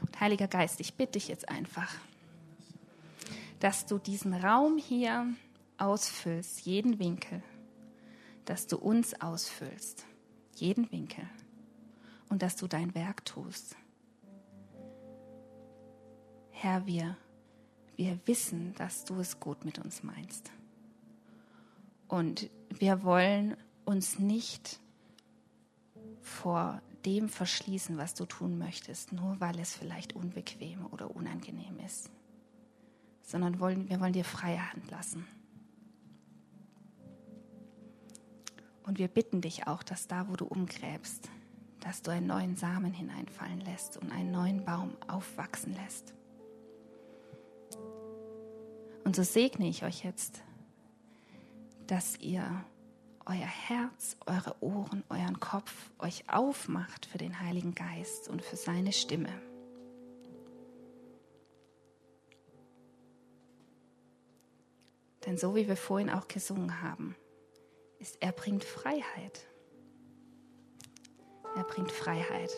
Und 0.00 0.18
Heiliger 0.18 0.48
Geist, 0.48 0.80
ich 0.80 0.94
bitte 0.94 1.12
dich 1.12 1.28
jetzt 1.28 1.48
einfach, 1.48 1.94
dass 3.60 3.86
du 3.86 3.98
diesen 3.98 4.34
Raum 4.34 4.78
hier 4.78 5.26
ausfüllst, 5.78 6.62
jeden 6.62 6.98
Winkel, 6.98 7.42
dass 8.46 8.66
du 8.66 8.78
uns 8.78 9.20
ausfüllst, 9.20 10.06
jeden 10.54 10.90
Winkel 10.90 11.28
und 12.28 12.42
dass 12.42 12.56
du 12.56 12.66
dein 12.66 12.94
Werk 12.94 13.24
tust. 13.24 13.76
Herr, 16.50 16.86
wir, 16.86 17.16
wir 17.96 18.18
wissen, 18.26 18.74
dass 18.74 19.04
du 19.04 19.18
es 19.20 19.40
gut 19.40 19.64
mit 19.64 19.78
uns 19.78 20.02
meinst. 20.02 20.50
Und 22.08 22.50
wir 22.68 23.02
wollen 23.02 23.56
uns 23.84 24.18
nicht 24.18 24.80
vor 26.20 26.80
dem 27.04 27.28
verschließen, 27.28 27.96
was 27.96 28.14
du 28.14 28.26
tun 28.26 28.58
möchtest, 28.58 29.12
nur 29.12 29.40
weil 29.40 29.58
es 29.58 29.74
vielleicht 29.74 30.14
unbequem 30.14 30.86
oder 30.86 31.14
unangenehm 31.14 31.78
ist, 31.84 32.10
sondern 33.22 33.60
wollen, 33.60 33.88
wir 33.88 34.00
wollen 34.00 34.12
dir 34.12 34.24
freie 34.24 34.72
Hand 34.72 34.90
lassen. 34.90 35.26
Und 38.82 38.98
wir 38.98 39.08
bitten 39.08 39.40
dich 39.40 39.66
auch, 39.66 39.82
dass 39.82 40.06
da, 40.06 40.28
wo 40.28 40.36
du 40.36 40.44
umgräbst, 40.44 41.28
dass 41.80 42.02
du 42.02 42.10
einen 42.10 42.26
neuen 42.26 42.56
Samen 42.56 42.92
hineinfallen 42.92 43.60
lässt 43.60 43.96
und 43.96 44.12
einen 44.12 44.30
neuen 44.30 44.64
Baum 44.64 44.96
aufwachsen 45.08 45.74
lässt. 45.74 46.14
Und 49.06 49.14
so 49.14 49.22
segne 49.22 49.68
ich 49.68 49.84
euch 49.84 50.02
jetzt, 50.02 50.42
dass 51.86 52.18
ihr 52.18 52.42
euer 53.24 53.36
Herz, 53.36 54.16
eure 54.26 54.60
Ohren, 54.60 55.04
euren 55.08 55.38
Kopf 55.38 55.92
euch 56.00 56.28
aufmacht 56.28 57.06
für 57.06 57.16
den 57.16 57.38
Heiligen 57.38 57.76
Geist 57.76 58.28
und 58.28 58.42
für 58.42 58.56
seine 58.56 58.92
Stimme. 58.92 59.28
Denn 65.24 65.38
so 65.38 65.54
wie 65.54 65.68
wir 65.68 65.76
vorhin 65.76 66.10
auch 66.10 66.26
gesungen 66.26 66.82
haben, 66.82 67.14
ist, 68.00 68.20
er 68.20 68.32
bringt 68.32 68.64
Freiheit. 68.64 69.46
Er 71.54 71.62
bringt 71.62 71.92
Freiheit. 71.92 72.50